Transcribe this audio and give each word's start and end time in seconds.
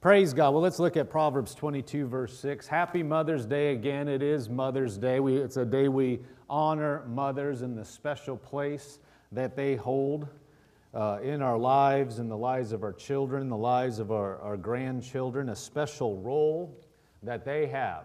Praise 0.00 0.32
God. 0.32 0.50
Well, 0.50 0.62
let's 0.62 0.78
look 0.78 0.96
at 0.96 1.10
Proverbs 1.10 1.56
22, 1.56 2.06
verse 2.06 2.38
6. 2.38 2.68
Happy 2.68 3.02
Mother's 3.02 3.44
Day 3.44 3.72
again. 3.72 4.06
It 4.06 4.22
is 4.22 4.48
Mother's 4.48 4.96
Day. 4.96 5.18
We, 5.18 5.36
it's 5.36 5.56
a 5.56 5.64
day 5.64 5.88
we 5.88 6.20
honor 6.48 7.02
mothers 7.08 7.62
in 7.62 7.74
the 7.74 7.84
special 7.84 8.36
place 8.36 9.00
that 9.32 9.56
they 9.56 9.74
hold 9.74 10.28
uh, 10.94 11.18
in 11.20 11.42
our 11.42 11.58
lives, 11.58 12.20
in 12.20 12.28
the 12.28 12.36
lives 12.36 12.70
of 12.70 12.84
our 12.84 12.92
children, 12.92 13.48
the 13.48 13.56
lives 13.56 13.98
of 13.98 14.12
our, 14.12 14.38
our 14.38 14.56
grandchildren, 14.56 15.48
a 15.48 15.56
special 15.56 16.18
role 16.18 16.78
that 17.24 17.44
they 17.44 17.66
have. 17.66 18.04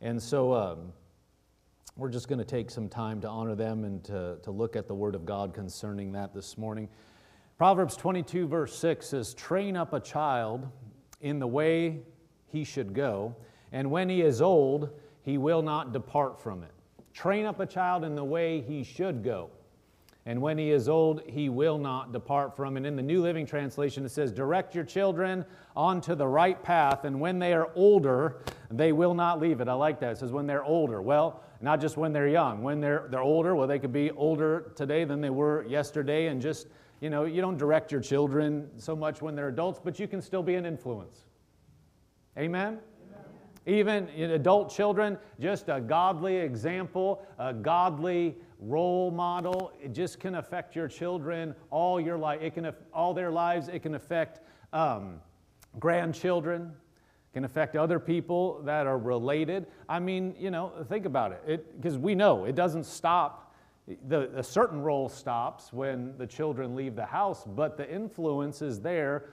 And 0.00 0.20
so 0.20 0.52
um, 0.52 0.92
we're 1.96 2.10
just 2.10 2.26
going 2.26 2.40
to 2.40 2.44
take 2.44 2.72
some 2.72 2.88
time 2.88 3.20
to 3.20 3.28
honor 3.28 3.54
them 3.54 3.84
and 3.84 4.02
to, 4.02 4.38
to 4.42 4.50
look 4.50 4.74
at 4.74 4.88
the 4.88 4.94
Word 4.94 5.14
of 5.14 5.24
God 5.24 5.54
concerning 5.54 6.10
that 6.14 6.34
this 6.34 6.58
morning. 6.58 6.88
Proverbs 7.58 7.96
22, 7.96 8.48
verse 8.48 8.76
6 8.76 9.06
says, 9.06 9.34
Train 9.34 9.76
up 9.76 9.92
a 9.92 10.00
child 10.00 10.68
in 11.20 11.38
the 11.38 11.46
way 11.46 12.00
he 12.48 12.64
should 12.64 12.92
go, 12.92 13.36
and 13.70 13.90
when 13.90 14.08
he 14.08 14.22
is 14.22 14.42
old, 14.42 14.90
he 15.22 15.38
will 15.38 15.62
not 15.62 15.92
depart 15.92 16.40
from 16.40 16.62
it. 16.62 16.72
Train 17.14 17.46
up 17.46 17.60
a 17.60 17.66
child 17.66 18.04
in 18.04 18.14
the 18.14 18.24
way 18.24 18.60
he 18.60 18.82
should 18.82 19.22
go, 19.22 19.50
and 20.24 20.40
when 20.40 20.56
he 20.56 20.70
is 20.70 20.88
old, 20.88 21.22
he 21.26 21.48
will 21.48 21.78
not 21.78 22.12
depart 22.12 22.56
from 22.56 22.76
it. 22.76 22.86
In 22.86 22.96
the 22.96 23.02
New 23.02 23.22
Living 23.22 23.46
Translation, 23.46 24.04
it 24.04 24.10
says, 24.10 24.32
Direct 24.32 24.74
your 24.74 24.84
children 24.84 25.44
onto 25.76 26.14
the 26.14 26.26
right 26.26 26.60
path, 26.62 27.04
and 27.04 27.20
when 27.20 27.38
they 27.38 27.52
are 27.52 27.70
older, 27.74 28.42
they 28.70 28.92
will 28.92 29.14
not 29.14 29.40
leave 29.40 29.60
it. 29.60 29.68
I 29.68 29.74
like 29.74 30.00
that. 30.00 30.12
It 30.12 30.18
says, 30.18 30.32
When 30.32 30.46
they're 30.46 30.64
older. 30.64 31.02
Well, 31.02 31.42
not 31.60 31.80
just 31.80 31.96
when 31.96 32.12
they're 32.12 32.28
young. 32.28 32.62
When 32.62 32.80
they're, 32.80 33.06
they're 33.08 33.20
older, 33.20 33.54
well, 33.54 33.68
they 33.68 33.78
could 33.78 33.92
be 33.92 34.10
older 34.10 34.72
today 34.74 35.04
than 35.04 35.20
they 35.20 35.30
were 35.30 35.64
yesterday, 35.68 36.26
and 36.26 36.42
just 36.42 36.66
you 37.02 37.10
know, 37.10 37.24
you 37.24 37.40
don't 37.40 37.58
direct 37.58 37.90
your 37.90 38.00
children 38.00 38.70
so 38.78 38.94
much 38.94 39.20
when 39.20 39.34
they're 39.34 39.48
adults, 39.48 39.80
but 39.82 39.98
you 39.98 40.06
can 40.06 40.22
still 40.22 40.42
be 40.42 40.54
an 40.54 40.64
influence. 40.64 41.24
Amen? 42.38 42.78
Even 43.66 44.06
in 44.10 44.30
adult 44.30 44.72
children, 44.72 45.18
just 45.40 45.68
a 45.68 45.80
godly 45.80 46.36
example, 46.36 47.26
a 47.40 47.52
godly 47.52 48.36
role 48.60 49.10
model, 49.10 49.72
it 49.82 49.92
just 49.92 50.20
can 50.20 50.36
affect 50.36 50.76
your 50.76 50.86
children 50.86 51.56
all 51.70 52.00
your 52.00 52.16
life. 52.16 52.40
It 52.40 52.54
can 52.54 52.72
all 52.94 53.12
their 53.14 53.32
lives. 53.32 53.66
It 53.66 53.80
can 53.80 53.96
affect 53.96 54.40
um, 54.72 55.20
grandchildren. 55.80 56.72
Can 57.34 57.44
affect 57.44 57.74
other 57.74 57.98
people 57.98 58.62
that 58.62 58.86
are 58.86 58.98
related. 58.98 59.66
I 59.88 59.98
mean, 59.98 60.36
you 60.38 60.52
know, 60.52 60.72
think 60.88 61.04
about 61.04 61.32
it. 61.32 61.80
Because 61.80 61.98
we 61.98 62.14
know 62.14 62.44
it 62.44 62.54
doesn't 62.54 62.84
stop 62.84 63.51
the, 64.08 64.30
a 64.36 64.42
certain 64.42 64.80
role 64.80 65.08
stops 65.08 65.72
when 65.72 66.16
the 66.16 66.26
children 66.26 66.74
leave 66.76 66.94
the 66.94 67.04
house, 67.04 67.44
but 67.44 67.76
the 67.76 67.90
influence 67.92 68.62
is 68.62 68.80
there 68.80 69.30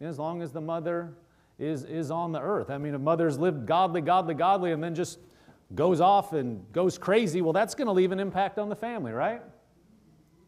as 0.00 0.18
long 0.18 0.42
as 0.42 0.52
the 0.52 0.60
mother 0.60 1.14
is, 1.58 1.84
is 1.84 2.10
on 2.10 2.32
the 2.32 2.40
earth. 2.40 2.70
I 2.70 2.78
mean, 2.78 2.94
if 2.94 3.00
mother's 3.00 3.38
lived 3.38 3.66
godly, 3.66 4.00
godly, 4.00 4.34
godly, 4.34 4.72
and 4.72 4.82
then 4.82 4.94
just 4.94 5.18
goes 5.74 6.00
off 6.00 6.32
and 6.32 6.64
goes 6.72 6.98
crazy, 6.98 7.42
well, 7.42 7.52
that's 7.52 7.74
going 7.74 7.86
to 7.86 7.92
leave 7.92 8.12
an 8.12 8.20
impact 8.20 8.58
on 8.58 8.68
the 8.68 8.76
family, 8.76 9.12
right? 9.12 9.42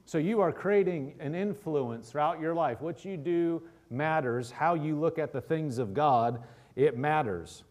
So 0.06 0.18
you 0.18 0.40
are 0.40 0.52
creating 0.52 1.14
an 1.20 1.34
influence 1.34 2.10
throughout 2.10 2.40
your 2.40 2.54
life. 2.54 2.80
What 2.80 3.04
you 3.04 3.16
do 3.16 3.62
matters. 3.90 4.50
How 4.50 4.74
you 4.74 4.98
look 4.98 5.18
at 5.18 5.32
the 5.32 5.40
things 5.40 5.78
of 5.78 5.94
God, 5.94 6.42
it 6.76 6.96
matters. 6.96 7.64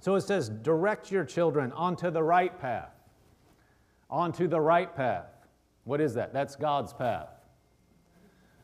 So 0.00 0.14
it 0.14 0.22
says, 0.22 0.48
direct 0.48 1.10
your 1.12 1.24
children 1.24 1.72
onto 1.72 2.10
the 2.10 2.22
right 2.22 2.58
path 2.58 3.01
onto 4.12 4.46
the 4.46 4.60
right 4.60 4.94
path. 4.94 5.30
What 5.84 6.00
is 6.00 6.14
that? 6.14 6.32
That's 6.32 6.54
God's 6.54 6.92
path. 6.92 7.30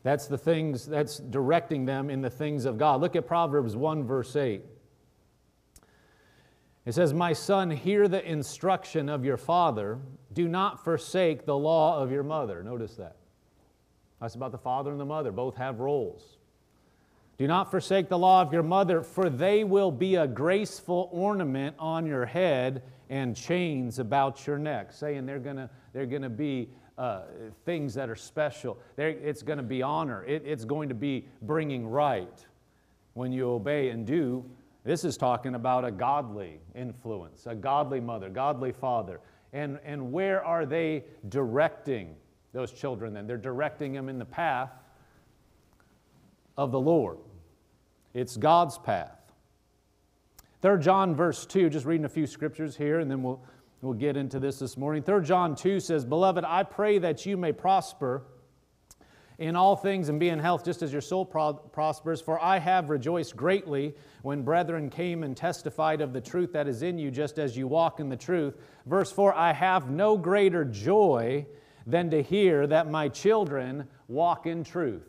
That's 0.05 0.27
the 0.27 0.39
things, 0.39 0.87
that's 0.87 1.19
directing 1.19 1.85
them 1.85 2.11
in 2.11 2.21
the 2.21 2.31
things 2.31 2.67
of 2.67 2.79
God. 2.79 3.01
Look 3.01 3.17
at 3.17 3.27
Proverbs 3.27 3.75
1, 3.75 4.05
verse 4.05 4.37
8. 4.37 4.63
It 6.87 6.93
says, 6.93 7.13
My 7.13 7.33
son, 7.33 7.71
hear 7.71 8.07
the 8.07 8.25
instruction 8.25 9.09
of 9.09 9.25
your 9.25 9.37
father. 9.37 9.99
Do 10.33 10.47
not 10.47 10.85
forsake 10.85 11.45
the 11.45 11.57
law 11.57 12.01
of 12.01 12.13
your 12.13 12.23
mother. 12.23 12.63
Notice 12.63 12.95
that. 12.95 13.17
That's 14.21 14.35
about 14.35 14.53
the 14.53 14.59
father 14.59 14.91
and 14.91 15.01
the 15.01 15.05
mother. 15.05 15.33
Both 15.33 15.57
have 15.57 15.81
roles. 15.81 16.37
Do 17.37 17.47
not 17.47 17.71
forsake 17.71 18.09
the 18.09 18.19
law 18.19 18.43
of 18.43 18.53
your 18.53 18.63
mother, 18.63 19.03
for 19.03 19.31
they 19.31 19.65
will 19.65 19.93
be 19.93 20.17
a 20.17 20.27
graceful 20.27 21.09
ornament 21.13 21.77
on 21.79 22.07
your 22.07 22.27
head 22.27 22.83
and 23.11 23.35
chains 23.35 23.99
about 23.99 24.47
your 24.47 24.59
neck, 24.59 24.93
saying 24.93 25.27
they're 25.27 25.39
going 25.39 25.69
they're 25.93 26.07
gonna 26.07 26.29
be 26.29 26.69
uh, 26.99 27.23
things 27.65 27.95
that 27.95 28.11
are 28.11 28.17
special. 28.17 28.77
They're, 28.97 29.11
it's 29.11 29.43
going 29.43 29.59
to 29.59 29.63
be 29.63 29.83
honor. 29.83 30.25
It, 30.25 30.43
it's 30.45 30.65
going 30.65 30.89
to 30.89 30.97
be 30.97 31.27
bringing 31.43 31.87
right 31.87 32.45
when 33.15 33.33
you 33.33 33.49
obey 33.49 33.91
and 33.91 34.05
do. 34.05 34.45
This 34.85 35.05
is 35.05 35.17
talking 35.17 35.55
about 35.55 35.85
a 35.85 35.93
godly 35.93 36.61
influence, 36.75 37.47
a 37.47 37.55
godly 37.55 38.01
mother, 38.01 38.29
godly 38.29 38.73
father. 38.73 39.21
And, 39.53 39.79
and 39.85 40.13
where 40.13 40.45
are 40.45 40.67
they 40.67 41.05
directing 41.29 42.17
those 42.53 42.73
children 42.73 43.15
then? 43.15 43.27
They're 43.27 43.37
directing 43.37 43.93
them 43.93 44.09
in 44.09 44.19
the 44.19 44.25
path 44.25 44.71
of 46.57 46.73
the 46.73 46.81
Lord. 46.81 47.19
It's 48.13 48.37
God's 48.37 48.77
path. 48.77 49.18
3 50.61 50.81
John 50.81 51.15
verse 51.15 51.47
2, 51.47 51.71
just 51.71 51.87
reading 51.87 52.05
a 52.05 52.09
few 52.09 52.27
scriptures 52.27 52.77
here 52.77 52.99
and 52.99 53.09
then 53.09 53.23
we'll, 53.23 53.41
we'll 53.81 53.93
get 53.93 54.17
into 54.17 54.41
this 54.41 54.59
this 54.59 54.77
morning. 54.77 55.03
3 55.03 55.23
John 55.23 55.55
2 55.55 55.79
says, 55.79 56.05
Beloved, 56.05 56.45
I 56.45 56.65
pray 56.65 56.99
that 56.99 57.25
you 57.25 57.37
may 57.37 57.53
prosper 57.53 58.25
in 59.39 59.55
all 59.55 59.77
things 59.77 60.09
and 60.09 60.19
be 60.19 60.31
in 60.31 60.41
health 60.41 60.65
just 60.65 60.83
as 60.83 60.93
your 60.93 61.01
soul 61.01 61.25
pro- 61.25 61.55
prospers. 61.55 62.21
For 62.21 62.43
I 62.43 62.59
have 62.59 62.91
rejoiced 62.91 63.37
greatly 63.37 63.95
when 64.23 64.43
brethren 64.43 64.91
came 64.91 65.23
and 65.23 65.37
testified 65.37 66.01
of 66.01 66.13
the 66.13 66.21
truth 66.21 66.53
that 66.55 66.67
is 66.67 66.83
in 66.83 66.99
you, 66.99 67.13
just 67.13 67.39
as 67.39 67.57
you 67.57 67.69
walk 67.69 68.01
in 68.01 68.09
the 68.09 68.17
truth. 68.17 68.57
Verse 68.87 69.13
4 69.13 69.33
I 69.35 69.53
have 69.53 69.91
no 69.91 70.17
greater 70.17 70.65
joy 70.65 71.47
than 71.87 72.11
to 72.11 72.21
hear 72.21 72.67
that 72.67 72.91
my 72.91 73.09
children 73.09 73.87
walk 74.09 74.47
in 74.47 74.65
truth. 74.65 75.09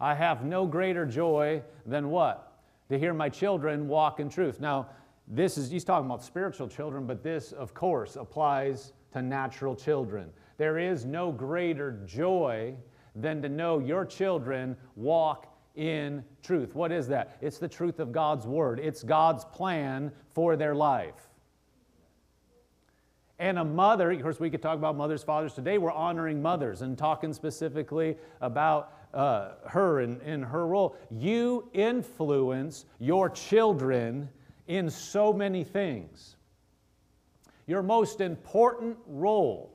I 0.00 0.14
have 0.14 0.44
no 0.44 0.66
greater 0.66 1.06
joy 1.06 1.62
than 1.86 2.10
what? 2.10 2.47
To 2.88 2.98
hear 2.98 3.12
my 3.12 3.28
children 3.28 3.88
walk 3.88 4.20
in 4.20 4.28
truth. 4.28 4.60
Now, 4.60 4.88
this 5.26 5.58
is, 5.58 5.70
he's 5.70 5.84
talking 5.84 6.06
about 6.06 6.24
spiritual 6.24 6.68
children, 6.68 7.06
but 7.06 7.22
this, 7.22 7.52
of 7.52 7.74
course, 7.74 8.16
applies 8.16 8.92
to 9.12 9.22
natural 9.22 9.76
children. 9.76 10.30
There 10.56 10.78
is 10.78 11.04
no 11.04 11.30
greater 11.30 12.00
joy 12.06 12.74
than 13.14 13.42
to 13.42 13.48
know 13.48 13.78
your 13.78 14.04
children 14.04 14.76
walk 14.96 15.54
in 15.76 16.24
truth. 16.42 16.74
What 16.74 16.90
is 16.90 17.08
that? 17.08 17.36
It's 17.40 17.58
the 17.58 17.68
truth 17.68 18.00
of 18.00 18.10
God's 18.10 18.46
Word, 18.46 18.80
it's 18.80 19.02
God's 19.02 19.44
plan 19.44 20.10
for 20.32 20.56
their 20.56 20.74
life. 20.74 21.28
And 23.38 23.58
a 23.58 23.64
mother, 23.64 24.10
of 24.10 24.20
course, 24.20 24.40
we 24.40 24.50
could 24.50 24.62
talk 24.62 24.76
about 24.76 24.96
mothers, 24.96 25.22
fathers. 25.22 25.54
Today 25.54 25.78
we're 25.78 25.92
honoring 25.92 26.42
mothers 26.42 26.82
and 26.82 26.98
talking 26.98 27.32
specifically 27.32 28.16
about 28.40 28.97
uh, 29.14 29.50
her 29.66 30.00
in, 30.00 30.20
in 30.20 30.42
her 30.42 30.66
role. 30.66 30.96
You 31.10 31.68
influence 31.72 32.84
your 32.98 33.30
children 33.30 34.28
in 34.66 34.90
so 34.90 35.32
many 35.32 35.64
things. 35.64 36.36
Your 37.66 37.82
most 37.82 38.20
important 38.20 38.96
role 39.06 39.72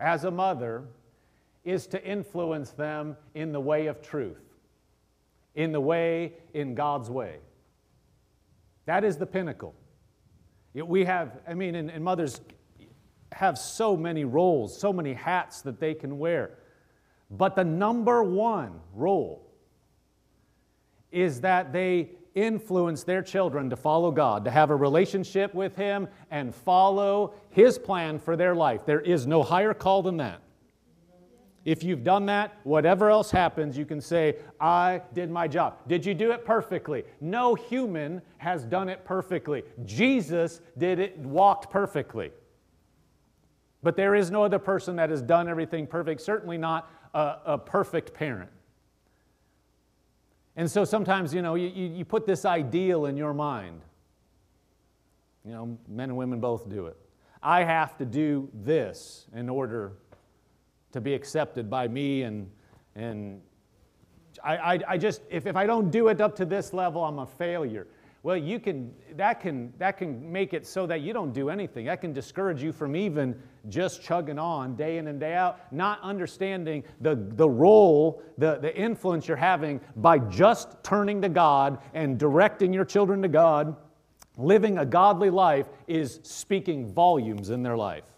as 0.00 0.24
a 0.24 0.30
mother 0.30 0.84
is 1.64 1.86
to 1.88 2.04
influence 2.04 2.70
them 2.70 3.16
in 3.34 3.52
the 3.52 3.60
way 3.60 3.86
of 3.86 4.00
truth, 4.00 4.42
in 5.54 5.72
the 5.72 5.80
way, 5.80 6.34
in 6.54 6.74
God's 6.74 7.10
way. 7.10 7.38
That 8.84 9.04
is 9.04 9.16
the 9.16 9.26
pinnacle. 9.26 9.74
We 10.74 11.04
have, 11.04 11.40
I 11.48 11.54
mean, 11.54 11.74
and, 11.74 11.90
and 11.90 12.04
mothers 12.04 12.40
have 13.32 13.58
so 13.58 13.96
many 13.96 14.24
roles, 14.24 14.78
so 14.78 14.92
many 14.92 15.12
hats 15.12 15.62
that 15.62 15.80
they 15.80 15.94
can 15.94 16.18
wear. 16.18 16.52
But 17.30 17.56
the 17.56 17.64
number 17.64 18.22
one 18.22 18.80
rule 18.94 19.42
is 21.10 21.40
that 21.40 21.72
they 21.72 22.10
influence 22.34 23.02
their 23.02 23.22
children 23.22 23.70
to 23.70 23.76
follow 23.76 24.10
God, 24.10 24.44
to 24.44 24.50
have 24.50 24.70
a 24.70 24.76
relationship 24.76 25.54
with 25.54 25.74
Him, 25.74 26.06
and 26.30 26.54
follow 26.54 27.34
His 27.50 27.78
plan 27.78 28.18
for 28.18 28.36
their 28.36 28.54
life. 28.54 28.84
There 28.84 29.00
is 29.00 29.26
no 29.26 29.42
higher 29.42 29.74
call 29.74 30.02
than 30.02 30.18
that. 30.18 30.42
If 31.64 31.82
you've 31.82 32.04
done 32.04 32.26
that, 32.26 32.58
whatever 32.62 33.10
else 33.10 33.28
happens, 33.32 33.76
you 33.76 33.84
can 33.84 34.00
say, 34.00 34.36
I 34.60 35.02
did 35.14 35.32
my 35.32 35.48
job. 35.48 35.78
Did 35.88 36.06
you 36.06 36.14
do 36.14 36.30
it 36.30 36.44
perfectly? 36.44 37.02
No 37.20 37.56
human 37.56 38.22
has 38.36 38.64
done 38.64 38.88
it 38.88 39.04
perfectly. 39.04 39.64
Jesus 39.84 40.60
did 40.78 41.00
it, 41.00 41.18
walked 41.18 41.68
perfectly. 41.68 42.30
But 43.82 43.96
there 43.96 44.14
is 44.14 44.30
no 44.30 44.44
other 44.44 44.60
person 44.60 44.94
that 44.96 45.10
has 45.10 45.22
done 45.22 45.48
everything 45.48 45.88
perfect, 45.88 46.20
certainly 46.20 46.56
not 46.56 46.88
a, 47.16 47.40
a 47.46 47.58
perfect 47.58 48.12
parent. 48.12 48.50
And 50.54 50.70
so 50.70 50.84
sometimes, 50.84 51.34
you 51.34 51.42
know, 51.42 51.54
you, 51.54 51.68
you 51.68 52.04
put 52.04 52.26
this 52.26 52.44
ideal 52.44 53.06
in 53.06 53.16
your 53.16 53.34
mind. 53.34 53.80
You 55.44 55.52
know, 55.52 55.78
men 55.88 56.10
and 56.10 56.18
women 56.18 56.40
both 56.40 56.68
do 56.68 56.86
it. 56.86 56.96
I 57.42 57.64
have 57.64 57.96
to 57.98 58.04
do 58.04 58.48
this 58.52 59.26
in 59.34 59.48
order 59.48 59.92
to 60.92 61.00
be 61.00 61.14
accepted 61.14 61.70
by 61.70 61.88
me 61.88 62.22
and, 62.22 62.50
and 62.94 63.40
I, 64.44 64.56
I, 64.56 64.80
I 64.88 64.98
just, 64.98 65.22
if, 65.30 65.46
if 65.46 65.56
I 65.56 65.66
don't 65.66 65.90
do 65.90 66.08
it 66.08 66.20
up 66.20 66.36
to 66.36 66.44
this 66.44 66.72
level, 66.72 67.04
I'm 67.04 67.18
a 67.18 67.26
failure. 67.26 67.86
Well, 68.26 68.36
you 68.36 68.58
can, 68.58 68.92
that 69.14 69.38
can, 69.38 69.72
that 69.78 69.98
can 69.98 70.32
make 70.32 70.52
it 70.52 70.66
so 70.66 70.84
that 70.88 71.00
you 71.00 71.12
don't 71.12 71.32
do 71.32 71.48
anything. 71.48 71.86
That 71.86 72.00
can 72.00 72.12
discourage 72.12 72.60
you 72.60 72.72
from 72.72 72.96
even 72.96 73.40
just 73.68 74.02
chugging 74.02 74.36
on 74.36 74.74
day 74.74 74.98
in 74.98 75.06
and 75.06 75.20
day 75.20 75.34
out, 75.34 75.72
not 75.72 76.00
understanding 76.02 76.82
the, 77.00 77.14
the 77.14 77.48
role, 77.48 78.20
the, 78.36 78.56
the 78.56 78.76
influence 78.76 79.28
you're 79.28 79.36
having 79.36 79.80
by 79.94 80.18
just 80.18 80.82
turning 80.82 81.22
to 81.22 81.28
God 81.28 81.78
and 81.94 82.18
directing 82.18 82.72
your 82.72 82.84
children 82.84 83.22
to 83.22 83.28
God. 83.28 83.76
Living 84.36 84.78
a 84.78 84.84
godly 84.84 85.30
life 85.30 85.68
is 85.86 86.18
speaking 86.24 86.92
volumes 86.92 87.50
in 87.50 87.62
their 87.62 87.76
life. 87.76 88.08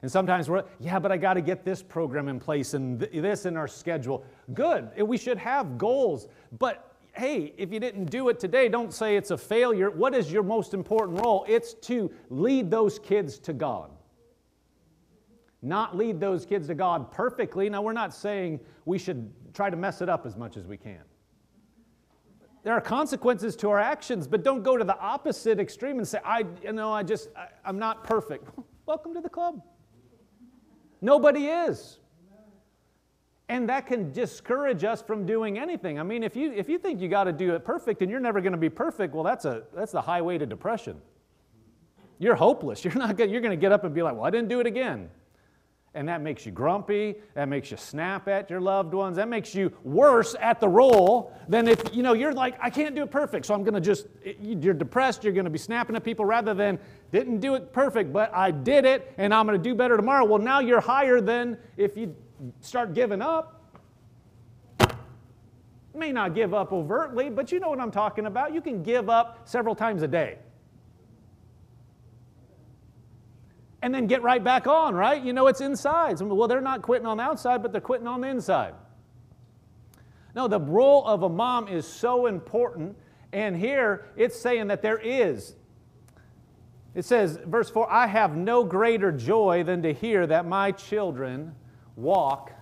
And 0.00 0.10
sometimes 0.10 0.48
we're, 0.48 0.64
yeah, 0.80 0.98
but 0.98 1.12
I 1.12 1.18
got 1.18 1.34
to 1.34 1.42
get 1.42 1.66
this 1.66 1.82
program 1.82 2.28
in 2.28 2.40
place 2.40 2.72
and 2.72 3.00
th- 3.00 3.12
this 3.12 3.44
in 3.44 3.58
our 3.58 3.68
schedule. 3.68 4.24
Good. 4.54 4.88
We 5.02 5.18
should 5.18 5.36
have 5.36 5.76
goals. 5.76 6.28
But 6.58 6.95
hey, 7.16 7.54
if 7.56 7.72
you 7.72 7.80
didn't 7.80 8.06
do 8.06 8.28
it 8.28 8.38
today, 8.38 8.68
don't 8.68 8.92
say 8.92 9.16
it's 9.16 9.30
a 9.30 9.38
failure. 9.38 9.90
What 9.90 10.14
is 10.14 10.30
your 10.30 10.42
most 10.42 10.74
important 10.74 11.20
role? 11.20 11.44
It's 11.48 11.74
to 11.74 12.10
lead 12.28 12.70
those 12.70 12.98
kids 12.98 13.38
to 13.40 13.52
God. 13.52 13.90
Not 15.62 15.96
lead 15.96 16.20
those 16.20 16.44
kids 16.44 16.66
to 16.68 16.74
God 16.74 17.10
perfectly. 17.10 17.70
Now, 17.70 17.82
we're 17.82 17.92
not 17.92 18.14
saying 18.14 18.60
we 18.84 18.98
should 18.98 19.32
try 19.54 19.70
to 19.70 19.76
mess 19.76 20.02
it 20.02 20.08
up 20.08 20.26
as 20.26 20.36
much 20.36 20.56
as 20.56 20.66
we 20.66 20.76
can. 20.76 21.00
There 22.62 22.74
are 22.74 22.80
consequences 22.80 23.56
to 23.56 23.70
our 23.70 23.78
actions, 23.78 24.26
but 24.26 24.44
don't 24.44 24.62
go 24.62 24.76
to 24.76 24.84
the 24.84 24.98
opposite 24.98 25.58
extreme 25.58 25.98
and 25.98 26.06
say, 26.06 26.18
I, 26.24 26.44
you 26.62 26.72
know, 26.72 26.92
I 26.92 27.02
just, 27.02 27.30
I, 27.36 27.46
I'm 27.64 27.78
not 27.78 28.04
perfect. 28.04 28.48
Welcome 28.86 29.14
to 29.14 29.20
the 29.20 29.28
club. 29.28 29.62
Nobody 31.00 31.46
is. 31.46 31.98
And 33.48 33.68
that 33.68 33.86
can 33.86 34.12
discourage 34.12 34.82
us 34.82 35.02
from 35.02 35.24
doing 35.24 35.58
anything. 35.58 36.00
I 36.00 36.02
mean, 36.02 36.24
if 36.24 36.34
you, 36.34 36.52
if 36.52 36.68
you 36.68 36.78
think 36.78 37.00
you 37.00 37.08
got 37.08 37.24
to 37.24 37.32
do 37.32 37.54
it 37.54 37.64
perfect 37.64 38.02
and 38.02 38.10
you're 38.10 38.20
never 38.20 38.40
going 38.40 38.52
to 38.52 38.58
be 38.58 38.68
perfect, 38.68 39.14
well, 39.14 39.22
that's, 39.22 39.44
a, 39.44 39.62
that's 39.72 39.92
the 39.92 40.00
highway 40.00 40.36
to 40.38 40.46
depression. 40.46 41.00
You're 42.18 42.34
hopeless. 42.34 42.84
You're, 42.84 42.94
not 42.94 43.16
gonna, 43.16 43.30
you're 43.30 43.42
going 43.42 43.56
to 43.56 43.60
get 43.60 43.72
up 43.72 43.84
and 43.84 43.94
be 43.94 44.02
like, 44.02 44.14
well, 44.14 44.24
I 44.24 44.30
didn't 44.30 44.48
do 44.48 44.60
it 44.60 44.66
again. 44.66 45.10
And 45.94 46.08
that 46.08 46.20
makes 46.20 46.44
you 46.44 46.52
grumpy. 46.52 47.16
That 47.34 47.48
makes 47.48 47.70
you 47.70 47.78
snap 47.78 48.28
at 48.28 48.50
your 48.50 48.60
loved 48.60 48.92
ones. 48.92 49.16
That 49.16 49.28
makes 49.28 49.54
you 49.54 49.72
worse 49.82 50.36
at 50.40 50.60
the 50.60 50.68
role 50.68 51.32
than 51.48 51.68
if, 51.68 51.94
you 51.94 52.02
know, 52.02 52.12
you're 52.12 52.34
like, 52.34 52.54
I 52.60 52.68
can't 52.68 52.94
do 52.94 53.02
it 53.02 53.10
perfect, 53.10 53.46
so 53.46 53.54
I'm 53.54 53.64
going 53.64 53.74
to 53.74 53.80
just, 53.80 54.06
you're 54.42 54.74
depressed. 54.74 55.24
You're 55.24 55.32
going 55.32 55.46
to 55.46 55.50
be 55.50 55.58
snapping 55.58 55.96
at 55.96 56.04
people 56.04 56.26
rather 56.26 56.52
than, 56.52 56.78
didn't 57.12 57.40
do 57.40 57.54
it 57.54 57.72
perfect, 57.72 58.12
but 58.12 58.34
I 58.34 58.50
did 58.50 58.84
it 58.84 59.14
and 59.16 59.32
I'm 59.32 59.46
going 59.46 59.58
to 59.58 59.62
do 59.62 59.74
better 59.74 59.96
tomorrow. 59.96 60.26
Well, 60.26 60.38
now 60.38 60.60
you're 60.60 60.80
higher 60.80 61.22
than 61.22 61.56
if 61.78 61.96
you 61.96 62.14
start 62.60 62.94
giving 62.94 63.22
up. 63.22 63.62
May 65.94 66.12
not 66.12 66.34
give 66.34 66.52
up 66.52 66.72
overtly, 66.72 67.30
but 67.30 67.50
you 67.50 67.58
know 67.58 67.70
what 67.70 67.80
I'm 67.80 67.90
talking 67.90 68.26
about. 68.26 68.52
You 68.52 68.60
can 68.60 68.82
give 68.82 69.08
up 69.08 69.48
several 69.48 69.74
times 69.74 70.02
a 70.02 70.08
day. 70.08 70.38
And 73.80 73.94
then 73.94 74.06
get 74.06 74.22
right 74.22 74.42
back 74.42 74.66
on, 74.66 74.94
right? 74.94 75.22
You 75.22 75.32
know 75.32 75.46
it's 75.46 75.60
inside. 75.60 76.20
Well, 76.20 76.48
they're 76.48 76.60
not 76.60 76.82
quitting 76.82 77.06
on 77.06 77.18
the 77.18 77.22
outside, 77.22 77.62
but 77.62 77.72
they're 77.72 77.80
quitting 77.80 78.06
on 78.06 78.20
the 78.20 78.28
inside. 78.28 78.74
No, 80.34 80.48
the 80.48 80.60
role 80.60 81.06
of 81.06 81.22
a 81.22 81.28
mom 81.28 81.68
is 81.68 81.86
so 81.86 82.26
important. 82.26 82.96
And 83.32 83.56
here 83.56 84.06
it's 84.16 84.38
saying 84.38 84.66
that 84.68 84.82
there 84.82 84.98
is. 84.98 85.54
It 86.94 87.04
says, 87.04 87.38
verse 87.46 87.70
4 87.70 87.90
I 87.90 88.06
have 88.06 88.36
no 88.36 88.64
greater 88.64 89.12
joy 89.12 89.62
than 89.64 89.82
to 89.82 89.92
hear 89.92 90.26
that 90.26 90.46
my 90.46 90.72
children 90.72 91.54
walk 91.96 92.52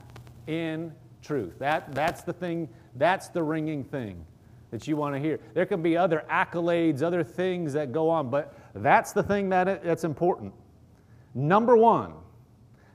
in 0.47 0.93
truth. 1.23 1.59
That, 1.59 1.95
that's 1.95 2.23
the 2.23 2.33
thing, 2.33 2.69
that's 2.95 3.29
the 3.29 3.43
ringing 3.43 3.85
thing 3.85 4.25
that 4.71 4.89
you 4.89 4.97
want 4.97 5.15
to 5.15 5.21
hear. 5.21 5.39
There 5.55 5.67
can 5.67 5.83
be 5.83 5.97
other 5.97 6.25
accolades, 6.31 7.03
other 7.03 7.23
things 7.23 7.73
that 7.75 7.93
go 7.93 8.11
on, 8.11 8.31
but 8.31 8.55
that's 8.75 9.13
the 9.13 9.23
thing 9.23 9.51
that 9.51 9.85
that's 9.85 10.03
important. 10.03 10.53
Number 11.35 11.77
one, 11.77 12.13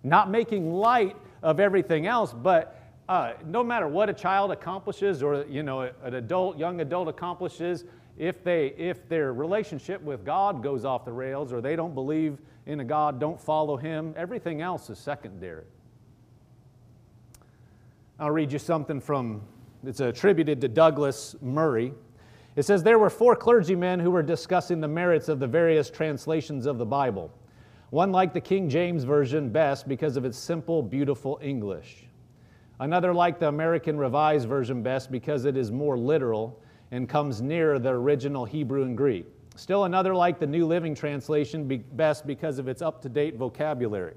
not 0.04 0.30
making 0.30 0.74
light 0.74 1.16
of 1.42 1.60
everything 1.60 2.06
else, 2.06 2.34
but 2.34 2.82
uh, 3.08 3.34
no 3.46 3.64
matter 3.64 3.88
what 3.88 4.10
a 4.10 4.14
child 4.14 4.52
accomplishes 4.52 5.24
or 5.24 5.46
you 5.50 5.64
know 5.64 5.82
an 6.04 6.16
adult, 6.16 6.58
young 6.58 6.82
adult 6.82 7.08
accomplishes, 7.08 7.86
if 8.18 8.44
they 8.44 8.68
if 8.78 9.08
their 9.08 9.32
relationship 9.32 10.02
with 10.02 10.26
God 10.26 10.62
goes 10.62 10.84
off 10.84 11.06
the 11.06 11.14
rails 11.14 11.54
or 11.54 11.62
they 11.62 11.78
don't 11.78 11.96
believe 11.96 12.40
in 12.66 12.82
a 12.82 12.86
God, 12.86 13.20
don't 13.20 13.40
follow 13.40 13.78
Him, 13.78 14.14
everything 14.18 14.62
else 14.62 14.90
is 14.90 15.00
secondary. 15.00 15.64
I'll 18.22 18.32
read 18.32 18.52
you 18.52 18.60
something 18.60 19.00
from, 19.00 19.42
it's 19.86 20.02
attributed 20.02 20.60
to 20.60 20.68
Douglas 20.68 21.38
Murray. 21.42 21.94
It 22.58 22.64
says, 22.64 22.84
There 22.84 23.00
were 23.00 23.10
four 23.10 23.34
clergymen 23.34 24.02
who 24.02 24.12
were 24.12 24.22
discussing 24.22 24.82
the 24.82 24.90
merits 24.90 25.30
of 25.30 25.40
the 25.40 25.48
various 25.48 25.90
translations 25.90 26.66
of 26.66 26.78
the 26.78 26.86
Bible. 26.86 27.32
One 27.92 28.12
liked 28.12 28.34
the 28.34 28.42
King 28.42 28.68
James 28.68 29.06
Version 29.06 29.48
best 29.50 29.88
because 29.88 30.18
of 30.18 30.26
its 30.26 30.38
simple, 30.38 30.84
beautiful 30.84 31.40
English. 31.42 32.08
Another 32.82 33.14
liked 33.14 33.40
the 33.40 33.48
American 33.48 33.98
Revised 33.98 34.50
Version 34.50 34.84
best 34.84 35.14
because 35.14 35.46
it 35.46 35.56
is 35.56 35.72
more 35.72 35.98
literal 35.98 36.62
and 36.92 37.08
comes 37.08 37.42
nearer 37.42 37.80
the 37.80 37.92
original 37.92 38.44
Hebrew 38.44 38.84
and 38.84 38.98
Greek. 38.98 39.28
Still 39.56 39.86
another 39.86 40.14
liked 40.14 40.42
the 40.42 40.48
New 40.48 40.68
Living 40.68 40.94
Translation 40.94 41.84
best 41.94 42.28
because 42.28 42.60
of 42.60 42.68
its 42.68 42.82
up 42.82 43.02
to 43.04 43.08
date 43.08 43.38
vocabulary. 43.38 44.16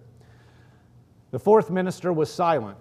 The 1.31 1.39
fourth 1.39 1.71
minister 1.71 2.13
was 2.13 2.33
silent. 2.33 2.79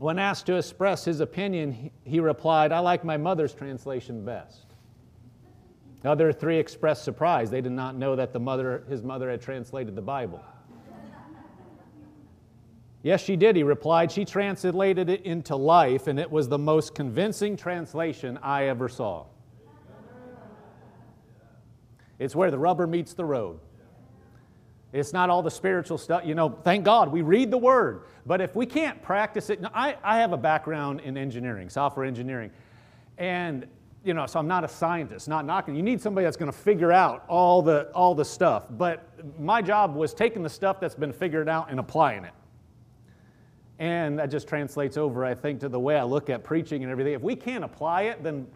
When 0.00 0.18
asked 0.18 0.46
to 0.46 0.56
express 0.56 1.04
his 1.04 1.20
opinion, 1.20 1.90
he 2.04 2.20
replied, 2.20 2.72
I 2.72 2.78
like 2.78 3.04
my 3.04 3.18
mother's 3.18 3.52
translation 3.52 4.24
best. 4.24 4.64
The 6.00 6.10
other 6.10 6.32
three 6.32 6.58
expressed 6.58 7.04
surprise. 7.04 7.50
They 7.50 7.60
did 7.60 7.72
not 7.72 7.96
know 7.96 8.16
that 8.16 8.32
the 8.32 8.40
mother, 8.40 8.82
his 8.88 9.02
mother 9.02 9.30
had 9.30 9.42
translated 9.42 9.94
the 9.94 10.00
Bible. 10.00 10.42
yes, 13.02 13.22
she 13.22 13.36
did, 13.36 13.56
he 13.56 13.62
replied. 13.62 14.10
She 14.10 14.24
translated 14.24 15.10
it 15.10 15.20
into 15.26 15.54
life, 15.54 16.06
and 16.06 16.18
it 16.18 16.30
was 16.30 16.48
the 16.48 16.56
most 16.56 16.94
convincing 16.94 17.54
translation 17.54 18.38
I 18.38 18.68
ever 18.68 18.88
saw. 18.88 19.26
It's 22.18 22.34
where 22.34 22.50
the 22.50 22.58
rubber 22.58 22.86
meets 22.86 23.12
the 23.12 23.26
road. 23.26 23.60
It's 24.92 25.12
not 25.12 25.30
all 25.30 25.42
the 25.42 25.50
spiritual 25.50 25.98
stuff. 25.98 26.22
You 26.24 26.34
know, 26.34 26.58
thank 26.64 26.84
God 26.84 27.12
we 27.12 27.22
read 27.22 27.50
the 27.50 27.58
word. 27.58 28.02
But 28.26 28.40
if 28.40 28.56
we 28.56 28.66
can't 28.66 29.00
practice 29.02 29.48
it, 29.50 29.62
I, 29.72 29.96
I 30.02 30.18
have 30.18 30.32
a 30.32 30.36
background 30.36 31.00
in 31.00 31.16
engineering, 31.16 31.70
software 31.70 32.04
engineering. 32.04 32.50
And, 33.16 33.66
you 34.04 34.14
know, 34.14 34.26
so 34.26 34.40
I'm 34.40 34.48
not 34.48 34.64
a 34.64 34.68
scientist, 34.68 35.28
not 35.28 35.44
knocking. 35.44 35.76
You 35.76 35.82
need 35.82 36.00
somebody 36.00 36.24
that's 36.24 36.36
going 36.36 36.50
to 36.50 36.58
figure 36.58 36.90
out 36.90 37.24
all 37.28 37.62
the, 37.62 37.90
all 37.94 38.14
the 38.14 38.24
stuff. 38.24 38.66
But 38.70 39.06
my 39.38 39.62
job 39.62 39.94
was 39.94 40.12
taking 40.12 40.42
the 40.42 40.50
stuff 40.50 40.80
that's 40.80 40.96
been 40.96 41.12
figured 41.12 41.48
out 41.48 41.70
and 41.70 41.78
applying 41.78 42.24
it. 42.24 42.32
And 43.78 44.18
that 44.18 44.26
just 44.26 44.48
translates 44.48 44.96
over, 44.96 45.24
I 45.24 45.34
think, 45.34 45.60
to 45.60 45.68
the 45.68 45.80
way 45.80 45.96
I 45.96 46.02
look 46.02 46.28
at 46.30 46.44
preaching 46.44 46.82
and 46.82 46.90
everything. 46.90 47.14
If 47.14 47.22
we 47.22 47.36
can't 47.36 47.64
apply 47.64 48.02
it, 48.02 48.22
then 48.22 48.46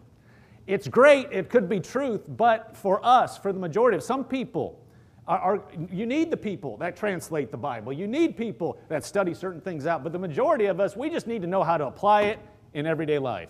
it's 0.67 0.89
great, 0.89 1.29
it 1.31 1.49
could 1.49 1.69
be 1.69 1.79
truth, 1.79 2.23
but 2.27 2.77
for 2.77 3.05
us, 3.05 3.39
for 3.39 3.53
the 3.53 3.59
majority 3.59 3.97
of 3.97 4.03
some 4.03 4.25
people, 4.25 4.84
are, 5.27 5.39
are, 5.39 5.65
you 5.91 6.07
need 6.07 6.31
the 6.31 6.37
people 6.37 6.77
that 6.79 6.97
translate 6.97 7.51
the 7.51 7.57
Bible. 7.57 7.93
You 7.93 8.07
need 8.07 8.37
people 8.37 8.79
that 8.89 9.05
study 9.05 9.33
certain 9.33 9.61
things 9.61 9.87
out. 9.87 10.03
But 10.03 10.13
the 10.13 10.19
majority 10.19 10.67
of 10.67 10.81
us, 10.81 10.97
we 10.97 11.09
just 11.09 11.27
need 11.27 11.43
to 11.43 11.49
know 11.49 11.63
how 11.63 11.77
to 11.77 11.87
apply 11.87 12.23
it 12.23 12.39
in 12.75 12.87
everyday 12.87 13.19
life. 13.19 13.49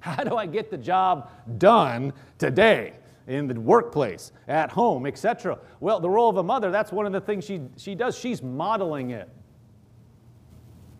How 0.00 0.22
do 0.22 0.36
I 0.36 0.46
get 0.46 0.70
the 0.70 0.78
job 0.78 1.30
done 1.58 2.12
today? 2.38 2.94
in 3.26 3.48
the 3.48 3.60
workplace, 3.60 4.30
at 4.46 4.70
home, 4.70 5.06
etc. 5.06 5.58
Well, 5.80 6.00
the 6.00 6.08
role 6.08 6.30
of 6.30 6.36
a 6.36 6.42
mother, 6.42 6.70
that's 6.70 6.92
one 6.92 7.06
of 7.06 7.12
the 7.12 7.20
things 7.20 7.44
she, 7.44 7.60
she 7.76 7.94
does. 7.94 8.16
She's 8.16 8.42
modeling 8.42 9.10
it. 9.10 9.28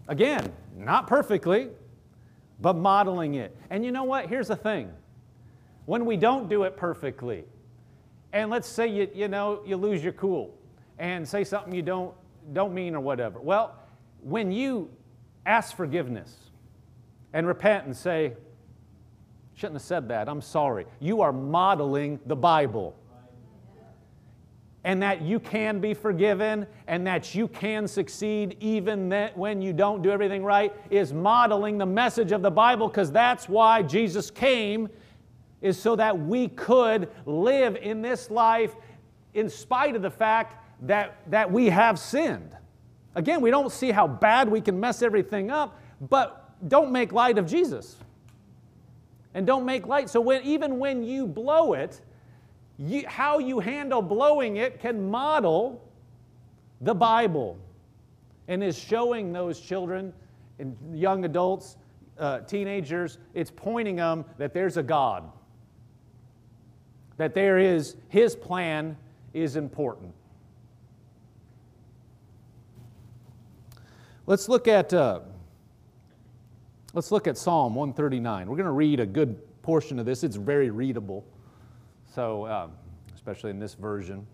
Again, 0.08 0.52
not 0.76 1.06
perfectly, 1.06 1.68
but 2.60 2.74
modeling 2.74 3.34
it. 3.34 3.56
And 3.70 3.84
you 3.84 3.92
know 3.92 4.04
what? 4.04 4.28
Here's 4.28 4.48
the 4.48 4.56
thing 4.56 4.92
when 5.84 6.04
we 6.04 6.16
don't 6.16 6.48
do 6.48 6.64
it 6.64 6.76
perfectly, 6.76 7.44
and 8.36 8.50
let's 8.50 8.68
say 8.68 8.86
you, 8.86 9.08
you 9.14 9.28
know 9.28 9.62
you 9.64 9.76
lose 9.76 10.04
your 10.04 10.12
cool 10.12 10.54
and 10.98 11.26
say 11.26 11.42
something 11.42 11.74
you 11.74 11.82
don't 11.82 12.14
don't 12.52 12.74
mean 12.74 12.94
or 12.94 13.00
whatever. 13.00 13.40
Well 13.40 13.74
when 14.20 14.52
you 14.52 14.90
ask 15.46 15.74
forgiveness 15.74 16.36
and 17.32 17.46
repent 17.46 17.86
and 17.86 17.96
say 17.96 18.34
shouldn't 19.54 19.76
have 19.76 19.82
said 19.82 20.08
that. 20.08 20.28
I'm 20.28 20.42
sorry. 20.42 20.84
You 21.00 21.22
are 21.22 21.32
modeling 21.32 22.20
the 22.26 22.36
bible. 22.36 22.94
And 24.84 25.02
that 25.02 25.22
you 25.22 25.40
can 25.40 25.80
be 25.80 25.94
forgiven 25.94 26.66
and 26.86 27.06
that 27.06 27.34
you 27.34 27.48
can 27.48 27.88
succeed 27.88 28.56
even 28.60 29.08
that 29.08 29.36
when 29.36 29.60
you 29.62 29.72
don't 29.72 30.02
do 30.02 30.10
everything 30.10 30.44
right 30.44 30.72
is 30.90 31.12
modeling 31.12 31.78
the 31.78 31.86
message 31.86 32.30
of 32.30 32.40
the 32.40 32.52
Bible 32.52 32.86
because 32.86 33.10
that's 33.10 33.48
why 33.48 33.82
Jesus 33.82 34.30
came 34.30 34.88
is 35.66 35.78
so 35.78 35.96
that 35.96 36.18
we 36.18 36.48
could 36.48 37.10
live 37.26 37.76
in 37.76 38.00
this 38.00 38.30
life 38.30 38.74
in 39.34 39.50
spite 39.50 39.96
of 39.96 40.02
the 40.02 40.10
fact 40.10 40.62
that, 40.82 41.18
that 41.30 41.50
we 41.50 41.68
have 41.68 41.98
sinned. 41.98 42.56
Again, 43.14 43.40
we 43.40 43.50
don't 43.50 43.72
see 43.72 43.90
how 43.90 44.06
bad 44.06 44.48
we 44.48 44.60
can 44.60 44.78
mess 44.78 45.02
everything 45.02 45.50
up, 45.50 45.80
but 46.00 46.54
don't 46.68 46.92
make 46.92 47.12
light 47.12 47.38
of 47.38 47.46
Jesus. 47.46 47.96
And 49.34 49.46
don't 49.46 49.66
make 49.66 49.86
light. 49.86 50.08
So 50.08 50.20
when, 50.20 50.42
even 50.42 50.78
when 50.78 51.02
you 51.02 51.26
blow 51.26 51.74
it, 51.74 52.00
you, 52.78 53.06
how 53.06 53.38
you 53.38 53.58
handle 53.58 54.02
blowing 54.02 54.56
it 54.56 54.80
can 54.80 55.10
model 55.10 55.82
the 56.80 56.94
Bible 56.94 57.58
and 58.48 58.62
is 58.62 58.78
showing 58.78 59.32
those 59.32 59.60
children 59.60 60.12
and 60.58 60.76
young 60.94 61.24
adults, 61.24 61.76
uh, 62.18 62.40
teenagers, 62.40 63.18
it's 63.34 63.50
pointing 63.50 63.96
them 63.96 64.24
that 64.38 64.54
there's 64.54 64.76
a 64.76 64.82
God, 64.82 65.30
that 67.16 67.34
there 67.34 67.58
is, 67.58 67.96
His 68.08 68.36
plan 68.36 68.96
is 69.32 69.56
important. 69.56 70.12
Let's 74.26 74.48
look 74.48 74.68
at. 74.68 74.92
Uh, 74.92 75.20
Let's 76.96 77.12
look 77.12 77.26
at 77.26 77.36
Psalm 77.36 77.74
139. 77.74 78.48
We're 78.48 78.56
going 78.56 78.64
to 78.64 78.72
read 78.72 79.00
a 79.00 79.06
good 79.06 79.38
portion 79.60 79.98
of 79.98 80.06
this. 80.06 80.24
It's 80.24 80.36
very 80.36 80.70
readable, 80.70 81.26
so 82.14 82.46
um, 82.46 82.72
especially 83.14 83.50
in 83.50 83.58
this 83.58 83.74
version. 83.74 84.26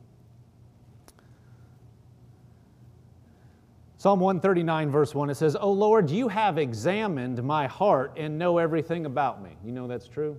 Psalm 3.96 4.20
139, 4.20 4.92
verse 4.92 5.12
1, 5.12 5.30
it 5.30 5.34
says, 5.34 5.56
O 5.56 5.72
Lord, 5.72 6.08
you 6.08 6.28
have 6.28 6.56
examined 6.56 7.42
my 7.42 7.66
heart 7.66 8.12
and 8.16 8.38
know 8.38 8.58
everything 8.58 9.06
about 9.06 9.42
me. 9.42 9.50
You 9.64 9.72
know 9.72 9.88
that's 9.88 10.06
true? 10.06 10.36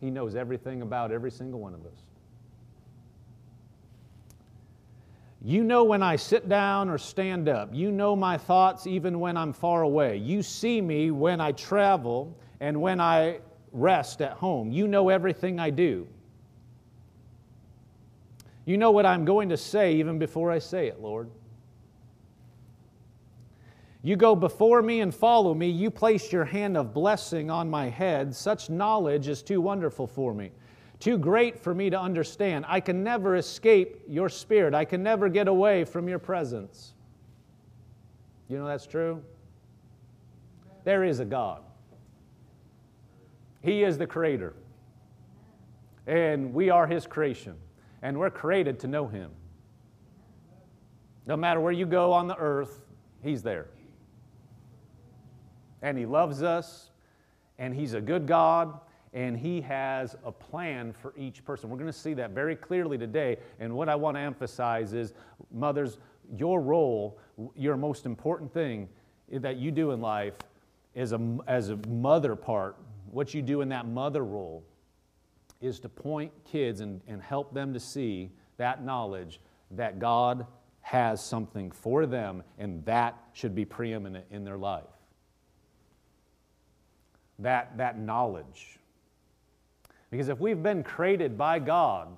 He 0.00 0.10
knows 0.10 0.34
everything 0.34 0.82
about 0.82 1.10
every 1.10 1.30
single 1.30 1.60
one 1.60 1.74
of 1.74 1.84
us. 1.84 1.98
You 5.40 5.62
know 5.62 5.84
when 5.84 6.02
I 6.02 6.16
sit 6.16 6.48
down 6.48 6.88
or 6.88 6.98
stand 6.98 7.48
up. 7.48 7.70
You 7.72 7.92
know 7.92 8.16
my 8.16 8.36
thoughts 8.36 8.86
even 8.86 9.20
when 9.20 9.36
I'm 9.36 9.52
far 9.52 9.82
away. 9.82 10.16
You 10.16 10.42
see 10.42 10.80
me 10.80 11.10
when 11.10 11.40
I 11.40 11.52
travel 11.52 12.36
and 12.60 12.80
when 12.80 13.00
I 13.00 13.38
rest 13.72 14.20
at 14.20 14.32
home. 14.32 14.72
You 14.72 14.88
know 14.88 15.08
everything 15.08 15.60
I 15.60 15.70
do. 15.70 16.08
You 18.64 18.76
know 18.76 18.90
what 18.90 19.06
I'm 19.06 19.24
going 19.24 19.48
to 19.50 19.56
say 19.56 19.94
even 19.94 20.18
before 20.18 20.50
I 20.50 20.58
say 20.58 20.88
it, 20.88 21.00
Lord. 21.00 21.30
You 24.02 24.16
go 24.16 24.36
before 24.36 24.80
me 24.80 25.00
and 25.00 25.14
follow 25.14 25.54
me. 25.54 25.68
You 25.68 25.90
place 25.90 26.32
your 26.32 26.44
hand 26.44 26.76
of 26.76 26.94
blessing 26.94 27.50
on 27.50 27.68
my 27.68 27.88
head. 27.88 28.34
Such 28.34 28.70
knowledge 28.70 29.28
is 29.28 29.42
too 29.42 29.60
wonderful 29.60 30.06
for 30.06 30.32
me 30.32 30.52
too 31.00 31.16
great 31.16 31.58
for 31.58 31.74
me 31.74 31.90
to 31.90 32.00
understand. 32.00 32.64
I 32.68 32.80
can 32.80 33.04
never 33.04 33.36
escape 33.36 34.02
your 34.08 34.28
spirit. 34.28 34.74
I 34.74 34.84
can 34.84 35.02
never 35.02 35.28
get 35.28 35.46
away 35.46 35.84
from 35.84 36.08
your 36.08 36.18
presence. 36.18 36.94
You 38.48 38.58
know 38.58 38.66
that's 38.66 38.86
true? 38.86 39.22
There 40.84 41.04
is 41.04 41.20
a 41.20 41.24
God. 41.24 41.62
He 43.62 43.84
is 43.84 43.98
the 43.98 44.06
creator. 44.06 44.54
And 46.06 46.52
we 46.54 46.70
are 46.70 46.86
his 46.86 47.06
creation. 47.06 47.54
And 48.02 48.18
we're 48.18 48.30
created 48.30 48.80
to 48.80 48.88
know 48.88 49.06
him. 49.06 49.30
No 51.26 51.36
matter 51.36 51.60
where 51.60 51.72
you 51.72 51.84
go 51.84 52.12
on 52.12 52.26
the 52.26 52.36
earth, 52.36 52.80
he's 53.22 53.42
there. 53.42 53.66
And 55.82 55.96
he 55.96 56.06
loves 56.06 56.42
us, 56.42 56.90
and 57.58 57.74
he's 57.74 57.94
a 57.94 58.00
good 58.00 58.26
God, 58.26 58.80
and 59.12 59.36
He 59.36 59.60
has 59.62 60.16
a 60.24 60.32
plan 60.32 60.92
for 60.92 61.14
each 61.16 61.44
person. 61.44 61.70
We're 61.70 61.78
going 61.78 61.86
to 61.86 61.98
see 61.98 62.14
that 62.14 62.32
very 62.32 62.56
clearly 62.56 62.98
today. 62.98 63.38
And 63.58 63.74
what 63.74 63.88
I 63.88 63.94
want 63.94 64.16
to 64.16 64.20
emphasize 64.20 64.92
is, 64.92 65.14
mothers, 65.50 65.98
your 66.36 66.60
role, 66.60 67.18
your 67.56 67.76
most 67.76 68.06
important 68.06 68.52
thing 68.52 68.88
that 69.30 69.56
you 69.56 69.70
do 69.70 69.92
in 69.92 70.00
life 70.00 70.34
as 70.94 71.12
a, 71.12 71.38
as 71.46 71.70
a 71.70 71.78
mother 71.88 72.36
part, 72.36 72.76
what 73.10 73.32
you 73.32 73.42
do 73.42 73.60
in 73.60 73.68
that 73.70 73.86
mother 73.86 74.24
role 74.24 74.62
is 75.60 75.80
to 75.80 75.88
point 75.88 76.32
kids 76.44 76.80
and, 76.80 77.00
and 77.08 77.22
help 77.22 77.52
them 77.54 77.72
to 77.72 77.80
see 77.80 78.30
that 78.58 78.84
knowledge 78.84 79.40
that 79.70 79.98
God 79.98 80.46
has 80.80 81.24
something 81.24 81.70
for 81.70 82.06
them 82.06 82.42
and 82.58 82.84
that 82.84 83.18
should 83.32 83.54
be 83.54 83.64
preeminent 83.64 84.26
in 84.30 84.44
their 84.44 84.56
life. 84.56 84.84
That, 87.40 87.76
that 87.76 87.98
knowledge. 87.98 88.78
Because 90.10 90.28
if 90.28 90.40
we've 90.40 90.62
been 90.62 90.82
created 90.82 91.36
by 91.36 91.58
God 91.58 92.08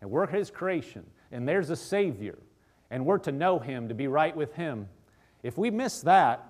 and 0.00 0.10
we're 0.10 0.26
His 0.26 0.50
creation 0.50 1.04
and 1.30 1.48
there's 1.48 1.70
a 1.70 1.76
Savior 1.76 2.38
and 2.90 3.04
we're 3.04 3.18
to 3.18 3.32
know 3.32 3.58
Him, 3.58 3.88
to 3.88 3.94
be 3.94 4.08
right 4.08 4.34
with 4.34 4.54
Him, 4.54 4.88
if 5.42 5.58
we 5.58 5.70
miss 5.70 6.00
that, 6.02 6.44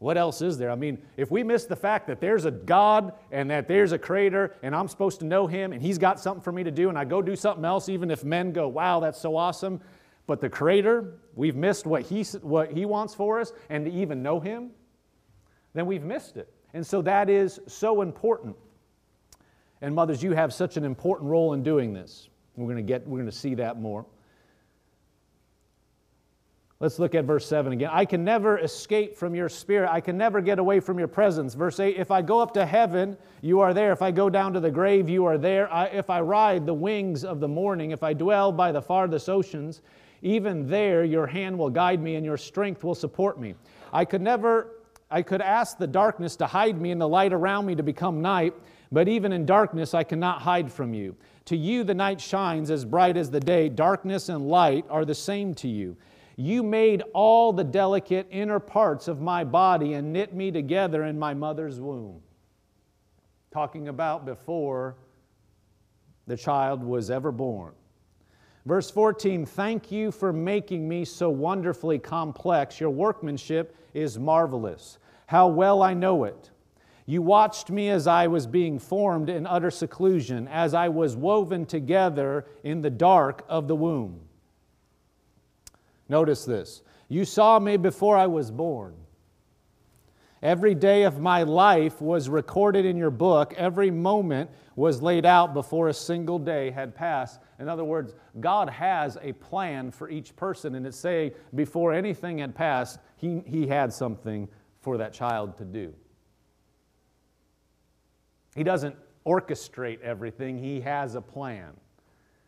what 0.00 0.16
else 0.16 0.40
is 0.40 0.56
there? 0.56 0.70
I 0.70 0.76
mean, 0.76 0.96
if 1.18 1.30
we 1.30 1.42
miss 1.42 1.66
the 1.66 1.76
fact 1.76 2.06
that 2.06 2.22
there's 2.22 2.46
a 2.46 2.50
God 2.50 3.12
and 3.30 3.50
that 3.50 3.68
there's 3.68 3.92
a 3.92 3.98
creator 3.98 4.56
and 4.62 4.74
I'm 4.74 4.88
supposed 4.88 5.20
to 5.20 5.26
know 5.26 5.46
him 5.46 5.74
and 5.74 5.82
he's 5.82 5.98
got 5.98 6.18
something 6.18 6.42
for 6.42 6.52
me 6.52 6.64
to 6.64 6.70
do 6.70 6.88
and 6.88 6.98
I 6.98 7.04
go 7.04 7.20
do 7.20 7.36
something 7.36 7.66
else, 7.66 7.90
even 7.90 8.10
if 8.10 8.24
men 8.24 8.52
go, 8.52 8.66
wow, 8.66 9.00
that's 9.00 9.20
so 9.20 9.36
awesome. 9.36 9.78
But 10.26 10.40
the 10.40 10.48
creator, 10.48 11.18
we've 11.34 11.54
missed 11.54 11.84
what 11.84 12.00
he, 12.02 12.22
what 12.40 12.72
he 12.72 12.86
wants 12.86 13.14
for 13.14 13.40
us 13.40 13.52
and 13.68 13.84
to 13.84 13.92
even 13.92 14.22
know 14.22 14.40
him, 14.40 14.70
then 15.74 15.84
we've 15.84 16.02
missed 16.02 16.38
it. 16.38 16.50
And 16.74 16.86
so 16.86 17.02
that 17.02 17.28
is 17.28 17.60
so 17.66 18.02
important. 18.02 18.56
And 19.82 19.94
mothers, 19.94 20.22
you 20.22 20.32
have 20.32 20.52
such 20.52 20.76
an 20.76 20.84
important 20.84 21.30
role 21.30 21.52
in 21.52 21.62
doing 21.62 21.92
this. 21.92 22.28
We're 22.56 22.66
going 22.66 22.76
to 22.76 22.82
get 22.82 23.06
we're 23.06 23.18
going 23.18 23.30
to 23.30 23.36
see 23.36 23.54
that 23.56 23.80
more. 23.80 24.04
Let's 26.80 26.98
look 26.98 27.14
at 27.14 27.26
verse 27.26 27.46
7 27.46 27.74
again. 27.74 27.90
I 27.92 28.06
can 28.06 28.24
never 28.24 28.58
escape 28.58 29.14
from 29.14 29.34
your 29.34 29.50
spirit. 29.50 29.90
I 29.90 30.00
can 30.00 30.16
never 30.16 30.40
get 30.40 30.58
away 30.58 30.80
from 30.80 30.98
your 30.98 31.08
presence. 31.08 31.52
Verse 31.52 31.78
8 31.78 31.98
If 31.98 32.10
I 32.10 32.22
go 32.22 32.40
up 32.40 32.54
to 32.54 32.64
heaven, 32.64 33.18
you 33.42 33.60
are 33.60 33.74
there. 33.74 33.92
If 33.92 34.00
I 34.00 34.10
go 34.10 34.30
down 34.30 34.54
to 34.54 34.60
the 34.60 34.70
grave, 34.70 35.06
you 35.06 35.26
are 35.26 35.36
there. 35.36 35.70
I, 35.70 35.86
if 35.86 36.08
I 36.08 36.22
ride 36.22 36.64
the 36.64 36.72
wings 36.72 37.22
of 37.22 37.38
the 37.38 37.48
morning, 37.48 37.90
if 37.90 38.02
I 38.02 38.14
dwell 38.14 38.50
by 38.50 38.72
the 38.72 38.80
farthest 38.80 39.28
oceans, 39.28 39.82
even 40.22 40.66
there 40.66 41.04
your 41.04 41.26
hand 41.26 41.58
will 41.58 41.68
guide 41.68 42.00
me 42.00 42.14
and 42.14 42.24
your 42.24 42.38
strength 42.38 42.82
will 42.82 42.94
support 42.94 43.38
me. 43.38 43.54
I 43.92 44.06
could 44.06 44.22
never, 44.22 44.76
I 45.10 45.22
could 45.22 45.40
ask 45.40 45.76
the 45.76 45.86
darkness 45.86 46.36
to 46.36 46.46
hide 46.46 46.80
me 46.80 46.92
and 46.92 47.00
the 47.00 47.08
light 47.08 47.32
around 47.32 47.66
me 47.66 47.74
to 47.74 47.82
become 47.82 48.22
night. 48.22 48.54
But 48.92 49.08
even 49.08 49.32
in 49.32 49.46
darkness, 49.46 49.94
I 49.94 50.04
cannot 50.04 50.42
hide 50.42 50.70
from 50.70 50.94
you. 50.94 51.16
To 51.46 51.56
you, 51.56 51.84
the 51.84 51.94
night 51.94 52.20
shines 52.20 52.70
as 52.70 52.84
bright 52.84 53.16
as 53.16 53.30
the 53.30 53.40
day. 53.40 53.68
Darkness 53.68 54.28
and 54.28 54.48
light 54.48 54.84
are 54.88 55.04
the 55.04 55.14
same 55.14 55.54
to 55.56 55.68
you. 55.68 55.96
You 56.36 56.62
made 56.62 57.02
all 57.12 57.52
the 57.52 57.64
delicate 57.64 58.26
inner 58.30 58.60
parts 58.60 59.08
of 59.08 59.20
my 59.20 59.44
body 59.44 59.94
and 59.94 60.12
knit 60.12 60.34
me 60.34 60.50
together 60.50 61.04
in 61.04 61.18
my 61.18 61.34
mother's 61.34 61.80
womb. 61.80 62.22
Talking 63.52 63.88
about 63.88 64.24
before 64.24 64.96
the 66.26 66.36
child 66.36 66.82
was 66.82 67.10
ever 67.10 67.32
born. 67.32 67.72
Verse 68.64 68.90
14, 68.90 69.44
thank 69.44 69.90
you 69.90 70.12
for 70.12 70.32
making 70.32 70.88
me 70.88 71.04
so 71.04 71.30
wonderfully 71.30 71.98
complex. 71.98 72.78
Your 72.78 72.90
workmanship 72.90 73.76
is 73.94 74.18
marvelous. 74.18 74.98
How 75.30 75.46
well 75.46 75.80
I 75.80 75.94
know 75.94 76.24
it. 76.24 76.50
You 77.06 77.22
watched 77.22 77.70
me 77.70 77.88
as 77.88 78.08
I 78.08 78.26
was 78.26 78.48
being 78.48 78.80
formed 78.80 79.30
in 79.30 79.46
utter 79.46 79.70
seclusion, 79.70 80.48
as 80.48 80.74
I 80.74 80.88
was 80.88 81.14
woven 81.14 81.66
together 81.66 82.46
in 82.64 82.80
the 82.80 82.90
dark 82.90 83.44
of 83.48 83.68
the 83.68 83.76
womb. 83.76 84.22
Notice 86.08 86.44
this. 86.44 86.82
You 87.08 87.24
saw 87.24 87.60
me 87.60 87.76
before 87.76 88.16
I 88.16 88.26
was 88.26 88.50
born. 88.50 88.96
Every 90.42 90.74
day 90.74 91.04
of 91.04 91.20
my 91.20 91.44
life 91.44 92.00
was 92.00 92.28
recorded 92.28 92.84
in 92.84 92.96
your 92.96 93.12
book. 93.12 93.54
Every 93.56 93.92
moment 93.92 94.50
was 94.74 95.00
laid 95.00 95.24
out 95.24 95.54
before 95.54 95.90
a 95.90 95.94
single 95.94 96.40
day 96.40 96.72
had 96.72 96.92
passed. 96.92 97.38
In 97.60 97.68
other 97.68 97.84
words, 97.84 98.14
God 98.40 98.68
has 98.68 99.16
a 99.22 99.32
plan 99.34 99.92
for 99.92 100.10
each 100.10 100.34
person, 100.34 100.74
and 100.74 100.88
it 100.88 100.94
say 100.94 101.34
before 101.54 101.92
anything 101.92 102.38
had 102.38 102.52
passed, 102.52 102.98
he, 103.16 103.44
he 103.46 103.68
had 103.68 103.92
something 103.92 104.48
for 104.80 104.98
that 104.98 105.12
child 105.12 105.56
to 105.58 105.64
do. 105.64 105.94
He 108.54 108.64
doesn't 108.64 108.96
orchestrate 109.26 110.00
everything, 110.00 110.58
He 110.58 110.80
has 110.80 111.14
a 111.14 111.20
plan. 111.20 111.72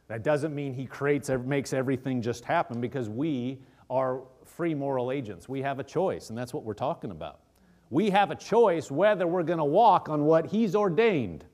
That 0.09 0.23
doesn't 0.23 0.55
mean 0.55 0.75
He 0.75 0.87
creates, 0.87 1.31
makes 1.45 1.73
everything 1.73 2.23
just 2.23 2.45
happen 2.45 2.81
because 2.81 3.09
we 3.09 3.61
are 3.89 4.23
free 4.45 4.75
moral 4.75 5.12
agents. 5.12 5.49
We 5.49 5.62
have 5.62 5.79
a 5.79 5.85
choice, 5.85 6.31
and 6.31 6.39
that's 6.39 6.53
what 6.53 6.65
we're 6.65 6.75
talking 6.75 7.11
about. 7.11 7.41
We 7.91 8.11
have 8.11 8.31
a 8.31 8.35
choice 8.35 8.91
whether 8.91 9.27
we're 9.27 9.43
going 9.43 9.59
to 9.59 9.65
walk 9.65 10.09
on 10.09 10.25
what 10.25 10.47
He's 10.47 10.75
ordained. 10.75 11.45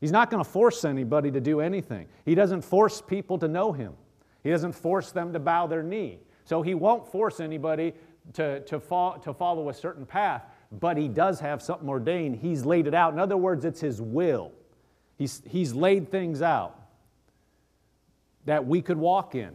He's 0.00 0.12
not 0.12 0.30
going 0.30 0.42
to 0.42 0.48
force 0.48 0.84
anybody 0.84 1.30
to 1.30 1.40
do 1.40 1.60
anything. 1.60 2.06
He 2.24 2.34
doesn't 2.34 2.62
force 2.62 3.02
people 3.02 3.38
to 3.38 3.48
know 3.48 3.72
Him, 3.72 3.94
He 4.42 4.50
doesn't 4.50 4.72
force 4.72 5.12
them 5.12 5.32
to 5.32 5.38
bow 5.38 5.66
their 5.66 5.82
knee. 5.82 6.20
So 6.44 6.62
He 6.62 6.74
won't 6.74 7.06
force 7.06 7.40
anybody 7.40 7.92
to, 8.34 8.60
to, 8.60 8.80
fo- 8.80 9.16
to 9.18 9.34
follow 9.34 9.68
a 9.68 9.74
certain 9.74 10.06
path 10.06 10.44
but 10.72 10.96
he 10.96 11.08
does 11.08 11.40
have 11.40 11.60
something 11.60 11.88
ordained. 11.88 12.36
He's 12.36 12.64
laid 12.64 12.86
it 12.86 12.94
out. 12.94 13.12
In 13.12 13.18
other 13.18 13.36
words, 13.36 13.64
it's 13.64 13.80
his 13.80 14.00
will. 14.00 14.52
He's, 15.16 15.42
he's 15.46 15.74
laid 15.74 16.10
things 16.10 16.42
out 16.42 16.76
that 18.44 18.66
we 18.66 18.80
could 18.80 18.96
walk 18.96 19.34
in. 19.34 19.52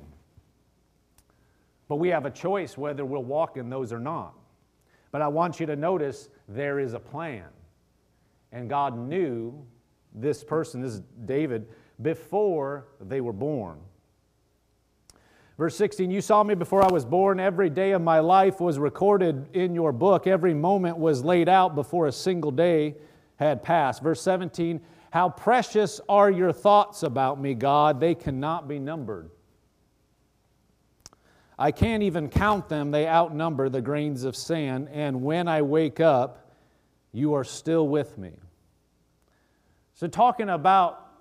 But 1.87 1.97
we 1.97 2.09
have 2.09 2.25
a 2.25 2.31
choice 2.31 2.77
whether 2.77 3.05
we'll 3.05 3.23
walk 3.23 3.57
in 3.57 3.69
those 3.69 3.93
or 3.93 3.99
not. 3.99 4.33
But 5.11 5.21
I 5.21 5.27
want 5.27 5.59
you 5.59 5.65
to 5.67 5.75
notice 5.75 6.29
there 6.47 6.79
is 6.79 6.93
a 6.93 6.99
plan. 6.99 7.45
And 8.51 8.69
God 8.69 8.97
knew 8.97 9.65
this 10.13 10.43
person, 10.43 10.81
this 10.81 10.93
is 10.93 11.01
David, 11.25 11.67
before 12.01 12.87
they 12.99 13.21
were 13.21 13.33
born. 13.33 13.79
Verse 15.57 15.75
16, 15.77 16.11
you 16.11 16.19
saw 16.19 16.43
me 16.43 16.53
before 16.53 16.83
I 16.83 16.91
was 16.91 17.05
born. 17.05 17.39
Every 17.39 17.69
day 17.69 17.91
of 17.91 18.01
my 18.01 18.19
life 18.19 18.59
was 18.59 18.77
recorded 18.77 19.47
in 19.55 19.73
your 19.73 19.93
book. 19.93 20.27
Every 20.27 20.53
moment 20.53 20.97
was 20.97 21.23
laid 21.23 21.47
out 21.47 21.75
before 21.75 22.07
a 22.07 22.11
single 22.11 22.51
day 22.51 22.95
had 23.37 23.63
passed. 23.63 24.03
Verse 24.03 24.21
17, 24.21 24.81
how 25.11 25.29
precious 25.29 26.01
are 26.09 26.29
your 26.29 26.51
thoughts 26.51 27.03
about 27.03 27.39
me, 27.39 27.53
God. 27.53 28.01
They 28.01 28.15
cannot 28.15 28.67
be 28.67 28.79
numbered. 28.79 29.29
I 31.57 31.71
can't 31.71 32.03
even 32.03 32.27
count 32.27 32.67
them. 32.67 32.91
They 32.91 33.07
outnumber 33.07 33.69
the 33.69 33.81
grains 33.81 34.25
of 34.25 34.35
sand. 34.35 34.89
And 34.91 35.21
when 35.21 35.47
I 35.47 35.61
wake 35.61 36.01
up, 36.01 36.51
you 37.13 37.33
are 37.33 37.45
still 37.45 37.87
with 37.87 38.17
me. 38.17 38.33
So, 39.93 40.07
talking 40.07 40.49
about, 40.49 41.13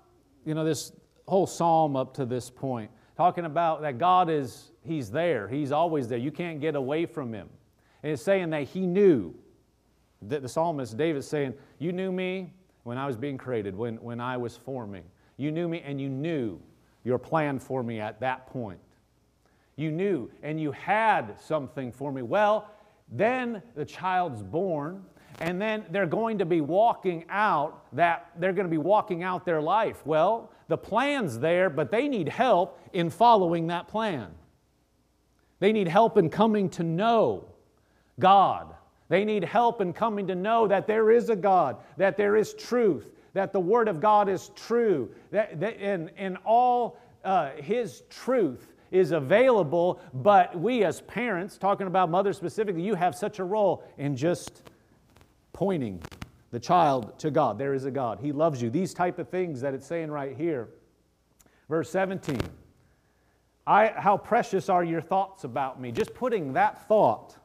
you 0.45 0.53
know, 0.53 0.65
this 0.65 0.91
whole 1.25 1.47
psalm 1.47 1.95
up 1.95 2.15
to 2.15 2.25
this 2.25 2.49
point, 2.49 2.91
talking 3.15 3.45
about 3.45 3.81
that 3.81 3.97
God 3.97 4.29
is, 4.29 4.71
He's 4.83 5.09
there. 5.09 5.47
He's 5.47 5.71
always 5.71 6.07
there. 6.07 6.17
You 6.17 6.31
can't 6.31 6.59
get 6.59 6.75
away 6.75 7.05
from 7.05 7.33
Him. 7.33 7.49
And 8.03 8.11
it's 8.11 8.21
saying 8.21 8.49
that 8.51 8.63
He 8.63 8.85
knew. 8.85 9.33
That 10.21 10.41
the 10.41 10.49
psalmist 10.49 10.97
David's 10.97 11.27
saying, 11.27 11.53
You 11.77 11.91
knew 11.91 12.11
me 12.11 12.53
when 12.83 12.97
I 12.97 13.05
was 13.05 13.17
being 13.17 13.37
created, 13.37 13.75
when, 13.75 13.95
when 13.97 14.19
I 14.19 14.37
was 14.37 14.55
forming. 14.55 15.03
You 15.37 15.51
knew 15.51 15.67
me 15.67 15.81
and 15.85 15.99
you 15.99 16.09
knew 16.09 16.59
your 17.03 17.19
plan 17.19 17.59
for 17.59 17.83
me 17.83 17.99
at 17.99 18.19
that 18.21 18.47
point. 18.47 18.79
You 19.75 19.91
knew 19.91 20.31
and 20.41 20.59
you 20.59 20.71
had 20.71 21.39
something 21.39 21.91
for 21.91 22.11
me. 22.11 22.21
Well, 22.21 22.69
then 23.11 23.61
the 23.75 23.85
child's 23.85 24.41
born, 24.41 25.03
and 25.39 25.61
then 25.61 25.85
they're 25.91 26.05
going 26.05 26.37
to 26.39 26.45
be 26.45 26.61
walking 26.61 27.25
out 27.29 27.85
that 27.95 28.31
they're 28.39 28.53
going 28.53 28.65
to 28.65 28.71
be 28.71 28.77
walking 28.77 29.23
out 29.23 29.45
their 29.45 29.61
life. 29.61 30.05
Well, 30.05 30.51
the 30.67 30.77
plan's 30.77 31.39
there, 31.39 31.69
but 31.69 31.91
they 31.91 32.07
need 32.07 32.29
help 32.29 32.79
in 32.93 33.09
following 33.09 33.67
that 33.67 33.87
plan. 33.87 34.31
They 35.59 35.71
need 35.71 35.87
help 35.87 36.17
in 36.17 36.29
coming 36.29 36.69
to 36.71 36.83
know 36.83 37.45
God. 38.19 38.73
They 39.07 39.23
need 39.23 39.43
help 39.43 39.81
in 39.81 39.93
coming 39.93 40.27
to 40.27 40.35
know 40.35 40.67
that 40.67 40.87
there 40.87 41.11
is 41.11 41.29
a 41.29 41.35
God, 41.35 41.77
that 41.97 42.17
there 42.17 42.35
is 42.35 42.53
truth, 42.53 43.11
that 43.33 43.53
the 43.53 43.59
Word 43.59 43.87
of 43.87 43.99
God 43.99 44.27
is 44.27 44.49
true, 44.55 45.11
that, 45.31 45.59
that 45.59 45.77
in, 45.77 46.37
all 46.37 46.97
uh, 47.23 47.51
His 47.51 48.03
truth 48.09 48.73
is 48.91 49.11
available, 49.11 49.99
but 50.13 50.57
we 50.57 50.83
as 50.83 51.01
parents, 51.01 51.57
talking 51.57 51.87
about 51.87 52.09
mothers 52.09 52.37
specifically, 52.37 52.81
you 52.81 52.95
have 52.95 53.13
such 53.13 53.39
a 53.39 53.43
role 53.43 53.83
in 53.97 54.15
just 54.15 54.63
pointing 55.53 56.01
the 56.55 56.59
child 56.61 57.19
to 57.19 57.29
God. 57.29 57.57
There 57.57 57.73
is 57.73 57.83
a 57.83 57.91
God. 57.91 58.19
He 58.21 58.31
loves 58.31 58.61
you. 58.61 58.69
These 58.69 58.93
type 58.93 59.19
of 59.19 59.27
things 59.27 59.59
that 59.59 59.73
it's 59.73 59.85
saying 59.85 60.09
right 60.09 60.37
here. 60.37 60.69
Verse 61.67 61.89
17. 61.89 62.39
I, 63.67 63.87
how 63.87 64.15
precious 64.15 64.69
are 64.69 64.81
your 64.81 65.01
thoughts 65.01 65.43
about 65.43 65.81
me? 65.81 65.91
Just 65.91 66.13
putting 66.13 66.53
that 66.53 66.87
thought 66.87 67.35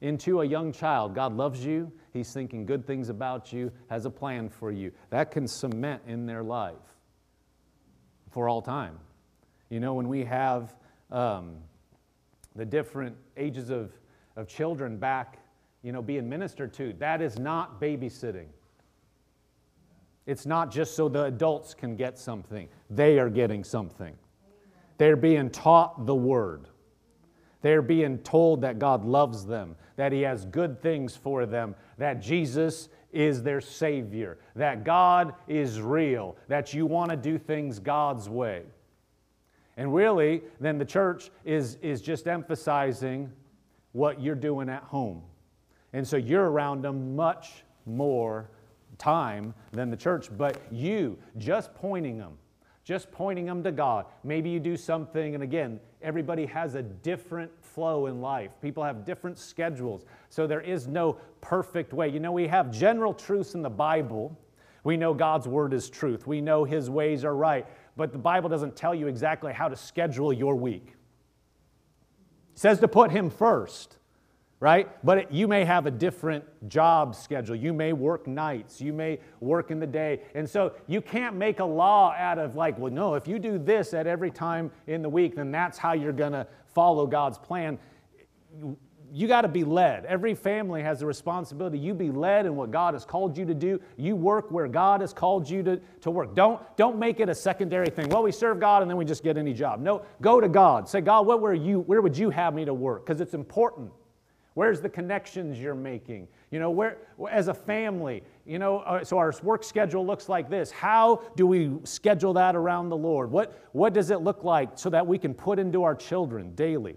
into 0.00 0.40
a 0.40 0.44
young 0.44 0.72
child. 0.72 1.14
God 1.14 1.36
loves 1.36 1.64
you. 1.64 1.92
He's 2.12 2.32
thinking 2.32 2.66
good 2.66 2.84
things 2.84 3.08
about 3.08 3.52
you, 3.52 3.70
has 3.88 4.04
a 4.04 4.10
plan 4.10 4.48
for 4.48 4.72
you. 4.72 4.90
That 5.10 5.30
can 5.30 5.46
cement 5.46 6.02
in 6.08 6.26
their 6.26 6.42
life 6.42 6.74
for 8.32 8.48
all 8.48 8.62
time. 8.62 8.98
You 9.70 9.78
know, 9.78 9.94
when 9.94 10.08
we 10.08 10.24
have 10.24 10.74
um, 11.12 11.58
the 12.56 12.64
different 12.64 13.14
ages 13.36 13.70
of, 13.70 13.92
of 14.34 14.48
children 14.48 14.96
back, 14.96 15.38
you 15.84 15.92
know, 15.92 16.02
being 16.02 16.28
ministered 16.28 16.74
to. 16.74 16.94
That 16.94 17.22
is 17.22 17.38
not 17.38 17.80
babysitting. 17.80 18.46
It's 20.26 20.44
not 20.44 20.70
just 20.70 20.94
so 20.96 21.08
the 21.08 21.24
adults 21.24 21.72
can 21.72 21.96
get 21.96 22.18
something, 22.18 22.68
they 22.90 23.18
are 23.18 23.30
getting 23.30 23.64
something. 23.64 24.14
They're 24.98 25.16
being 25.16 25.50
taught 25.50 26.06
the 26.06 26.14
word. 26.14 26.68
They're 27.62 27.82
being 27.82 28.18
told 28.18 28.60
that 28.62 28.78
God 28.78 29.04
loves 29.04 29.44
them, 29.44 29.76
that 29.96 30.12
He 30.12 30.22
has 30.22 30.44
good 30.46 30.80
things 30.80 31.16
for 31.16 31.46
them, 31.46 31.74
that 31.98 32.20
Jesus 32.20 32.88
is 33.12 33.42
their 33.42 33.60
Savior, 33.60 34.38
that 34.54 34.84
God 34.84 35.34
is 35.48 35.80
real, 35.80 36.36
that 36.48 36.74
you 36.74 36.86
want 36.86 37.10
to 37.10 37.16
do 37.16 37.38
things 37.38 37.78
God's 37.78 38.28
way. 38.28 38.62
And 39.76 39.94
really, 39.94 40.42
then 40.60 40.78
the 40.78 40.84
church 40.84 41.30
is, 41.44 41.76
is 41.82 42.00
just 42.00 42.26
emphasizing 42.26 43.30
what 43.92 44.20
you're 44.20 44.34
doing 44.34 44.68
at 44.68 44.82
home. 44.82 45.22
And 45.92 46.06
so 46.06 46.16
you're 46.16 46.50
around 46.50 46.82
them 46.82 47.16
much 47.16 47.64
more 47.84 48.50
time 48.98 49.54
than 49.72 49.90
the 49.90 49.96
church, 49.96 50.28
but 50.36 50.60
you 50.70 51.18
just 51.38 51.74
pointing 51.74 52.18
them, 52.18 52.38
just 52.84 53.10
pointing 53.10 53.46
them 53.46 53.62
to 53.62 53.72
God. 53.72 54.06
Maybe 54.24 54.50
you 54.50 54.60
do 54.60 54.76
something, 54.76 55.34
and 55.34 55.42
again, 55.42 55.80
everybody 56.02 56.46
has 56.46 56.74
a 56.74 56.82
different 56.82 57.50
flow 57.62 58.06
in 58.06 58.20
life. 58.20 58.52
People 58.62 58.82
have 58.84 59.04
different 59.04 59.38
schedules, 59.38 60.04
so 60.28 60.46
there 60.46 60.60
is 60.60 60.86
no 60.86 61.18
perfect 61.40 61.92
way. 61.92 62.08
You 62.08 62.20
know, 62.20 62.32
we 62.32 62.46
have 62.46 62.70
general 62.70 63.14
truths 63.14 63.54
in 63.54 63.62
the 63.62 63.70
Bible. 63.70 64.38
We 64.84 64.96
know 64.96 65.14
God's 65.14 65.48
word 65.48 65.72
is 65.72 65.90
truth. 65.90 66.26
We 66.26 66.40
know 66.40 66.64
his 66.64 66.88
ways 66.88 67.24
are 67.24 67.34
right 67.34 67.66
but 67.96 68.12
the 68.12 68.18
Bible 68.18 68.48
doesn't 68.48 68.76
tell 68.76 68.94
you 68.94 69.08
exactly 69.08 69.52
how 69.52 69.68
to 69.68 69.76
schedule 69.76 70.32
your 70.32 70.54
week. 70.54 70.94
It 72.52 72.58
says 72.58 72.78
to 72.80 72.88
put 72.88 73.10
Him 73.10 73.30
first, 73.30 73.96
right? 74.58 74.88
But 75.04 75.18
it, 75.18 75.30
you 75.30 75.46
may 75.46 75.64
have 75.64 75.86
a 75.86 75.90
different 75.90 76.44
job 76.68 77.14
schedule. 77.14 77.54
You 77.56 77.72
may 77.72 77.92
work 77.92 78.26
nights. 78.26 78.80
You 78.80 78.92
may 78.92 79.18
work 79.40 79.70
in 79.70 79.78
the 79.78 79.86
day. 79.86 80.20
And 80.34 80.48
so 80.48 80.72
you 80.86 81.00
can't 81.00 81.36
make 81.36 81.60
a 81.60 81.64
law 81.64 82.12
out 82.12 82.38
of 82.38 82.56
like, 82.56 82.78
well, 82.78 82.92
no, 82.92 83.14
if 83.14 83.28
you 83.28 83.38
do 83.38 83.58
this 83.58 83.92
at 83.94 84.06
every 84.06 84.30
time 84.30 84.70
in 84.86 85.02
the 85.02 85.08
week, 85.08 85.36
then 85.36 85.50
that's 85.50 85.76
how 85.78 85.92
you're 85.92 86.12
going 86.12 86.32
to 86.32 86.46
follow 86.74 87.06
God's 87.06 87.38
plan 87.38 87.78
you 89.12 89.28
got 89.28 89.42
to 89.42 89.48
be 89.48 89.64
led. 89.64 90.04
Every 90.04 90.34
family 90.34 90.82
has 90.82 91.02
a 91.02 91.06
responsibility. 91.06 91.78
You 91.78 91.94
be 91.94 92.10
led 92.10 92.46
in 92.46 92.56
what 92.56 92.70
God 92.70 92.94
has 92.94 93.04
called 93.04 93.36
you 93.38 93.44
to 93.46 93.54
do. 93.54 93.80
You 93.96 94.16
work 94.16 94.50
where 94.50 94.68
God 94.68 95.00
has 95.00 95.12
called 95.12 95.48
you 95.48 95.62
to, 95.62 95.80
to 96.02 96.10
work. 96.10 96.34
Don't, 96.34 96.60
don't 96.76 96.98
make 96.98 97.20
it 97.20 97.28
a 97.28 97.34
secondary 97.34 97.88
thing. 97.88 98.08
Well, 98.08 98.22
we 98.22 98.32
serve 98.32 98.60
God 98.60 98.82
and 98.82 98.90
then 98.90 98.96
we 98.96 99.04
just 99.04 99.22
get 99.22 99.36
any 99.36 99.52
job. 99.52 99.80
No, 99.80 100.02
go 100.20 100.40
to 100.40 100.48
God. 100.48 100.88
Say, 100.88 101.00
God, 101.00 101.26
what 101.26 101.40
were 101.40 101.54
you, 101.54 101.80
where 101.80 102.00
would 102.00 102.16
you 102.16 102.30
have 102.30 102.54
me 102.54 102.64
to 102.64 102.74
work? 102.74 103.06
Because 103.06 103.20
it's 103.20 103.34
important. 103.34 103.90
Where's 104.56 104.80
the 104.80 104.88
connections 104.88 105.60
you're 105.60 105.74
making? 105.74 106.28
You 106.50 106.60
know, 106.60 106.70
where, 106.70 106.96
as 107.30 107.48
a 107.48 107.52
family, 107.52 108.22
you 108.46 108.58
know, 108.58 108.78
uh, 108.78 109.04
so 109.04 109.18
our 109.18 109.34
work 109.42 109.62
schedule 109.62 110.06
looks 110.06 110.30
like 110.30 110.48
this. 110.48 110.70
How 110.70 111.20
do 111.36 111.46
we 111.46 111.72
schedule 111.84 112.32
that 112.32 112.56
around 112.56 112.88
the 112.88 112.96
Lord? 112.96 113.30
What, 113.30 113.68
what 113.72 113.92
does 113.92 114.08
it 114.08 114.22
look 114.22 114.44
like 114.44 114.70
so 114.76 114.88
that 114.88 115.06
we 115.06 115.18
can 115.18 115.34
put 115.34 115.58
into 115.58 115.82
our 115.82 115.94
children 115.94 116.54
daily? 116.54 116.96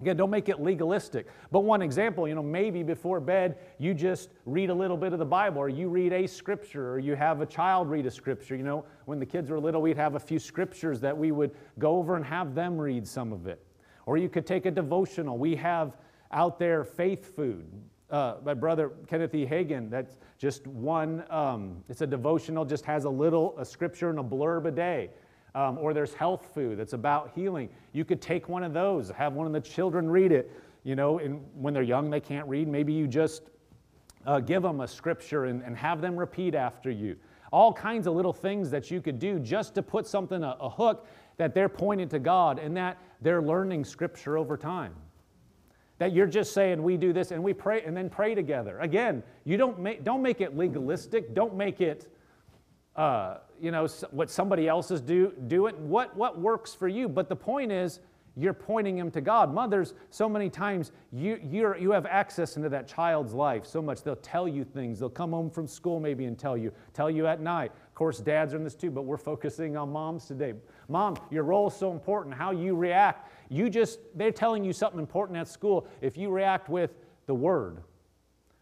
Again, 0.00 0.16
don't 0.16 0.30
make 0.30 0.48
it 0.48 0.62
legalistic. 0.62 1.26
But 1.50 1.60
one 1.60 1.82
example, 1.82 2.26
you 2.26 2.34
know, 2.34 2.42
maybe 2.42 2.82
before 2.82 3.20
bed 3.20 3.58
you 3.76 3.92
just 3.92 4.30
read 4.46 4.70
a 4.70 4.74
little 4.74 4.96
bit 4.96 5.12
of 5.12 5.18
the 5.18 5.26
Bible, 5.26 5.58
or 5.58 5.68
you 5.68 5.90
read 5.90 6.14
a 6.14 6.26
scripture, 6.26 6.94
or 6.94 6.98
you 6.98 7.14
have 7.16 7.42
a 7.42 7.46
child 7.46 7.90
read 7.90 8.06
a 8.06 8.10
scripture. 8.10 8.56
You 8.56 8.64
know, 8.64 8.86
when 9.04 9.18
the 9.18 9.26
kids 9.26 9.50
were 9.50 9.60
little, 9.60 9.82
we'd 9.82 9.98
have 9.98 10.14
a 10.14 10.20
few 10.20 10.38
scriptures 10.38 11.02
that 11.02 11.14
we 11.14 11.32
would 11.32 11.50
go 11.78 11.96
over 11.96 12.16
and 12.16 12.24
have 12.24 12.54
them 12.54 12.78
read 12.78 13.06
some 13.06 13.34
of 13.34 13.46
it. 13.46 13.62
Or 14.06 14.16
you 14.16 14.30
could 14.30 14.46
take 14.46 14.64
a 14.64 14.70
devotional. 14.70 15.36
We 15.36 15.54
have 15.56 15.98
out 16.32 16.58
there 16.58 16.84
faith 16.84 17.34
food. 17.34 17.66
Uh, 18.10 18.36
my 18.44 18.54
brother 18.54 18.92
Kenneth 19.06 19.34
E. 19.34 19.44
Hagin, 19.44 19.90
that's 19.90 20.16
just 20.38 20.66
one, 20.66 21.24
um, 21.30 21.84
it's 21.88 22.00
a 22.00 22.06
devotional, 22.06 22.64
just 22.64 22.84
has 22.86 23.04
a 23.04 23.10
little, 23.10 23.54
a 23.58 23.64
scripture 23.64 24.08
and 24.08 24.18
a 24.18 24.22
blurb 24.22 24.66
a 24.66 24.70
day. 24.70 25.10
Um, 25.54 25.78
or 25.78 25.92
there's 25.92 26.14
health 26.14 26.50
food 26.54 26.78
that's 26.78 26.92
about 26.92 27.32
healing. 27.34 27.68
You 27.92 28.04
could 28.04 28.22
take 28.22 28.48
one 28.48 28.62
of 28.62 28.72
those, 28.72 29.10
have 29.10 29.32
one 29.32 29.46
of 29.46 29.52
the 29.52 29.60
children 29.60 30.08
read 30.08 30.32
it. 30.32 30.50
You 30.84 30.94
know, 30.94 31.18
and 31.18 31.44
when 31.54 31.74
they're 31.74 31.82
young, 31.82 32.08
they 32.08 32.20
can't 32.20 32.46
read. 32.48 32.68
Maybe 32.68 32.92
you 32.92 33.06
just 33.06 33.50
uh, 34.26 34.40
give 34.40 34.62
them 34.62 34.80
a 34.80 34.88
scripture 34.88 35.46
and, 35.46 35.62
and 35.62 35.76
have 35.76 36.00
them 36.00 36.16
repeat 36.16 36.54
after 36.54 36.90
you. 36.90 37.16
All 37.50 37.72
kinds 37.72 38.06
of 38.06 38.14
little 38.14 38.32
things 38.32 38.70
that 38.70 38.90
you 38.90 39.00
could 39.00 39.18
do 39.18 39.38
just 39.38 39.74
to 39.74 39.82
put 39.82 40.06
something, 40.06 40.42
a, 40.42 40.56
a 40.60 40.68
hook 40.68 41.06
that 41.38 41.54
they're 41.54 41.68
pointing 41.68 42.08
to 42.10 42.18
God 42.18 42.58
and 42.58 42.76
that 42.76 42.98
they're 43.20 43.42
learning 43.42 43.84
scripture 43.84 44.38
over 44.38 44.56
time. 44.56 44.94
That 45.98 46.12
you're 46.12 46.26
just 46.26 46.52
saying, 46.52 46.82
we 46.82 46.96
do 46.96 47.12
this 47.12 47.32
and 47.32 47.42
we 47.42 47.52
pray 47.52 47.82
and 47.82 47.96
then 47.96 48.08
pray 48.08 48.34
together. 48.34 48.78
Again, 48.78 49.22
you 49.44 49.56
don't 49.56 49.78
make, 49.80 50.04
don't 50.04 50.22
make 50.22 50.40
it 50.40 50.56
legalistic. 50.56 51.34
Don't 51.34 51.56
make 51.56 51.80
it 51.80 52.06
uh, 52.98 53.38
you 53.60 53.70
know, 53.70 53.86
what 54.10 54.28
somebody 54.28 54.66
else 54.66 54.90
is 54.90 55.00
do, 55.00 55.32
it. 55.48 55.78
what, 55.78 56.16
what 56.16 56.38
works 56.38 56.74
for 56.74 56.88
you. 56.88 57.08
But 57.08 57.28
the 57.28 57.36
point 57.36 57.70
is, 57.70 58.00
you're 58.36 58.52
pointing 58.52 58.96
them 58.96 59.10
to 59.12 59.20
God. 59.20 59.52
Mothers, 59.52 59.94
so 60.10 60.28
many 60.28 60.48
times 60.48 60.92
you, 61.12 61.40
you 61.42 61.74
you 61.76 61.90
have 61.90 62.06
access 62.06 62.56
into 62.56 62.68
that 62.68 62.86
child's 62.86 63.34
life 63.34 63.66
so 63.66 63.82
much. 63.82 64.02
They'll 64.04 64.14
tell 64.14 64.46
you 64.46 64.62
things. 64.62 65.00
They'll 65.00 65.10
come 65.10 65.32
home 65.32 65.50
from 65.50 65.66
school 65.66 65.98
maybe 65.98 66.24
and 66.24 66.38
tell 66.38 66.56
you, 66.56 66.72
tell 66.92 67.10
you 67.10 67.26
at 67.26 67.40
night. 67.40 67.72
Of 67.88 67.94
course, 67.94 68.18
dads 68.20 68.54
are 68.54 68.56
in 68.56 68.62
this 68.64 68.76
too, 68.76 68.92
but 68.92 69.02
we're 69.02 69.16
focusing 69.16 69.76
on 69.76 69.90
moms 69.90 70.26
today. 70.26 70.54
Mom, 70.88 71.16
your 71.30 71.42
role 71.42 71.66
is 71.66 71.74
so 71.74 71.90
important. 71.90 72.32
How 72.32 72.52
you 72.52 72.76
react. 72.76 73.28
You 73.48 73.70
just, 73.70 74.00
they're 74.14 74.32
telling 74.32 74.64
you 74.64 74.72
something 74.72 75.00
important 75.00 75.38
at 75.38 75.48
school. 75.48 75.86
If 76.00 76.16
you 76.16 76.30
react 76.30 76.68
with 76.68 76.90
the 77.26 77.34
word, 77.34 77.82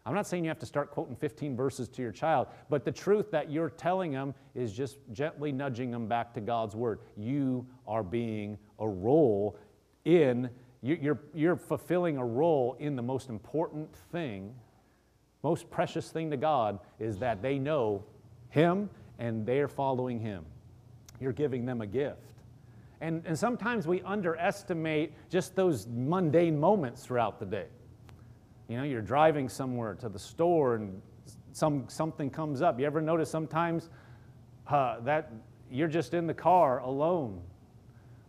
I'm 0.05 0.13
not 0.13 0.25
saying 0.25 0.45
you 0.45 0.49
have 0.49 0.59
to 0.59 0.65
start 0.65 0.91
quoting 0.91 1.17
15 1.17 1.57
verses 1.57 1.89
to 1.89 2.01
your 2.01 2.13
child, 2.13 2.47
but 2.69 2.85
the 2.85 2.91
truth 2.93 3.29
that 3.31 3.51
you're 3.51 3.69
telling 3.69 4.13
them 4.13 4.33
is 4.55 4.71
just 4.71 4.97
gently 5.11 5.51
nudging 5.51 5.91
them 5.91 6.07
back 6.07 6.33
to 6.35 6.41
God's 6.41 6.75
word. 6.77 6.99
You 7.17 7.67
are 7.85 8.03
being 8.03 8.57
a 8.79 8.87
role 8.87 9.59
in, 10.05 10.49
you're, 10.81 11.19
you're 11.33 11.57
fulfilling 11.57 12.15
a 12.17 12.25
role 12.25 12.77
in 12.79 12.95
the 12.95 13.01
most 13.01 13.29
important 13.29 13.93
thing, 14.13 14.55
most 15.43 15.69
precious 15.69 16.09
thing 16.09 16.31
to 16.31 16.37
God 16.37 16.79
is 16.99 17.17
that 17.17 17.41
they 17.41 17.59
know 17.59 18.05
Him 18.49 18.89
and 19.19 19.45
they're 19.45 19.67
following 19.67 20.21
Him. 20.21 20.45
You're 21.19 21.33
giving 21.33 21.65
them 21.65 21.81
a 21.81 21.87
gift. 21.87 22.21
And, 22.99 23.23
and 23.25 23.37
sometimes 23.37 23.85
we 23.85 24.01
underestimate 24.01 25.13
just 25.29 25.55
those 25.55 25.87
mundane 25.87 26.59
moments 26.59 27.03
throughout 27.03 27.39
the 27.39 27.45
day. 27.45 27.67
You 28.67 28.77
know, 28.77 28.83
you're 28.83 29.01
driving 29.01 29.49
somewhere 29.49 29.93
to 29.95 30.09
the 30.09 30.19
store 30.19 30.75
and 30.75 31.01
some, 31.51 31.85
something 31.87 32.29
comes 32.29 32.61
up. 32.61 32.79
You 32.79 32.85
ever 32.85 33.01
notice 33.01 33.29
sometimes 33.29 33.89
uh, 34.67 34.99
that 35.01 35.31
you're 35.71 35.87
just 35.87 36.13
in 36.13 36.27
the 36.27 36.33
car 36.33 36.79
alone 36.79 37.41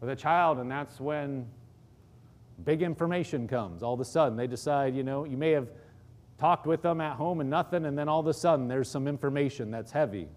with 0.00 0.10
a 0.10 0.16
child, 0.16 0.58
and 0.58 0.70
that's 0.70 1.00
when 1.00 1.46
big 2.64 2.82
information 2.82 3.48
comes. 3.48 3.82
All 3.82 3.94
of 3.94 4.00
a 4.00 4.04
sudden, 4.04 4.36
they 4.36 4.46
decide, 4.46 4.94
you 4.94 5.02
know, 5.02 5.24
you 5.24 5.36
may 5.36 5.50
have 5.50 5.68
talked 6.38 6.66
with 6.66 6.82
them 6.82 7.00
at 7.00 7.16
home 7.16 7.40
and 7.40 7.50
nothing, 7.50 7.84
and 7.84 7.98
then 7.98 8.08
all 8.08 8.20
of 8.20 8.26
a 8.26 8.34
sudden, 8.34 8.68
there's 8.68 8.88
some 8.88 9.08
information 9.08 9.70
that's 9.70 9.90
heavy. 9.90 10.28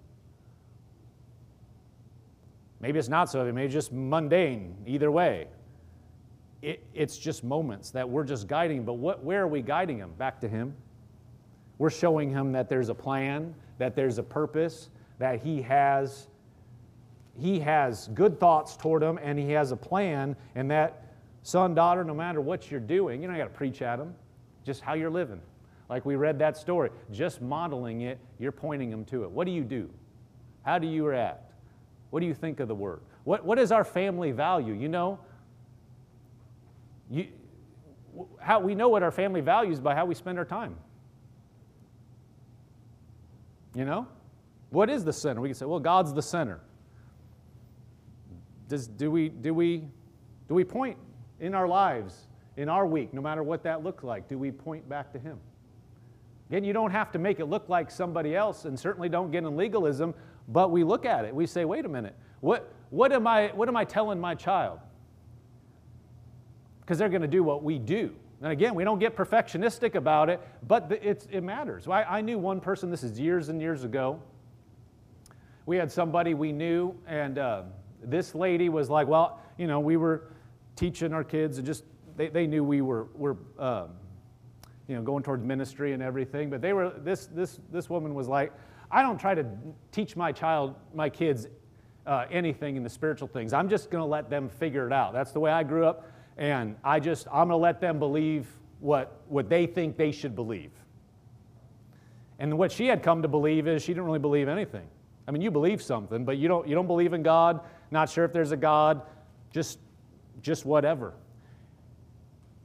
Maybe 2.82 2.98
it's 2.98 3.10
not 3.10 3.30
so 3.30 3.40
heavy, 3.40 3.52
maybe 3.52 3.72
just 3.72 3.92
mundane, 3.92 4.76
either 4.88 5.12
way. 5.12 5.48
It, 6.62 6.84
it's 6.94 7.18
just 7.18 7.44
moments 7.44 7.92
that 7.92 8.08
we're 8.08 8.24
just 8.24 8.48
guiding, 8.48 8.84
but 8.84 8.94
what, 8.94 9.24
where 9.24 9.44
are 9.44 9.48
we 9.48 9.62
guiding 9.62 9.98
him? 9.98 10.12
Back 10.18 10.42
to 10.42 10.48
him. 10.48 10.76
We're 11.78 11.90
showing 11.90 12.30
him 12.30 12.52
that 12.52 12.70
there's 12.70 12.90
a 12.90 12.96
plan, 12.96 13.56
that 13.78 13.96
there's 13.96 14.18
a 14.18 14.24
purpose, 14.24 14.90
that 15.22 15.42
he 15.42 15.62
has 15.62 16.28
he 17.40 17.60
has 17.60 18.10
good 18.10 18.40
thoughts 18.40 18.76
toward 18.76 19.02
him 19.02 19.18
and 19.22 19.38
he 19.40 19.52
has 19.52 19.72
a 19.72 19.76
plan 19.76 20.36
and 20.56 20.70
that 20.70 21.14
son 21.44 21.74
daughter 21.74 22.04
no 22.04 22.14
matter 22.14 22.42
what 22.42 22.70
you're 22.70 22.80
doing 22.80 23.22
you 23.22 23.28
don't 23.28 23.38
got 23.38 23.46
to 23.46 23.50
preach 23.50 23.82
at 23.82 23.98
them 23.98 24.14
just 24.66 24.82
how 24.82 24.94
you're 24.94 25.12
living 25.12 25.40
like 25.90 26.06
we 26.06 26.16
read 26.16 26.38
that 26.40 26.58
story 26.58 26.90
just 27.12 27.42
modeling 27.42 28.02
it 28.02 28.20
you're 28.40 28.52
pointing 28.52 28.90
them 28.90 29.06
to 29.06 29.24
it 29.24 29.32
what 29.32 29.46
do 29.46 29.52
you 29.52 29.64
do 29.64 29.90
how 30.64 30.78
do 30.78 30.88
you 30.88 31.06
react 31.06 31.51
what 32.12 32.20
do 32.20 32.28
you 32.28 32.34
think 32.34 32.60
of 32.60 32.68
the 32.68 32.76
word? 32.76 33.02
What, 33.24 33.44
what 33.44 33.58
is 33.58 33.72
our 33.72 33.84
family 33.84 34.32
value? 34.32 34.74
You 34.74 34.90
know, 34.90 35.20
you, 37.10 37.28
how, 38.40 38.60
we 38.60 38.76
know 38.76 38.90
what 38.90 39.02
our 39.02 39.12
family 39.12 39.42
values 39.42 39.80
by 39.80 39.96
how 39.96 40.06
we 40.06 40.14
spend 40.14 40.38
our 40.38 40.46
time. 40.46 40.76
You 43.74 43.86
know? 43.86 44.08
What 44.70 44.90
is 44.90 45.04
the 45.04 45.14
center? 45.14 45.42
We 45.42 45.50
can 45.50 45.56
say, 45.56 45.66
well, 45.66 45.80
God's 45.80 46.14
the 46.14 46.22
center. 46.22 46.60
Does, 48.68 48.88
do, 48.88 49.10
we, 49.10 49.30
do, 49.30 49.54
we, 49.54 49.84
do 50.48 50.54
we 50.54 50.64
point 50.64 50.98
in 51.40 51.56
our 51.56 51.68
lives, 51.68 52.28
in 52.58 52.70
our 52.70 52.86
week, 52.86 53.14
no 53.14 53.22
matter 53.22 53.44
what 53.44 53.64
that 53.64 53.84
looks 53.84 54.04
like? 54.04 54.28
Do 54.28 54.38
we 54.38 54.52
point 54.52 54.88
back 54.88 55.12
to 55.14 55.20
Him? 55.20 55.38
Again, 56.50 56.66
you 56.66 56.74
don't 56.74 56.92
have 56.92 57.12
to 57.14 57.20
make 57.20 57.40
it 57.40 57.46
look 57.46 57.70
like 57.70 57.90
somebody 57.90 58.36
else, 58.36 58.66
and 58.66 58.78
certainly 58.78 59.08
don't 59.08 59.32
get 59.32 59.46
in 59.46 59.56
legalism 59.56 60.14
but 60.52 60.72
we 60.72 60.84
look 60.84 61.06
at 61.06 61.26
it, 61.26 61.34
we 61.34 61.46
say, 61.46 61.66
wait 61.66 61.86
a 61.86 61.90
minute, 61.90 62.16
what, 62.42 62.74
what, 62.90 63.12
am, 63.12 63.26
I, 63.28 63.48
what 63.50 63.68
am 63.68 63.78
I 63.78 63.86
telling 63.86 64.20
my 64.20 64.36
child? 64.36 64.80
Because 66.82 66.98
they're 66.98 67.10
going 67.10 67.22
to 67.22 67.28
do 67.28 67.44
what 67.44 67.64
we 67.64 67.80
do. 67.80 68.14
And 68.42 68.52
again, 68.52 68.74
we 68.74 68.84
don't 68.84 69.00
get 69.00 69.16
perfectionistic 69.16 69.96
about 69.96 70.30
it, 70.30 70.42
but 70.68 70.92
it's, 71.04 71.28
it 71.32 71.42
matters. 71.42 71.88
I, 71.88 72.04
I 72.04 72.22
knew 72.22 72.40
one 72.40 72.60
person, 72.60 72.90
this 72.90 73.04
is 73.04 73.20
years 73.20 73.50
and 73.50 73.62
years 73.62 73.84
ago. 73.84 74.20
We 75.68 75.78
had 75.78 75.92
somebody 75.92 76.34
we 76.34 76.52
knew, 76.52 76.96
and 77.06 77.38
uh, 77.38 77.64
this 78.04 78.34
lady 78.34 78.68
was 78.68 78.90
like, 78.90 79.08
well, 79.08 79.40
you 79.58 79.68
know, 79.68 79.80
we 79.80 79.96
were 79.96 80.24
teaching 80.76 81.14
our 81.14 81.24
kids, 81.24 81.60
and 81.60 81.68
just 81.68 81.84
they, 82.18 82.30
they 82.30 82.48
knew 82.48 82.64
we 82.64 82.82
were, 82.82 83.08
were 83.14 83.38
um, 83.60 83.90
you 84.88 84.96
know, 84.96 85.04
going 85.04 85.24
towards 85.24 85.44
ministry 85.44 85.94
and 85.94 86.02
everything. 86.02 86.50
But 86.50 86.62
they 86.62 86.74
were, 86.74 86.90
this, 86.90 87.28
this, 87.28 87.60
this 87.72 87.90
woman 87.92 88.16
was 88.16 88.28
like, 88.28 88.52
I 88.92 89.02
don't 89.02 89.20
try 89.20 89.34
to 89.34 89.46
teach 89.92 90.16
my 90.16 90.32
child, 90.32 90.76
my 90.94 91.10
kids, 91.10 91.48
uh, 92.06 92.26
anything 92.30 92.76
in 92.76 92.84
the 92.84 92.90
spiritual 92.90 93.28
things. 93.28 93.54
I'm 93.54 93.70
just 93.70 93.90
going 93.90 94.02
to 94.02 94.08
let 94.08 94.30
them 94.30 94.50
figure 94.50 94.86
it 94.86 94.94
out. 94.94 95.14
That's 95.14 95.32
the 95.32 95.40
way 95.40 95.52
I 95.52 95.64
grew 95.64 95.86
up, 95.86 96.12
and 96.38 96.76
I 96.84 97.00
just 97.00 97.28
I'm 97.28 97.48
going 97.48 97.50
to 97.50 97.56
let 97.58 97.80
them 97.80 98.00
believe 98.00 98.48
what 98.80 99.22
what 99.28 99.50
they 99.50 99.66
think 99.66 99.98
they 99.98 100.12
should 100.12 100.36
believe. 100.36 100.72
And 102.40 102.58
what 102.58 102.72
she 102.72 102.88
had 102.88 103.04
come 103.04 103.22
to 103.22 103.28
believe 103.28 103.68
is 103.68 103.84
she 103.84 103.94
didn't 103.94 104.06
really 104.06 104.20
believe 104.20 104.48
anything. 104.48 104.88
I 105.28 105.32
mean, 105.32 105.42
you 105.42 105.52
believe 105.52 105.82
something, 105.82 106.26
but 106.26 106.38
you 106.38 106.48
don't 106.48 106.68
you 106.68 106.76
don't 106.76 106.88
believe 106.88 107.14
in 107.14 107.24
God. 107.24 107.62
Not 107.92 108.10
sure 108.10 108.26
if 108.26 108.34
there's 108.34 108.52
a 108.52 108.58
God. 108.58 109.04
Just 109.52 109.80
just 110.42 110.66
whatever. 110.66 111.14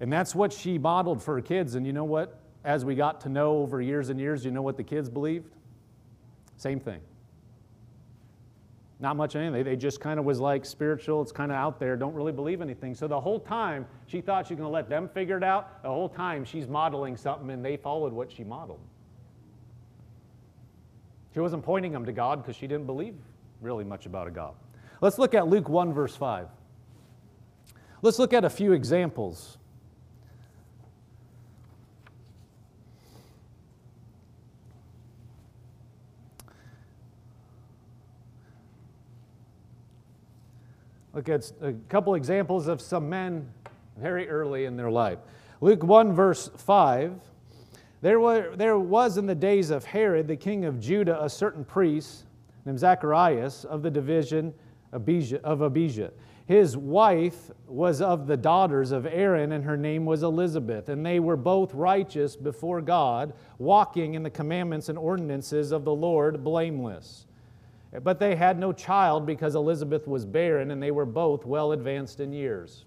And 0.00 0.12
that's 0.12 0.34
what 0.34 0.52
she 0.52 0.78
modeled 0.78 1.22
for 1.22 1.34
her 1.34 1.40
kids. 1.40 1.74
And 1.74 1.86
you 1.86 1.92
know 1.92 2.04
what? 2.04 2.40
As 2.64 2.84
we 2.84 2.94
got 2.94 3.20
to 3.22 3.28
know 3.28 3.58
over 3.58 3.80
years 3.80 4.08
and 4.08 4.18
years, 4.18 4.44
you 4.44 4.50
know 4.50 4.62
what 4.62 4.76
the 4.76 4.82
kids 4.82 5.08
believed? 5.08 5.55
Same 6.56 6.80
thing. 6.80 7.00
Not 8.98 9.16
much 9.16 9.36
anything. 9.36 9.64
They 9.64 9.76
just 9.76 10.00
kind 10.00 10.18
of 10.18 10.24
was 10.24 10.40
like 10.40 10.64
spiritual, 10.64 11.20
it's 11.20 11.32
kind 11.32 11.52
of 11.52 11.56
out 11.56 11.78
there, 11.78 11.96
don't 11.96 12.14
really 12.14 12.32
believe 12.32 12.62
anything. 12.62 12.94
So 12.94 13.06
the 13.06 13.20
whole 13.20 13.38
time 13.38 13.86
she 14.06 14.22
thought 14.22 14.46
she 14.46 14.54
was 14.54 14.60
going 14.60 14.68
to 14.68 14.74
let 14.74 14.88
them 14.88 15.08
figure 15.08 15.36
it 15.36 15.44
out. 15.44 15.82
The 15.82 15.88
whole 15.88 16.08
time 16.08 16.44
she's 16.44 16.66
modeling 16.66 17.16
something 17.16 17.50
and 17.50 17.64
they 17.64 17.76
followed 17.76 18.12
what 18.12 18.32
she 18.32 18.42
modeled. 18.42 18.80
She 21.34 21.40
wasn't 21.40 21.62
pointing 21.62 21.92
them 21.92 22.06
to 22.06 22.12
God 22.12 22.42
because 22.42 22.56
she 22.56 22.66
didn't 22.66 22.86
believe 22.86 23.14
really 23.60 23.84
much 23.84 24.06
about 24.06 24.26
a 24.26 24.30
God. 24.30 24.54
Let's 25.02 25.18
look 25.18 25.34
at 25.34 25.46
Luke 25.46 25.68
1, 25.68 25.92
verse 25.92 26.16
5. 26.16 26.48
Let's 28.00 28.18
look 28.18 28.32
at 28.32 28.44
a 28.44 28.50
few 28.50 28.72
examples 28.72 29.58
Look 41.16 41.30
at 41.30 41.50
a 41.62 41.72
couple 41.88 42.14
examples 42.14 42.68
of 42.68 42.78
some 42.78 43.08
men 43.08 43.50
very 43.96 44.28
early 44.28 44.66
in 44.66 44.76
their 44.76 44.90
life. 44.90 45.18
Luke 45.62 45.82
1, 45.82 46.12
verse 46.12 46.50
5. 46.58 47.14
There, 48.02 48.20
were, 48.20 48.54
there 48.54 48.78
was 48.78 49.16
in 49.16 49.24
the 49.24 49.34
days 49.34 49.70
of 49.70 49.86
Herod, 49.86 50.28
the 50.28 50.36
king 50.36 50.66
of 50.66 50.78
Judah, 50.78 51.24
a 51.24 51.30
certain 51.30 51.64
priest 51.64 52.26
named 52.66 52.78
Zacharias 52.78 53.64
of 53.64 53.82
the 53.82 53.90
division 53.90 54.52
of 54.92 55.62
Abijah. 55.62 56.12
His 56.44 56.76
wife 56.76 57.50
was 57.66 58.02
of 58.02 58.26
the 58.26 58.36
daughters 58.36 58.92
of 58.92 59.06
Aaron, 59.06 59.52
and 59.52 59.64
her 59.64 59.78
name 59.78 60.04
was 60.04 60.22
Elizabeth. 60.22 60.90
And 60.90 61.04
they 61.04 61.18
were 61.18 61.38
both 61.38 61.72
righteous 61.72 62.36
before 62.36 62.82
God, 62.82 63.32
walking 63.56 64.12
in 64.12 64.22
the 64.22 64.28
commandments 64.28 64.90
and 64.90 64.98
ordinances 64.98 65.72
of 65.72 65.86
the 65.86 65.94
Lord 65.94 66.44
blameless. 66.44 67.25
But 68.02 68.18
they 68.18 68.34
had 68.34 68.58
no 68.58 68.72
child 68.72 69.26
because 69.26 69.54
Elizabeth 69.54 70.06
was 70.06 70.26
barren 70.26 70.70
and 70.70 70.82
they 70.82 70.90
were 70.90 71.06
both 71.06 71.46
well 71.46 71.72
advanced 71.72 72.20
in 72.20 72.32
years. 72.32 72.84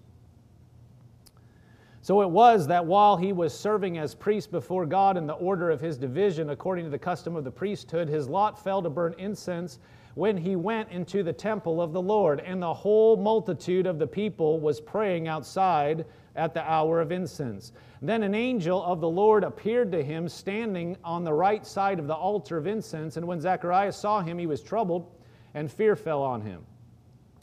So 2.02 2.22
it 2.22 2.30
was 2.30 2.66
that 2.68 2.86
while 2.86 3.16
he 3.16 3.32
was 3.32 3.58
serving 3.58 3.98
as 3.98 4.14
priest 4.14 4.50
before 4.50 4.86
God 4.86 5.16
in 5.16 5.26
the 5.26 5.34
order 5.34 5.70
of 5.70 5.80
his 5.80 5.98
division, 5.98 6.50
according 6.50 6.84
to 6.84 6.90
the 6.90 6.98
custom 6.98 7.36
of 7.36 7.44
the 7.44 7.50
priesthood, 7.50 8.08
his 8.08 8.26
lot 8.26 8.62
fell 8.62 8.82
to 8.82 8.88
burn 8.88 9.14
incense 9.18 9.78
when 10.14 10.36
he 10.36 10.56
went 10.56 10.90
into 10.90 11.22
the 11.22 11.32
temple 11.32 11.80
of 11.80 11.92
the 11.92 12.00
Lord. 12.00 12.40
And 12.40 12.62
the 12.62 12.72
whole 12.72 13.16
multitude 13.16 13.86
of 13.86 13.98
the 13.98 14.06
people 14.06 14.60
was 14.60 14.80
praying 14.80 15.28
outside 15.28 16.06
at 16.36 16.54
the 16.54 16.62
hour 16.62 17.00
of 17.00 17.12
incense. 17.12 17.72
Then 18.02 18.22
an 18.22 18.34
angel 18.34 18.82
of 18.82 19.00
the 19.00 19.08
Lord 19.08 19.44
appeared 19.44 19.92
to 19.92 20.02
him 20.02 20.28
standing 20.28 20.96
on 21.04 21.24
the 21.24 21.32
right 21.32 21.66
side 21.66 21.98
of 21.98 22.06
the 22.06 22.14
altar 22.14 22.56
of 22.56 22.66
incense, 22.66 23.16
and 23.16 23.26
when 23.26 23.40
Zacharias 23.40 23.96
saw 23.96 24.20
him, 24.20 24.38
he 24.38 24.46
was 24.46 24.62
troubled, 24.62 25.10
and 25.54 25.70
fear 25.70 25.96
fell 25.96 26.22
on 26.22 26.40
him, 26.40 26.64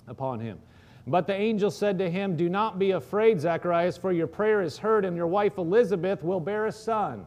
upon 0.07 0.39
him. 0.39 0.59
But 1.05 1.27
the 1.27 1.33
angel 1.33 1.71
said 1.71 1.99
to 1.99 2.09
him, 2.09 2.35
Do 2.35 2.49
not 2.49 2.79
be 2.79 2.91
afraid, 2.91 3.39
Zacharias, 3.39 3.97
for 3.97 4.11
your 4.11 4.27
prayer 4.27 4.61
is 4.61 4.77
heard, 4.77 5.05
and 5.05 5.15
your 5.15 5.27
wife 5.27 5.57
Elizabeth 5.57 6.23
will 6.23 6.39
bear 6.39 6.65
a 6.65 6.71
son. 6.71 7.25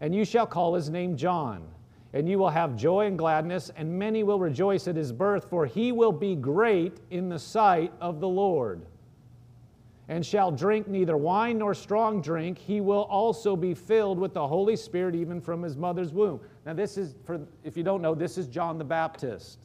And 0.00 0.14
you 0.14 0.24
shall 0.24 0.46
call 0.46 0.74
his 0.74 0.90
name 0.90 1.16
John. 1.16 1.68
And 2.14 2.28
you 2.28 2.38
will 2.38 2.50
have 2.50 2.76
joy 2.76 3.06
and 3.06 3.16
gladness, 3.16 3.70
and 3.76 3.98
many 3.98 4.22
will 4.22 4.38
rejoice 4.38 4.88
at 4.88 4.96
his 4.96 5.12
birth, 5.12 5.48
for 5.48 5.66
he 5.66 5.92
will 5.92 6.12
be 6.12 6.34
great 6.34 6.98
in 7.10 7.28
the 7.28 7.38
sight 7.38 7.92
of 8.00 8.20
the 8.20 8.28
Lord 8.28 8.82
and 10.12 10.26
shall 10.26 10.52
drink 10.52 10.88
neither 10.88 11.16
wine 11.16 11.56
nor 11.56 11.72
strong 11.72 12.20
drink. 12.20 12.58
He 12.58 12.82
will 12.82 13.04
also 13.04 13.56
be 13.56 13.72
filled 13.72 14.18
with 14.18 14.34
the 14.34 14.46
Holy 14.46 14.76
Spirit 14.76 15.14
even 15.14 15.40
from 15.40 15.62
his 15.62 15.74
mother's 15.74 16.12
womb. 16.12 16.38
Now, 16.66 16.74
this 16.74 16.98
is, 16.98 17.14
for, 17.24 17.40
if 17.64 17.78
you 17.78 17.82
don't 17.82 18.02
know, 18.02 18.14
this 18.14 18.36
is 18.36 18.46
John 18.46 18.76
the 18.76 18.84
Baptist. 18.84 19.58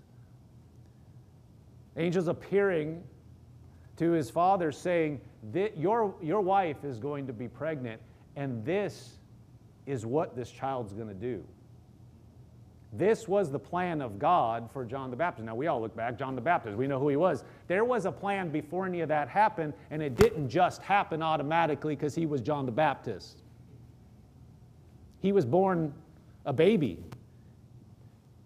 Angels 1.97 2.29
appearing 2.29 3.03
to 3.97 4.11
his 4.11 4.29
father 4.29 4.71
saying, 4.71 5.19
your, 5.75 6.15
your 6.21 6.39
wife 6.39 6.85
is 6.85 6.97
going 6.97 7.27
to 7.27 7.33
be 7.33 7.49
pregnant, 7.49 8.01
and 8.37 8.63
this 8.63 9.17
is 9.85 10.05
what 10.05 10.33
this 10.33 10.49
child's 10.49 10.93
going 10.93 11.09
to 11.09 11.13
do. 11.13 11.43
This 12.97 13.27
was 13.27 13.51
the 13.51 13.59
plan 13.59 14.01
of 14.01 14.17
God 14.17 14.69
for 14.71 14.83
John 14.83 15.11
the 15.11 15.15
Baptist. 15.15 15.45
Now, 15.45 15.55
we 15.55 15.67
all 15.67 15.79
look 15.79 15.95
back, 15.95 16.17
John 16.17 16.35
the 16.35 16.41
Baptist, 16.41 16.77
we 16.77 16.87
know 16.87 16.99
who 16.99 17.09
he 17.09 17.15
was. 17.15 17.43
There 17.67 17.85
was 17.85 18.05
a 18.05 18.11
plan 18.11 18.49
before 18.49 18.85
any 18.85 19.01
of 19.01 19.09
that 19.09 19.29
happened, 19.29 19.73
and 19.91 20.01
it 20.01 20.15
didn't 20.15 20.49
just 20.49 20.81
happen 20.81 21.21
automatically 21.21 21.95
because 21.95 22.15
he 22.15 22.25
was 22.25 22.41
John 22.41 22.65
the 22.65 22.71
Baptist. 22.71 23.43
He 25.19 25.31
was 25.31 25.45
born 25.45 25.93
a 26.45 26.53
baby. 26.53 27.03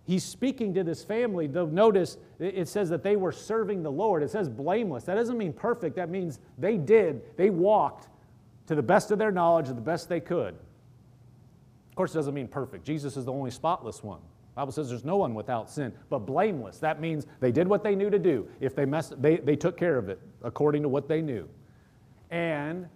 He's 0.06 0.24
speaking 0.24 0.74
to 0.74 0.84
this 0.84 1.04
family. 1.04 1.48
Though 1.48 1.68
notice 1.68 2.18
it 2.40 2.68
says 2.68 2.90
that 2.90 3.04
they 3.04 3.16
were 3.16 3.32
serving 3.32 3.84
the 3.84 3.92
Lord. 3.92 4.24
It 4.24 4.32
says 4.32 4.50
blameless. 4.50 5.04
That 5.06 5.16
doesn't 5.16 5.38
mean 5.38 5.54
perfect. 5.54 5.96
That 5.96 6.10
means 6.10 6.40
they 6.58 6.78
did, 6.78 7.38
they 7.38 7.50
walked 7.50 8.10
to 8.68 8.76
the 8.76 8.84
best 8.84 9.12
of 9.12 9.20
their 9.20 9.32
knowledge, 9.32 9.68
the 9.68 9.76
best 9.76 10.10
they 10.10 10.20
could. 10.20 10.56
Of 11.90 11.96
course, 11.96 12.14
it 12.14 12.18
doesn't 12.18 12.34
mean 12.34 12.48
perfect. 12.48 12.86
Jesus 12.86 13.16
is 13.16 13.26
the 13.26 13.34
only 13.34 13.52
spotless 13.52 14.04
one. 14.04 14.22
Bible 14.56 14.72
says 14.72 14.90
there's 14.90 15.06
no 15.06 15.16
one 15.16 15.34
without 15.34 15.70
sin, 15.70 15.94
but 16.10 16.20
blameless. 16.20 16.80
That 16.80 17.00
means 17.00 17.26
they 17.40 17.52
did 17.52 17.68
what 17.68 17.84
they 17.84 17.96
knew 17.96 18.10
to 18.10 18.20
do. 18.20 18.48
If 18.60 18.76
they 18.76 18.86
messed, 18.86 19.22
they, 19.22 19.38
they 19.38 19.56
took 19.56 19.78
care 19.78 19.98
of 19.98 20.10
it 20.10 20.20
according 20.44 20.84
to 20.84 20.90
what 20.90 21.08
they 21.08 21.22
knew. 21.22 21.48
And 22.32 22.88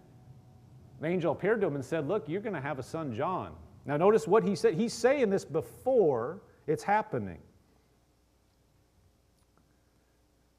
the 1.00 1.08
angel 1.08 1.32
appeared 1.32 1.62
to 1.62 1.68
him 1.68 1.76
and 1.76 1.86
said, 1.86 2.08
Look, 2.08 2.28
you're 2.28 2.42
going 2.42 2.56
to 2.56 2.62
have 2.62 2.78
a 2.78 2.84
son, 2.84 3.14
John. 3.14 3.54
Now, 3.86 3.98
notice 3.98 4.28
what 4.28 4.44
he 4.44 4.56
said. 4.56 4.74
He's 4.74 4.94
saying 4.94 5.30
this 5.30 5.46
before 5.46 6.42
it's 6.68 6.84
happening. 6.84 7.40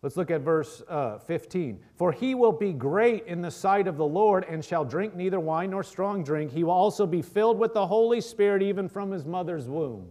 Let's 0.03 0.17
look 0.17 0.31
at 0.31 0.43
verse 0.43 0.83
uh, 0.89 1.19
15. 1.19 1.81
For 1.97 2.13
he 2.13 2.35
will 2.35 2.53
be 2.53 2.73
great 2.73 3.27
in 3.27 3.43
the 3.43 3.51
sight 3.51 3.89
of 3.89 3.97
the 3.97 4.07
Lord 4.07 4.45
and 4.49 4.65
shall 4.65 4.85
drink 4.85 5.17
neither 5.17 5.41
wine 5.41 5.71
nor 5.71 5.83
strong 5.83 6.23
drink. 6.23 6.53
He 6.53 6.63
will 6.63 6.73
also 6.73 7.07
be 7.07 7.23
filled 7.23 7.59
with 7.59 7.75
the 7.75 7.87
Holy 7.87 8.21
Spirit 8.21 8.63
even 8.63 8.89
from 8.89 9.11
his 9.11 9.25
mother's 9.25 9.69
womb. 9.69 10.09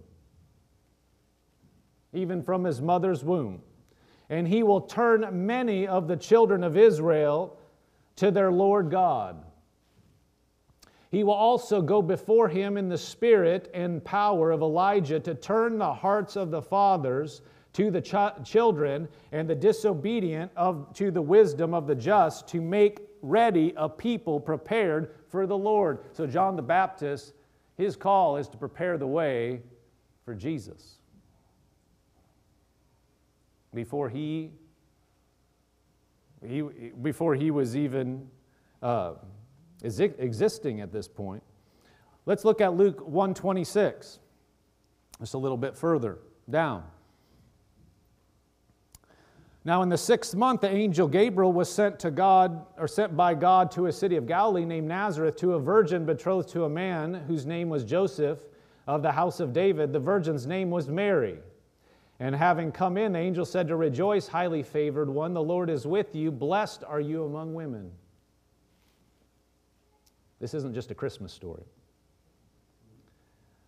Even 2.15 2.41
from 2.41 2.63
his 2.63 2.82
mother's 2.82 3.23
womb. 3.23 3.62
And 4.30 4.47
he 4.47 4.63
will 4.63 4.82
turn 4.82 5.45
many 5.45 5.88
of 5.88 6.08
the 6.08 6.17
children 6.17 6.63
of 6.63 6.78
Israel 6.78 7.58
to 8.15 8.32
their 8.32 8.51
Lord 8.51 8.89
God. 8.89 9.43
He 11.12 11.23
will 11.23 11.34
also 11.34 11.82
go 11.82 12.01
before 12.01 12.49
him 12.49 12.75
in 12.78 12.89
the 12.89 12.97
spirit 12.97 13.69
and 13.73 14.04
power 14.04 14.51
of 14.51 14.62
Elijah 14.62 15.19
to 15.21 15.36
turn 15.36 15.78
the 15.78 15.93
hearts 15.93 16.36
of 16.36 16.51
the 16.51 16.62
fathers 16.62 17.41
to 17.73 17.91
the 17.91 18.01
ch- 18.01 18.49
children 18.49 19.08
and 19.32 19.49
the 19.49 19.56
disobedient 19.56 20.51
of, 20.56 20.93
to 20.93 21.12
the 21.12 21.21
wisdom 21.21 21.73
of 21.73 21.88
the 21.88 21.95
just 21.95 22.47
to 22.47 22.62
make 22.62 22.99
ready 23.21 23.73
a 23.78 23.88
people 23.88 24.39
prepared 24.39 25.15
for 25.28 25.45
the 25.45 25.58
Lord. 25.58 25.99
So, 26.13 26.25
John 26.25 26.56
the 26.56 26.62
Baptist, 26.62 27.34
his 27.78 27.95
call 27.95 28.38
is 28.38 28.47
to 28.49 28.58
prepare 28.58 28.97
the 28.97 29.08
way 29.08 29.62
for 30.23 30.34
Jesus. 30.34 30.95
Before 33.76 34.10
he, 34.10 34.52
he 36.44 36.62
before 37.02 37.36
he 37.36 37.52
was 37.52 37.76
even 37.76 38.28
uh, 38.82 39.16
existing 39.84 40.82
at 40.82 40.92
this 40.92 41.08
point. 41.08 41.44
Let's 42.26 42.46
look 42.46 42.62
at 42.62 42.74
Luke 42.74 43.02
126, 43.02 44.20
just 45.20 45.34
a 45.34 45.38
little 45.38 45.58
bit 45.58 45.76
further 45.76 46.18
down. 46.50 46.84
Now, 49.64 49.82
in 49.82 49.90
the 49.90 49.98
sixth 49.98 50.36
month, 50.36 50.62
the 50.62 50.70
angel 50.70 51.08
Gabriel 51.08 51.52
was 51.52 51.70
sent 51.70 52.00
to 52.00 52.12
God, 52.12 52.66
or 52.78 52.88
sent 52.88 53.18
by 53.18 53.34
God 53.34 53.72
to 53.72 53.88
a 53.88 53.92
city 53.92 54.16
of 54.16 54.28
Galilee 54.28 54.64
named 54.64 54.88
Nazareth 54.88 55.36
to 55.38 55.54
a 55.54 55.60
virgin 55.60 56.06
betrothed 56.06 56.50
to 56.50 56.66
a 56.66 56.70
man 56.70 57.16
whose 57.28 57.46
name 57.46 57.70
was 57.70 57.84
Joseph 57.84 58.40
of 58.88 59.02
the 59.02 59.12
house 59.12 59.40
of 59.40 59.54
David. 59.54 59.92
The 59.92 60.00
virgin's 60.00 60.46
name 60.46 60.70
was 60.70 60.88
Mary. 60.88 61.40
And 62.19 62.34
having 62.34 62.71
come 62.71 62.97
in, 62.97 63.12
the 63.12 63.19
angel 63.19 63.45
said 63.45 63.67
to 63.67 63.75
Rejoice, 63.75 64.28
highly 64.28 64.63
favored 64.63 65.10
one, 65.10 65.34
the 65.34 65.43
Lord 65.43 65.69
is 65.69 65.86
with 65.86 66.15
you. 66.15 66.32
Blessed 66.32 66.84
are 66.86 67.01
you 67.01 67.25
among 67.25 67.54
women. 67.54 67.91
This 70.39 70.54
isn't 70.54 70.73
just 70.73 70.91
a 70.91 70.95
Christmas 70.95 71.34
story. 71.34 71.63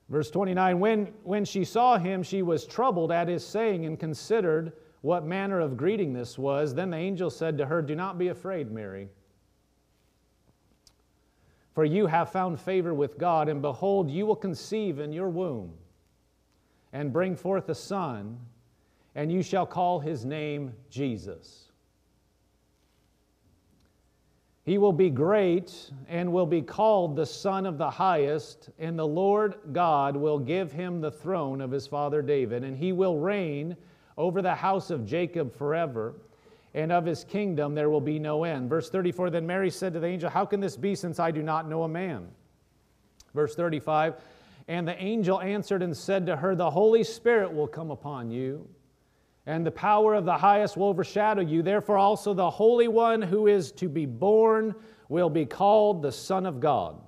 Verse 0.10 0.32
29 0.32 0.80
when, 0.80 1.06
when 1.24 1.44
she 1.44 1.66
saw 1.66 1.98
him, 1.98 2.24
she 2.24 2.42
was 2.42 2.66
troubled 2.66 3.12
at 3.12 3.28
his 3.28 3.46
saying 3.46 3.86
and 3.86 4.00
considered 4.00 4.72
what 5.02 5.26
manner 5.26 5.60
of 5.60 5.76
greeting 5.76 6.14
this 6.14 6.38
was. 6.38 6.74
Then 6.74 6.92
the 6.92 6.98
angel 6.98 7.30
said 7.30 7.58
to 7.58 7.66
her, 7.66 7.82
Do 7.82 7.96
not 7.96 8.18
be 8.18 8.30
afraid, 8.30 8.72
Mary. 8.72 9.10
For 11.74 11.84
you 11.84 12.08
have 12.08 12.32
found 12.32 12.60
favor 12.60 12.94
with 12.94 13.18
God, 13.18 13.50
and 13.50 13.62
behold, 13.62 14.10
you 14.10 14.26
will 14.26 14.38
conceive 14.38 15.00
in 15.00 15.12
your 15.12 15.30
womb 15.30 15.74
and 16.94 17.14
bring 17.14 17.36
forth 17.36 17.70
a 17.70 17.76
son, 17.76 18.40
and 19.16 19.32
you 19.32 19.42
shall 19.42 19.66
call 19.66 20.00
his 20.00 20.26
name 20.26 20.74
Jesus. 20.90 21.68
He 24.68 24.78
will 24.78 24.92
be 24.92 25.10
great 25.10 25.92
and 26.10 26.34
will 26.34 26.46
be 26.46 26.62
called 26.62 27.16
the 27.16 27.26
Son 27.26 27.66
of 27.66 27.78
the 27.78 27.90
Highest, 27.90 28.70
and 28.78 29.00
the 29.00 29.08
Lord 29.08 29.56
God 29.72 30.18
will 30.18 30.40
give 30.40 30.74
him 30.74 31.00
the 31.00 31.10
throne 31.10 31.62
of 31.62 31.72
his 31.72 31.88
father 31.88 32.22
David, 32.22 32.66
and 32.66 32.78
he 32.78 32.92
will 32.92 33.18
reign 33.18 33.78
over 34.18 34.42
the 34.42 34.56
house 34.56 34.90
of 34.90 35.06
Jacob 35.06 35.56
forever, 35.56 36.16
and 36.74 36.92
of 36.92 37.06
his 37.06 37.24
kingdom 37.24 37.76
there 37.76 37.90
will 37.90 38.02
be 38.02 38.20
no 38.20 38.44
end. 38.44 38.70
Verse 38.70 38.90
34 38.90 39.30
Then 39.30 39.48
Mary 39.48 39.70
said 39.70 39.94
to 39.94 40.02
the 40.02 40.08
angel, 40.08 40.30
How 40.30 40.46
can 40.46 40.60
this 40.60 40.76
be 40.76 40.96
since 40.96 41.18
I 41.18 41.32
do 41.32 41.42
not 41.42 41.70
know 41.70 41.84
a 41.84 41.88
man? 41.88 42.28
Verse 43.34 43.56
35 43.56 44.16
And 44.68 44.88
the 44.88 45.02
angel 45.02 45.40
answered 45.42 45.82
and 45.82 45.96
said 45.96 46.26
to 46.26 46.36
her, 46.36 46.56
The 46.56 46.70
Holy 46.70 47.04
Spirit 47.04 47.54
will 47.54 47.68
come 47.68 47.90
upon 47.90 48.32
you, 48.32 48.68
and 49.46 49.66
the 49.66 49.72
power 49.72 50.14
of 50.14 50.26
the 50.26 50.38
highest 50.38 50.76
will 50.76 50.88
overshadow 50.88 51.42
you. 51.42 51.62
Therefore, 51.62 51.98
also 51.98 52.34
the 52.34 52.50
Holy 52.50 52.88
One 52.88 53.22
who 53.22 53.48
is 53.48 53.72
to 53.74 53.88
be 53.88 54.06
born 54.06 54.76
will 55.08 55.30
be 55.30 55.46
called 55.46 56.02
the 56.02 56.12
Son 56.12 56.46
of 56.46 56.60
God. 56.60 57.02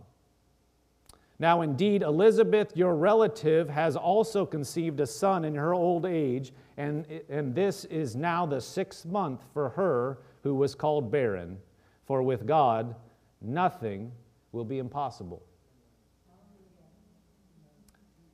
Now, 1.38 1.62
indeed, 1.62 2.02
Elizabeth, 2.02 2.76
your 2.76 2.96
relative, 2.96 3.70
has 3.70 3.96
also 3.96 4.46
conceived 4.46 5.00
a 5.00 5.08
son 5.08 5.46
in 5.46 5.56
her 5.56 5.74
old 5.74 6.06
age 6.06 6.54
and, 6.80 7.06
and 7.28 7.54
this 7.54 7.84
is 7.86 8.16
now 8.16 8.46
the 8.46 8.62
sixth 8.62 9.06
month 9.06 9.44
for 9.54 9.68
her 9.68 10.20
who 10.44 10.56
was 10.56 10.76
called 10.76 11.12
barren. 11.12 11.58
For 12.06 12.24
with 12.24 12.48
God, 12.48 12.96
nothing 13.42 14.14
will 14.54 14.64
be 14.64 14.78
impossible. 14.78 15.44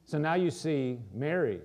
So 0.06 0.20
now 0.20 0.36
you 0.36 0.52
see 0.52 1.00
Mary, 1.14 1.62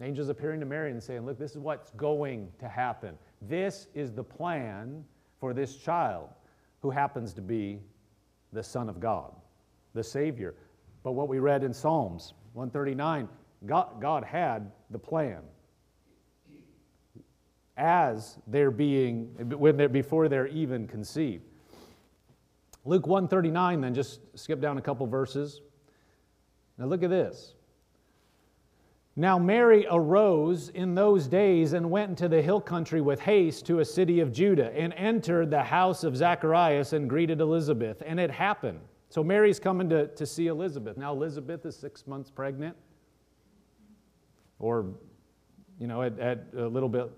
angels 0.00 0.30
appearing 0.30 0.60
to 0.60 0.66
Mary 0.66 0.90
and 0.90 1.02
saying, 1.02 1.26
Look, 1.26 1.38
this 1.38 1.52
is 1.52 1.58
what's 1.58 1.90
going 1.90 2.50
to 2.58 2.68
happen. 2.68 3.16
This 3.42 3.88
is 3.94 4.12
the 4.12 4.24
plan 4.24 5.04
for 5.38 5.52
this 5.52 5.76
child 5.76 6.30
who 6.80 6.90
happens 6.90 7.34
to 7.34 7.42
be 7.42 7.80
the 8.52 8.62
Son 8.62 8.88
of 8.88 8.98
God, 8.98 9.32
the 9.92 10.02
Savior. 10.02 10.54
But 11.02 11.12
what 11.12 11.28
we 11.28 11.38
read 11.38 11.62
in 11.62 11.72
Psalms 11.72 12.32
139, 12.54 13.28
God, 13.66 14.00
God 14.00 14.24
had 14.24 14.72
the 14.90 14.98
plan 14.98 15.42
as 17.76 18.38
they're 18.46 18.70
being 18.70 19.26
when 19.58 19.76
they're 19.76 19.88
before 19.88 20.28
they're 20.28 20.46
even 20.46 20.86
conceived. 20.86 21.44
Luke 22.86 23.06
139 23.06 23.82
then 23.82 23.94
just 23.94 24.20
skip 24.34 24.60
down 24.60 24.78
a 24.78 24.80
couple 24.80 25.06
verses. 25.06 25.60
Now 26.78 26.86
look 26.86 27.02
at 27.02 27.10
this. 27.10 27.55
Now 29.18 29.38
Mary 29.38 29.86
arose 29.90 30.68
in 30.68 30.94
those 30.94 31.26
days 31.26 31.72
and 31.72 31.90
went 31.90 32.10
into 32.10 32.28
the 32.28 32.42
hill 32.42 32.60
country 32.60 33.00
with 33.00 33.18
haste 33.18 33.64
to 33.66 33.80
a 33.80 33.84
city 33.84 34.20
of 34.20 34.30
Judah 34.30 34.70
and 34.76 34.92
entered 34.92 35.50
the 35.50 35.62
house 35.62 36.04
of 36.04 36.14
Zacharias 36.14 36.92
and 36.92 37.08
greeted 37.08 37.40
Elizabeth. 37.40 38.02
And 38.04 38.20
it 38.20 38.30
happened. 38.30 38.80
So 39.08 39.24
Mary's 39.24 39.58
coming 39.58 39.88
to, 39.88 40.08
to 40.08 40.26
see 40.26 40.48
Elizabeth. 40.48 40.98
Now 40.98 41.14
Elizabeth 41.14 41.64
is 41.64 41.74
six 41.74 42.06
months 42.06 42.30
pregnant, 42.30 42.76
or, 44.58 44.86
you 45.78 45.86
know, 45.86 46.02
at, 46.02 46.18
at 46.18 46.46
a 46.58 46.66
little 46.66 46.88
bit 46.88 47.10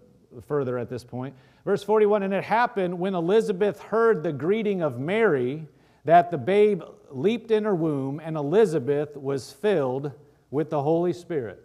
further 0.47 0.79
at 0.79 0.89
this 0.89 1.03
point. 1.03 1.35
Verse 1.65 1.83
41 1.83 2.23
And 2.23 2.33
it 2.33 2.45
happened 2.45 2.97
when 2.97 3.17
Elizabeth 3.17 3.81
heard 3.81 4.23
the 4.23 4.33
greeting 4.33 4.83
of 4.83 5.01
Mary 5.01 5.67
that 6.05 6.31
the 6.31 6.39
babe 6.39 6.83
leaped 7.11 7.51
in 7.51 7.65
her 7.65 7.75
womb, 7.75 8.21
and 8.23 8.37
Elizabeth 8.37 9.17
was 9.17 9.53
filled 9.53 10.13
with 10.51 10.71
the 10.71 10.81
Holy 10.81 11.13
Spirit. 11.13 11.65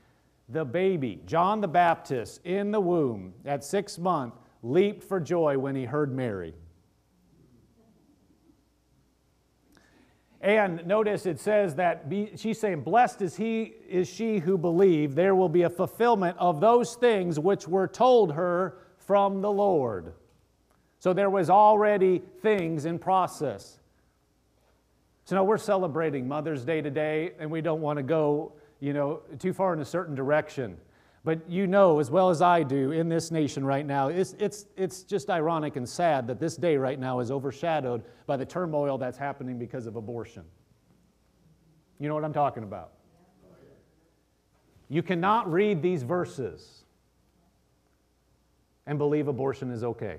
the 0.51 0.65
baby, 0.65 1.21
John 1.25 1.61
the 1.61 1.67
Baptist, 1.67 2.45
in 2.45 2.71
the 2.71 2.81
womb 2.81 3.33
at 3.45 3.63
six 3.63 3.97
months, 3.97 4.37
leaped 4.63 5.03
for 5.03 5.19
joy 5.19 5.57
when 5.57 5.75
he 5.75 5.85
heard 5.85 6.13
Mary. 6.13 6.53
And 10.41 10.85
notice 10.87 11.27
it 11.27 11.39
says 11.39 11.75
that 11.75 12.09
be, 12.09 12.31
she's 12.35 12.59
saying, 12.59 12.81
Blessed 12.81 13.21
is 13.21 13.35
he 13.35 13.75
is 13.87 14.07
she 14.09 14.39
who 14.39 14.57
believed. 14.57 15.15
There 15.15 15.35
will 15.35 15.49
be 15.49 15.61
a 15.63 15.69
fulfillment 15.69 16.35
of 16.39 16.59
those 16.59 16.95
things 16.95 17.39
which 17.39 17.67
were 17.67 17.87
told 17.87 18.33
her 18.33 18.79
from 18.97 19.41
the 19.41 19.51
Lord. 19.51 20.13
So 20.97 21.13
there 21.13 21.29
was 21.29 21.49
already 21.49 22.23
things 22.41 22.85
in 22.85 22.97
process. 22.97 23.79
So 25.25 25.35
now 25.35 25.43
we're 25.43 25.57
celebrating 25.57 26.27
Mother's 26.27 26.65
Day 26.65 26.81
today, 26.81 27.31
and 27.39 27.49
we 27.51 27.61
don't 27.61 27.81
want 27.81 27.97
to 27.97 28.03
go, 28.03 28.53
you 28.81 28.91
know, 28.91 29.21
too 29.39 29.53
far 29.53 29.71
in 29.73 29.79
a 29.79 29.85
certain 29.85 30.15
direction. 30.15 30.75
But 31.23 31.47
you 31.47 31.67
know 31.67 31.99
as 31.99 32.09
well 32.09 32.31
as 32.31 32.41
I 32.41 32.63
do 32.63 32.91
in 32.91 33.07
this 33.07 33.29
nation 33.29 33.63
right 33.63 33.85
now, 33.85 34.09
it's, 34.09 34.35
it's, 34.39 34.65
it's 34.75 35.03
just 35.03 35.29
ironic 35.29 35.75
and 35.75 35.87
sad 35.87 36.27
that 36.27 36.39
this 36.39 36.57
day 36.57 36.75
right 36.77 36.99
now 36.99 37.19
is 37.19 37.29
overshadowed 37.29 38.03
by 38.25 38.37
the 38.37 38.45
turmoil 38.45 38.97
that's 38.97 39.19
happening 39.19 39.59
because 39.59 39.85
of 39.85 39.95
abortion. 39.95 40.43
You 41.99 42.09
know 42.09 42.15
what 42.15 42.25
I'm 42.25 42.33
talking 42.33 42.63
about? 42.63 42.93
You 44.89 45.03
cannot 45.03 45.49
read 45.49 45.81
these 45.83 46.01
verses 46.01 46.83
and 48.87 48.97
believe 48.97 49.27
abortion 49.27 49.69
is 49.69 49.83
okay. 49.83 50.17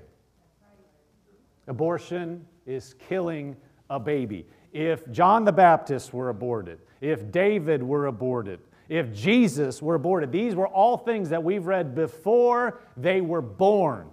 Abortion 1.67 2.45
is 2.65 2.95
killing 3.07 3.57
a 3.89 3.99
baby. 3.99 4.47
If 4.71 5.09
John 5.11 5.45
the 5.45 5.51
Baptist 5.51 6.13
were 6.13 6.29
aborted, 6.29 6.79
if 7.01 7.31
David 7.31 7.83
were 7.83 8.07
aborted, 8.07 8.59
if 8.89 9.13
Jesus 9.13 9.81
were 9.81 9.95
aborted. 9.95 10.31
These 10.31 10.55
were 10.55 10.67
all 10.67 10.97
things 10.97 11.29
that 11.29 11.43
we've 11.43 11.65
read 11.65 11.95
before 11.95 12.81
they 12.97 13.21
were 13.21 13.41
born. 13.41 14.09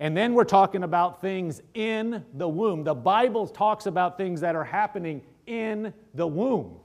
And 0.00 0.16
then 0.16 0.34
we're 0.34 0.44
talking 0.44 0.82
about 0.82 1.20
things 1.20 1.62
in 1.72 2.24
the 2.34 2.48
womb. 2.48 2.84
The 2.84 2.94
Bible 2.94 3.46
talks 3.46 3.86
about 3.86 4.18
things 4.18 4.40
that 4.42 4.54
are 4.54 4.64
happening 4.64 5.22
in 5.46 5.94
the 6.14 6.26
womb. 6.26 6.76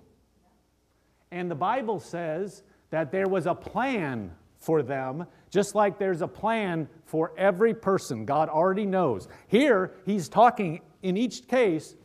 And 1.31 1.49
the 1.49 1.55
Bible 1.55 1.99
says 1.99 2.63
that 2.91 3.11
there 3.11 3.27
was 3.27 3.45
a 3.45 3.55
plan 3.55 4.31
for 4.59 4.81
them, 4.81 5.25
just 5.49 5.75
like 5.75 5.99
there's 5.99 6.21
a 6.21 6.27
plan 6.27 6.87
for 7.05 7.33
every 7.37 7.73
person. 7.73 8.25
God 8.25 8.49
already 8.49 8.85
knows. 8.85 9.27
Here, 9.47 9.93
he's 10.05 10.27
talking 10.29 10.81
in 11.01 11.17
each 11.17 11.47
case 11.47 11.95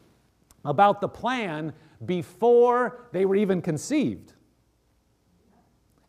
about 0.65 1.01
the 1.01 1.09
plan 1.09 1.73
before 2.05 3.09
they 3.13 3.25
were 3.25 3.37
even 3.37 3.61
conceived. 3.61 4.33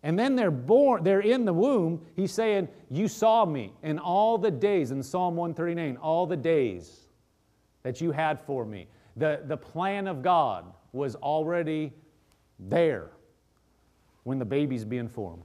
And 0.03 0.19
then 0.19 0.35
they're 0.35 0.51
born, 0.51 1.03
they're 1.03 1.21
in 1.21 1.45
the 1.45 1.53
womb. 1.53 2.05
He's 2.15 2.31
saying, 2.31 2.67
You 2.91 3.07
saw 3.07 3.43
me 3.43 3.73
in 3.81 3.97
all 3.97 4.37
the 4.37 4.51
days, 4.51 4.91
in 4.91 5.01
Psalm 5.01 5.35
139, 5.35 5.97
all 5.97 6.27
the 6.27 6.37
days 6.37 7.07
that 7.81 8.01
you 8.01 8.11
had 8.11 8.39
for 8.39 8.65
me. 8.65 8.87
The, 9.17 9.41
the 9.45 9.57
plan 9.57 10.07
of 10.07 10.21
God 10.21 10.65
was 10.91 11.15
already 11.15 11.91
there 12.59 13.11
when 14.23 14.39
the 14.39 14.45
baby's 14.45 14.85
being 14.85 15.09
formed. 15.09 15.43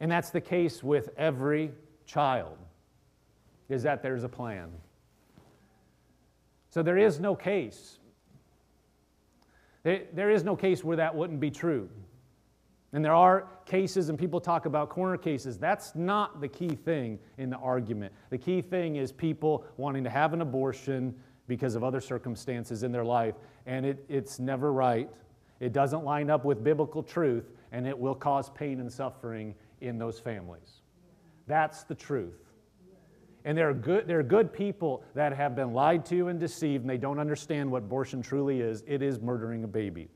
And 0.00 0.10
that's 0.10 0.30
the 0.30 0.40
case 0.40 0.82
with 0.82 1.10
every 1.16 1.70
child, 2.06 2.58
is 3.72 3.82
that 3.82 4.02
there's 4.02 4.24
a 4.24 4.28
plan. 4.28 4.70
So 6.70 6.82
there 6.82 6.98
is 6.98 7.20
no 7.20 7.34
case 7.34 7.98
there 9.84 10.30
is 10.30 10.44
no 10.44 10.54
case 10.56 10.84
where 10.84 10.96
that 10.96 11.14
wouldn't 11.14 11.40
be 11.40 11.50
true. 11.50 11.88
And 12.92 13.04
there 13.04 13.14
are 13.14 13.48
cases, 13.64 14.10
and 14.10 14.18
people 14.18 14.40
talk 14.40 14.66
about 14.66 14.90
corner 14.90 15.16
cases. 15.16 15.58
That's 15.58 15.94
not 15.94 16.40
the 16.40 16.48
key 16.48 16.68
thing 16.68 17.18
in 17.38 17.48
the 17.48 17.56
argument. 17.56 18.12
The 18.30 18.38
key 18.38 18.60
thing 18.60 18.96
is 18.96 19.12
people 19.12 19.64
wanting 19.78 20.04
to 20.04 20.10
have 20.10 20.34
an 20.34 20.42
abortion 20.42 21.14
because 21.48 21.74
of 21.74 21.82
other 21.82 22.00
circumstances 22.00 22.82
in 22.82 22.92
their 22.92 23.04
life, 23.04 23.34
and 23.66 23.86
it, 23.86 24.04
it's 24.08 24.38
never 24.38 24.72
right. 24.72 25.08
It 25.58 25.72
doesn't 25.72 26.04
line 26.04 26.28
up 26.28 26.44
with 26.44 26.62
biblical 26.62 27.02
truth, 27.02 27.50
and 27.72 27.86
it 27.86 27.98
will 27.98 28.14
cause 28.14 28.50
pain 28.50 28.78
and 28.78 28.92
suffering 28.92 29.54
in 29.80 29.98
those 29.98 30.18
families. 30.20 30.82
That's 31.46 31.84
the 31.84 31.94
truth. 31.94 32.51
And 33.44 33.58
there 33.58 33.68
are, 33.68 33.74
good, 33.74 34.06
there 34.06 34.20
are 34.20 34.24
good 34.24 34.52
people 34.52 35.02
that 35.14 35.34
have 35.34 35.56
been 35.56 35.72
lied 35.72 36.04
to 36.06 36.28
and 36.28 36.38
deceived, 36.38 36.84
and 36.84 36.90
they 36.90 36.96
don't 36.96 37.18
understand 37.18 37.70
what 37.70 37.82
abortion 37.82 38.22
truly 38.22 38.60
is. 38.60 38.84
It 38.86 39.02
is 39.02 39.20
murdering 39.20 39.64
a 39.64 39.68
baby. 39.68 40.08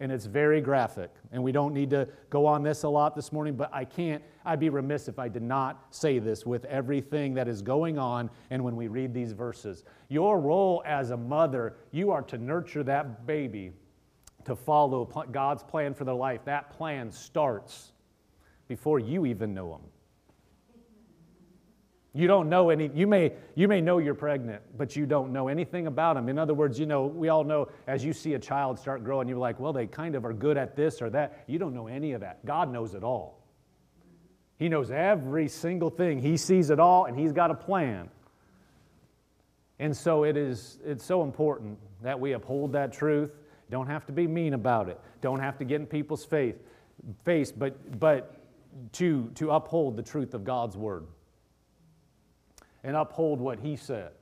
And 0.00 0.10
it's 0.10 0.26
very 0.26 0.60
graphic. 0.60 1.10
And 1.30 1.42
we 1.42 1.52
don't 1.52 1.72
need 1.72 1.90
to 1.90 2.08
go 2.28 2.44
on 2.44 2.62
this 2.62 2.82
a 2.82 2.88
lot 2.88 3.14
this 3.14 3.30
morning, 3.30 3.54
but 3.54 3.70
I 3.72 3.84
can't, 3.84 4.22
I'd 4.44 4.58
be 4.58 4.68
remiss 4.68 5.06
if 5.06 5.18
I 5.18 5.28
did 5.28 5.42
not 5.42 5.94
say 5.94 6.18
this 6.18 6.44
with 6.44 6.64
everything 6.64 7.34
that 7.34 7.46
is 7.46 7.62
going 7.62 7.98
on 7.98 8.28
and 8.50 8.64
when 8.64 8.74
we 8.74 8.88
read 8.88 9.14
these 9.14 9.32
verses. 9.32 9.84
Your 10.08 10.40
role 10.40 10.82
as 10.84 11.10
a 11.10 11.16
mother, 11.16 11.76
you 11.92 12.10
are 12.10 12.22
to 12.22 12.38
nurture 12.38 12.82
that 12.82 13.26
baby 13.26 13.72
to 14.44 14.56
follow 14.56 15.04
God's 15.30 15.62
plan 15.62 15.94
for 15.94 16.04
their 16.04 16.14
life. 16.14 16.40
That 16.44 16.70
plan 16.70 17.12
starts 17.12 17.92
before 18.66 18.98
you 18.98 19.24
even 19.26 19.54
know 19.54 19.70
them. 19.70 19.91
You 22.14 22.26
don't 22.26 22.50
know 22.50 22.68
any, 22.68 22.90
you 22.94 23.06
may, 23.06 23.32
you 23.54 23.68
may 23.68 23.80
know 23.80 23.96
you're 23.96 24.14
pregnant, 24.14 24.62
but 24.76 24.94
you 24.94 25.06
don't 25.06 25.32
know 25.32 25.48
anything 25.48 25.86
about 25.86 26.14
them. 26.14 26.28
In 26.28 26.38
other 26.38 26.52
words, 26.52 26.78
you 26.78 26.84
know, 26.84 27.06
we 27.06 27.30
all 27.30 27.42
know 27.42 27.68
as 27.86 28.04
you 28.04 28.12
see 28.12 28.34
a 28.34 28.38
child 28.38 28.78
start 28.78 29.02
growing, 29.02 29.28
you're 29.28 29.38
like, 29.38 29.58
well, 29.58 29.72
they 29.72 29.86
kind 29.86 30.14
of 30.14 30.26
are 30.26 30.34
good 30.34 30.58
at 30.58 30.76
this 30.76 31.00
or 31.00 31.08
that. 31.10 31.44
You 31.46 31.58
don't 31.58 31.72
know 31.72 31.86
any 31.86 32.12
of 32.12 32.20
that. 32.20 32.44
God 32.44 32.70
knows 32.70 32.92
it 32.94 33.02
all. 33.02 33.40
He 34.58 34.68
knows 34.68 34.90
every 34.90 35.48
single 35.48 35.88
thing. 35.88 36.20
He 36.20 36.36
sees 36.36 36.68
it 36.68 36.78
all 36.78 37.06
and 37.06 37.18
He's 37.18 37.32
got 37.32 37.50
a 37.50 37.54
plan. 37.54 38.10
And 39.78 39.96
so 39.96 40.24
it 40.24 40.36
is, 40.36 40.78
it's 40.84 41.04
so 41.04 41.22
important 41.22 41.78
that 42.02 42.20
we 42.20 42.32
uphold 42.32 42.72
that 42.72 42.92
truth. 42.92 43.32
Don't 43.70 43.86
have 43.86 44.04
to 44.04 44.12
be 44.12 44.26
mean 44.26 44.52
about 44.52 44.90
it. 44.90 45.00
Don't 45.22 45.40
have 45.40 45.56
to 45.58 45.64
get 45.64 45.80
in 45.80 45.86
people's 45.86 46.26
faith, 46.26 46.56
face, 47.24 47.50
but, 47.50 47.98
but 47.98 48.36
to, 48.92 49.30
to 49.36 49.50
uphold 49.52 49.96
the 49.96 50.02
truth 50.02 50.34
of 50.34 50.44
God's 50.44 50.76
word 50.76 51.06
and 52.84 52.96
uphold 52.96 53.40
what 53.40 53.60
he 53.60 53.76
said. 53.76 54.12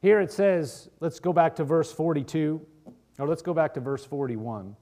Here 0.00 0.20
it 0.20 0.30
says, 0.30 0.88
let's 1.00 1.18
go 1.18 1.32
back 1.32 1.56
to 1.56 1.64
verse 1.64 1.92
42, 1.92 2.60
or 3.18 3.26
let's 3.26 3.42
go 3.42 3.52
back 3.52 3.74
to 3.74 3.80
verse 3.80 4.04
41. 4.04 4.76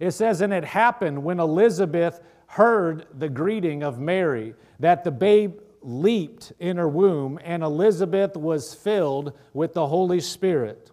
It 0.00 0.12
says, 0.12 0.40
And 0.40 0.52
it 0.52 0.64
happened 0.64 1.22
when 1.22 1.40
Elizabeth 1.40 2.20
heard 2.46 3.06
the 3.18 3.28
greeting 3.28 3.82
of 3.82 3.98
Mary 3.98 4.54
that 4.80 5.04
the 5.04 5.10
babe 5.10 5.58
leaped 5.82 6.52
in 6.58 6.76
her 6.76 6.88
womb, 6.88 7.38
and 7.44 7.62
Elizabeth 7.62 8.36
was 8.36 8.74
filled 8.74 9.32
with 9.52 9.74
the 9.74 9.86
Holy 9.86 10.20
Spirit. 10.20 10.90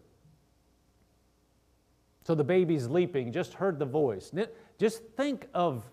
So 2.25 2.35
the 2.35 2.43
baby's 2.43 2.87
leaping, 2.87 3.31
just 3.31 3.53
heard 3.53 3.79
the 3.79 3.85
voice. 3.85 4.31
Just 4.77 5.03
think 5.17 5.47
of, 5.53 5.83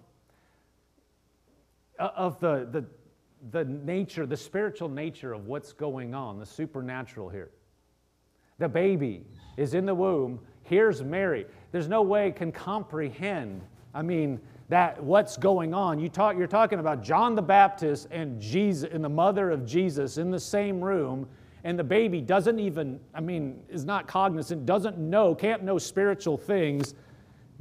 uh, 1.99 2.11
of 2.15 2.39
the, 2.41 2.69
the, 2.71 2.85
the 3.51 3.65
nature, 3.65 4.27
the 4.27 4.37
spiritual 4.37 4.89
nature 4.89 5.33
of 5.33 5.47
what's 5.47 5.73
going 5.73 6.15
on, 6.15 6.39
the 6.39 6.47
supernatural 6.47 7.29
here. 7.29 7.51
The 8.59 8.69
baby 8.69 9.25
is 9.57 9.75
in 9.75 9.87
the 9.87 9.95
womb. 9.95 10.41
Here's 10.63 11.03
Mary. 11.03 11.47
There's 11.73 11.89
no 11.89 12.03
way 12.03 12.31
can 12.33 12.53
comprehend. 12.53 13.63
I 13.95 14.03
mean, 14.03 14.41
that 14.69 15.03
what's 15.03 15.37
going 15.37 15.75
on. 15.75 15.99
You 15.99 16.09
talk, 16.09 16.37
you're 16.39 16.47
talking 16.47 16.79
about 16.79 17.03
John 17.03 17.35
the 17.35 17.43
Baptist 17.43 18.07
and 18.11 18.41
Jesus 18.41 18.89
and 18.93 19.03
the 19.03 19.09
mother 19.09 19.51
of 19.51 19.67
Jesus 19.67 20.17
in 20.17 20.31
the 20.31 20.39
same 20.39 20.81
room, 20.81 21.29
and 21.65 21.79
the 21.79 21.85
baby 21.85 22.21
doesn't 22.21 22.59
even, 22.61 23.01
I 23.13 23.21
mean, 23.21 23.63
is 23.69 23.85
not 23.85 24.07
cognizant, 24.07 24.67
doesn't 24.67 24.97
know, 24.97 25.35
can't 25.35 25.65
know 25.65 25.77
spiritual 25.79 26.39
things, 26.39 26.95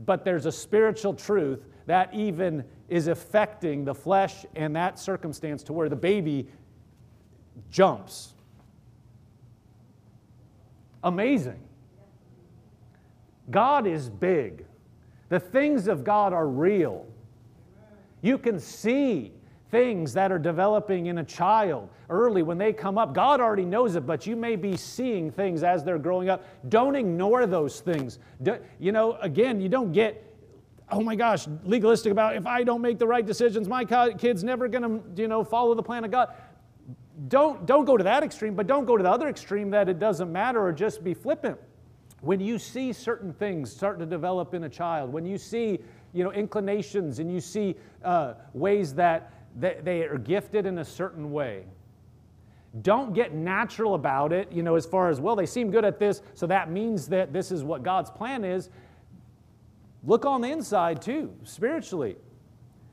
but 0.06 0.24
there's 0.24 0.46
a 0.46 0.52
spiritual 0.52 1.14
truth 1.14 1.66
that 1.90 2.14
even 2.14 2.64
is 2.88 3.08
affecting 3.08 3.84
the 3.84 3.96
flesh 3.96 4.46
and 4.56 4.76
that 4.76 5.00
circumstance 5.00 5.64
to 5.64 5.74
where 5.74 5.90
the 5.90 5.96
baby 5.96 6.48
jumps. 7.72 8.36
Amazing. 11.04 11.60
God 13.50 13.88
is 13.88 14.08
big. 14.08 14.66
The 15.30 15.40
things 15.40 15.88
of 15.88 16.04
God 16.04 16.32
are 16.32 16.48
real. 16.48 17.08
You 18.22 18.38
can 18.38 18.60
see 18.60 19.32
things 19.72 20.14
that 20.14 20.32
are 20.32 20.38
developing 20.38 21.08
in 21.08 21.18
a 21.18 21.24
child 21.24 21.90
early 22.12 22.44
when 22.44 22.60
they 22.60 22.72
come 22.72 23.00
up. 23.00 23.16
God 23.16 23.42
already 23.42 23.66
knows 23.66 23.96
it, 23.96 24.06
but 24.06 24.28
you 24.28 24.36
may 24.36 24.56
be 24.56 24.78
seeing 24.78 25.32
things 25.32 25.64
as 25.64 25.84
they're 25.84 25.98
growing 25.98 26.30
up. 26.30 26.46
Don't 26.70 26.96
ignore 26.96 27.48
those 27.48 27.80
things. 27.80 28.20
You 28.80 28.92
know, 28.92 29.18
again, 29.22 29.60
you 29.60 29.70
don't 29.70 29.92
get 29.92 30.29
oh 30.92 31.02
my 31.02 31.16
gosh, 31.16 31.48
legalistic 31.64 32.12
about 32.12 32.36
if 32.36 32.46
I 32.46 32.64
don't 32.64 32.82
make 32.82 33.00
the 33.00 33.08
right 33.08 33.26
decisions, 33.26 33.68
my 33.68 33.86
kid's 33.86 34.44
never 34.44 34.68
going 34.68 34.84
to, 34.84 35.22
you 35.22 35.28
know, 35.28 35.44
follow 35.44 35.76
the 35.76 35.84
plan 35.84 36.04
of 36.04 36.12
God. 36.12 36.34
Don't, 37.28 37.66
don't 37.66 37.86
go 37.86 37.98
to 37.98 38.04
that 38.04 38.24
extreme, 38.24 38.56
but 38.56 38.66
don't 38.66 38.86
go 38.86 38.96
to 38.98 39.04
the 39.04 39.10
other 39.10 39.28
extreme 39.28 39.70
that 39.72 39.90
it 39.90 40.00
doesn't 40.00 40.32
matter 40.32 40.62
or 40.62 40.72
just 40.72 41.04
be 41.04 41.14
flippant. 41.14 41.58
when 42.22 42.40
you 42.40 42.60
see 42.60 42.92
certain 42.92 43.34
things 43.34 43.72
start 43.72 44.00
to 44.00 44.06
develop 44.06 44.54
in 44.54 44.66
a 44.66 44.70
child, 44.70 45.12
when 45.12 45.26
you 45.26 45.38
see 45.38 45.80
you 46.14 46.24
know, 46.24 46.32
inclinations 46.32 47.20
and 47.20 47.32
you 47.32 47.40
see 47.40 47.76
uh, 48.04 48.34
ways 48.54 48.94
that, 48.96 49.32
that 49.58 49.86
they 49.86 50.02
are 50.04 50.18
gifted 50.18 50.66
in 50.66 50.80
a 50.80 50.86
certain 50.86 51.32
way, 51.32 51.64
don't 52.82 53.14
get 53.14 53.34
natural 53.34 53.96
about 53.96 54.32
it, 54.32 54.52
you 54.52 54.62
know, 54.62 54.76
as 54.76 54.86
far 54.86 55.10
as, 55.10 55.20
well, 55.20 55.36
they 55.36 55.46
seem 55.46 55.72
good 55.72 55.86
at 55.86 55.98
this, 55.98 56.22
so 56.36 56.46
that 56.46 56.70
means 56.70 57.08
that 57.08 57.34
this 57.34 57.52
is 57.52 57.64
what 57.64 57.84
God's 57.84 58.12
plan 58.12 58.44
is. 58.44 58.70
Look 60.04 60.26
on 60.26 60.42
the 60.42 60.50
inside 60.50 61.02
too, 61.02 61.34
spiritually. 61.44 62.16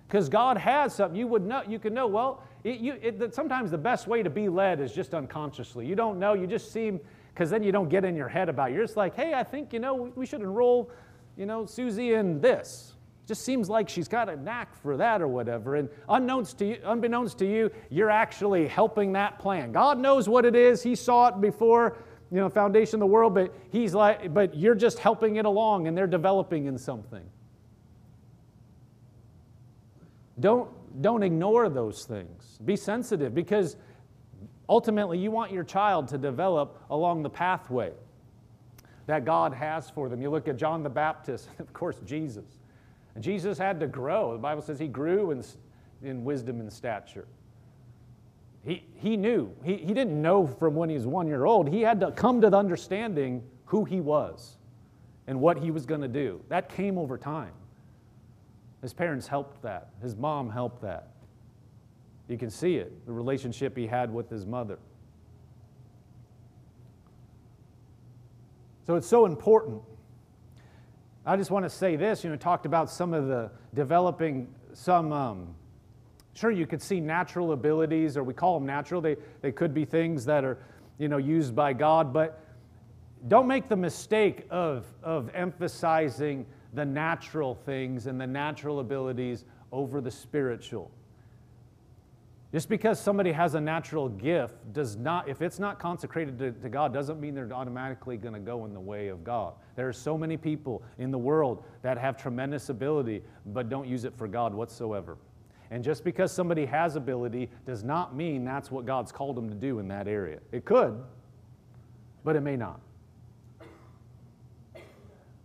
Because 0.07 0.29
God 0.29 0.57
has 0.57 0.95
something. 0.95 1.19
You 1.19 1.27
would 1.27 1.45
know, 1.45 1.63
you 1.67 1.79
can 1.79 1.93
know, 1.93 2.07
well, 2.07 2.43
it, 2.65 2.81
you, 2.81 2.95
it, 3.01 3.35
sometimes 3.35 3.71
the 3.71 3.79
best 3.79 4.07
way 4.07 4.23
to 4.23 4.31
be 4.31 4.49
led 4.49 4.81
is 4.81 4.93
just 4.93 5.15
unconsciously. 5.15 5.87
You 5.87 5.95
don't 5.95 6.19
know, 6.19 6.35
you 6.35 6.47
just 6.47 6.73
seem, 6.73 7.01
because 7.33 7.51
then 7.51 7.63
you 7.63 7.73
don't 7.73 7.89
get 7.89 8.05
in 8.05 8.15
your 8.15 8.29
head 8.29 8.49
about 8.49 8.71
it. 8.71 8.75
You're 8.75 8.85
just 8.85 8.97
like, 8.97 9.15
hey, 9.15 9.35
I 9.35 9.43
think, 9.43 9.73
you 9.73 9.79
know, 9.79 10.13
we 10.15 10.27
should 10.27 10.41
enroll, 10.41 10.91
you 11.37 11.47
know, 11.47 11.67
Susie 11.67 12.15
in 12.15 12.41
this. 12.41 12.95
Just 13.27 13.45
seems 13.45 13.69
like 13.69 13.89
she's 13.89 14.07
got 14.07 14.29
a 14.29 14.37
knack 14.37 14.73
for 14.81 14.97
that 14.97 15.21
or 15.21 15.27
whatever. 15.27 15.75
And 15.75 15.89
unknowns 16.09 16.55
to 16.55 16.65
you, 16.65 16.79
unbeknownst 16.85 17.39
to 17.39 17.47
you, 17.47 17.73
you're 17.91 18.11
actually 18.11 18.69
helping 18.69 19.13
that 19.15 19.41
plan. 19.41 19.73
God 19.73 19.99
knows 19.99 20.29
what 20.29 20.45
it 20.45 20.55
is. 20.55 20.81
He 20.83 20.95
saw 20.95 21.27
it 21.29 21.41
before, 21.41 21.99
you 22.31 22.39
know, 22.39 22.49
foundation 22.49 22.97
of 22.97 23.01
the 23.01 23.07
world, 23.07 23.35
but 23.35 23.55
he's 23.71 23.95
like, 23.95 24.35
but 24.35 24.57
you're 24.57 24.75
just 24.75 24.99
helping 24.99 25.37
it 25.37 25.45
along 25.45 25.87
and 25.87 25.97
they're 25.97 26.07
developing 26.07 26.67
in 26.67 26.77
something. 26.77 27.25
Don't, 30.41 30.69
don't 31.03 31.23
ignore 31.23 31.69
those 31.69 32.05
things. 32.05 32.59
Be 32.65 32.77
sensitive 32.77 33.35
because 33.35 33.77
ultimately 34.69 35.19
you 35.19 35.31
want 35.31 35.53
your 35.53 35.65
child 35.65 36.09
to 36.09 36.19
develop 36.19 36.83
along 36.91 37.23
the 37.23 37.31
pathway 37.31 37.93
that 39.07 39.25
God 39.25 39.55
has 39.55 39.89
for 39.89 40.09
them. 40.09 40.21
You 40.21 40.31
look 40.31 40.49
at 40.49 40.57
John 40.57 40.83
the 40.83 40.91
Baptist, 40.91 41.49
of 41.59 41.73
course, 41.73 42.01
Jesus. 42.05 42.59
And 43.15 43.23
Jesus 43.23 43.57
had 43.57 43.81
to 43.81 43.87
grow. 43.87 44.33
The 44.33 44.39
Bible 44.39 44.63
says 44.63 44.79
he 44.79 44.89
grew 44.89 45.31
in, 45.31 45.43
in 46.03 46.25
wisdom 46.25 46.61
and 46.61 46.73
stature. 46.73 47.27
He, 48.67 48.85
he 48.97 49.17
knew. 49.17 49.55
He, 49.63 49.77
he 49.77 49.95
didn't 49.95 50.21
know 50.21 50.47
from 50.47 50.75
when 50.75 50.89
he 50.89 50.97
was 50.97 51.07
one 51.07 51.29
year 51.29 51.45
old. 51.45 51.69
He 51.69 51.83
had 51.83 52.01
to 52.01 52.11
come 52.11 52.41
to 52.41 52.51
the 52.51 52.57
understanding 52.57 53.43
who 53.67 53.85
he 53.85 54.01
was 54.01 54.57
and 55.27 55.41
what 55.41 55.59
he 55.59 55.71
was 55.71 55.87
going 55.87 56.01
to 56.01 56.09
do. 56.09 56.43
That 56.49 56.69
came 56.69 56.99
over 56.99 57.17
time. 57.17 57.53
His 58.83 58.93
parents 58.93 59.27
helped 59.27 59.63
that, 59.63 59.91
his 60.03 60.17
mom 60.17 60.51
helped 60.51 60.83
that. 60.83 61.11
You 62.29 62.37
can 62.37 62.51
see 62.51 62.77
it, 62.77 63.07
the 63.07 63.13
relationship 63.13 63.77
he 63.77 63.87
had 63.87 64.13
with 64.13 64.29
his 64.29 64.45
mother. 64.45 64.79
So 68.87 68.97
it's 68.97 69.07
so 69.07 69.27
important 69.27 69.83
I 71.29 71.37
just 71.37 71.51
want 71.51 71.65
to 71.65 71.71
say 71.71 71.97
this, 71.97 72.23
you 72.23 72.31
know, 72.31 72.37
talked 72.37 72.67
about 72.67 72.89
some 72.89 73.13
of 73.13 73.27
the 73.27 73.51
developing 73.75 74.47
some, 74.75 75.13
um, 75.13 75.57
sure, 76.37 76.51
you 76.51 76.67
could 76.67 76.83
see 76.83 77.01
natural 77.01 77.53
abilities, 77.53 78.17
or 78.17 78.23
we 78.23 78.35
call 78.35 78.59
them 78.59 78.67
natural. 78.67 79.01
They, 79.01 79.17
they 79.41 79.53
could 79.53 79.73
be 79.73 79.85
things 79.85 80.25
that 80.27 80.45
are, 80.45 80.59
you 80.99 81.09
know, 81.09 81.17
used 81.17 81.55
by 81.55 81.73
God, 81.73 82.13
but 82.13 82.41
don't 83.29 83.47
make 83.47 83.69
the 83.69 83.77
mistake 83.77 84.47
of, 84.51 84.85
of 85.03 85.31
emphasizing 85.35 86.47
the 86.75 86.85
natural 86.85 87.55
things 87.55 88.07
and 88.07 88.21
the 88.21 88.27
natural 88.27 88.81
abilities 88.81 89.45
over 89.73 90.01
the 90.01 90.11
spiritual. 90.11 90.91
Just 92.53 92.69
because 92.69 93.01
somebody 93.01 93.33
has 93.33 93.55
a 93.55 93.61
natural 93.61 94.09
gift 94.09 94.55
does 94.73 94.97
not, 94.97 95.29
if 95.29 95.43
it's 95.43 95.59
not 95.59 95.79
consecrated 95.79 96.39
to, 96.39 96.53
to 96.53 96.69
God, 96.69 96.93
doesn't 96.93 97.21
mean 97.21 97.35
they're 97.35 97.53
automatically 97.53 98.17
going 98.17 98.35
to 98.35 98.41
go 98.41 98.65
in 98.65 98.73
the 98.73 98.81
way 98.81 99.09
of 99.09 99.25
God. 99.25 99.55
There 99.75 99.89
are 99.89 99.93
so 99.93 100.17
many 100.17 100.37
people 100.37 100.83
in 100.99 101.11
the 101.11 101.19
world 101.19 101.65
that 101.83 101.99
have 101.99 102.17
tremendous 102.17 102.69
ability 102.69 103.23
but 103.47 103.69
don't 103.69 103.89
use 103.89 104.05
it 104.05 104.17
for 104.17 104.29
God 104.29 104.55
whatsoever. 104.55 105.17
And 105.71 105.83
just 105.83 106.05
because 106.05 106.33
somebody 106.33 106.65
has 106.67 106.97
ability 106.97 107.51
does 107.65 107.83
not 107.83 108.15
mean 108.15 108.45
that's 108.45 108.71
what 108.71 108.87
God's 108.87 109.11
called 109.11 109.37
them 109.37 109.49
to 109.49 109.55
do 109.55 109.79
in 109.79 109.89
that 109.89 110.07
area. 110.07 110.39
It 110.53 110.65
could, 110.65 111.03
but 112.25 112.37
it 112.37 112.41
may 112.41 112.57
not. 112.57 112.81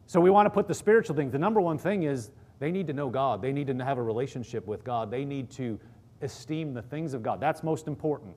So 0.06 0.20
we 0.20 0.30
want 0.30 0.46
to 0.46 0.50
put 0.50 0.68
the 0.68 0.74
spiritual 0.74 1.16
things. 1.16 1.32
The 1.32 1.40
number 1.40 1.62
one 1.62 1.78
thing 1.78 2.04
is 2.04 2.32
they 2.60 2.70
need 2.70 2.86
to 2.88 2.94
know 2.94 3.10
God. 3.10 3.42
They 3.42 3.52
need 3.52 3.68
to 3.68 3.76
have 3.84 3.98
a 3.98 4.04
relationship 4.04 4.68
with 4.68 4.84
God. 4.84 5.10
They 5.10 5.26
need 5.26 5.50
to 5.52 5.80
esteem 6.22 6.74
the 6.74 6.82
things 6.82 7.14
of 7.14 7.24
God. 7.24 7.40
That's 7.40 7.64
most 7.64 7.88
important. 7.88 8.36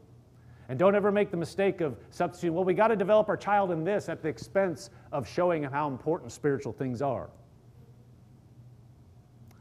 And 0.69 0.79
don't 0.79 0.95
ever 0.95 1.13
make 1.13 1.31
the 1.31 1.37
mistake 1.37 1.83
of 1.83 1.99
substituting, 2.11 2.55
well, 2.55 2.65
we 2.65 2.73
got 2.73 2.89
to 2.89 2.97
develop 2.97 3.29
our 3.29 3.37
child 3.37 3.71
in 3.71 3.85
this 3.85 4.09
at 4.09 4.23
the 4.23 4.29
expense 4.29 4.89
of 5.13 5.29
showing 5.29 5.63
how 5.65 5.89
important 5.89 6.33
spiritual 6.33 6.73
things 6.73 7.03
are. 7.03 7.29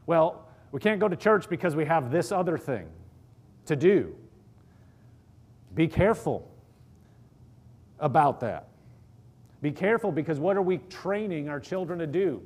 Well, 0.06 0.48
we 0.74 0.80
can't 0.80 0.98
go 0.98 1.06
to 1.06 1.14
church 1.14 1.48
because 1.48 1.76
we 1.76 1.84
have 1.84 2.10
this 2.10 2.32
other 2.32 2.58
thing 2.58 2.88
to 3.66 3.76
do. 3.76 4.12
Be 5.76 5.86
careful 5.86 6.50
about 8.00 8.40
that. 8.40 8.66
Be 9.62 9.70
careful 9.70 10.10
because 10.10 10.40
what 10.40 10.56
are 10.56 10.62
we 10.62 10.78
training 10.78 11.48
our 11.48 11.60
children 11.60 12.00
to 12.00 12.08
do? 12.08 12.42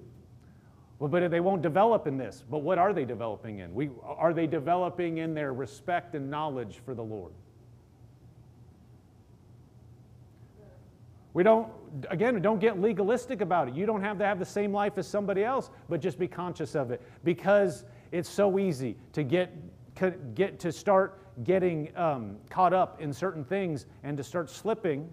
Well, 0.99 1.09
but 1.09 1.31
they 1.31 1.41
won't 1.41 1.63
develop 1.63 2.07
in 2.07 2.19
this. 2.19 2.45
But 2.51 2.59
what 2.59 2.77
are 2.77 2.93
they 2.93 3.07
developing 3.07 3.61
in? 3.61 3.73
We, 3.73 3.89
are 4.05 4.35
they 4.35 4.47
developing 4.47 5.17
in 5.17 5.33
their 5.33 5.55
respect 5.55 6.15
and 6.15 6.31
knowledge 6.31 6.83
for 6.85 6.95
the 6.95 7.03
Lord? 7.03 7.33
We 11.33 11.45
don't, 11.45 11.71
again, 12.11 12.43
don't 12.43 12.59
get 12.59 12.79
legalistic 12.79 13.41
about 13.41 13.69
it. 13.69 13.75
You 13.75 13.87
don't 13.87 14.03
have 14.03 14.19
to 14.19 14.27
have 14.27 14.39
the 14.39 14.45
same 14.45 14.73
life 14.73 14.99
as 14.99 15.09
somebody 15.09 15.45
else, 15.45 15.71
but 15.89 16.03
just 16.03 16.19
be 16.19 16.29
conscious 16.29 16.75
of 16.75 16.91
it 16.91 17.01
because 17.25 17.85
it's 18.13 18.29
so 18.29 18.59
easy 18.59 18.97
to 19.13 19.23
get, 19.23 19.53
get 20.35 20.59
to 20.61 20.73
start 20.73 21.19
getting 21.45 21.97
um, 21.97 22.37
caught 22.51 22.73
up 22.73 23.01
in 23.01 23.13
certain 23.13 23.45
things 23.45 23.87
and 24.03 24.17
to 24.17 24.25
start 24.25 24.51
slipping 24.51 25.09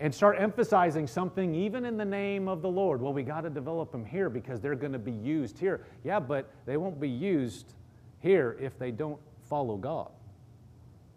and 0.00 0.14
start 0.14 0.36
emphasizing 0.38 1.06
something 1.06 1.54
even 1.54 1.84
in 1.84 1.96
the 1.96 2.04
name 2.04 2.48
of 2.48 2.62
the 2.62 2.68
Lord. 2.68 3.00
Well, 3.00 3.12
we 3.12 3.22
got 3.22 3.40
to 3.40 3.50
develop 3.50 3.90
them 3.90 4.04
here 4.04 4.30
because 4.30 4.60
they're 4.60 4.76
going 4.76 4.92
to 4.92 4.98
be 4.98 5.12
used 5.12 5.58
here. 5.58 5.84
Yeah, 6.04 6.20
but 6.20 6.50
they 6.66 6.76
won't 6.76 7.00
be 7.00 7.08
used 7.08 7.74
here 8.20 8.56
if 8.60 8.78
they 8.78 8.90
don't 8.90 9.18
follow 9.48 9.76
God. 9.76 10.10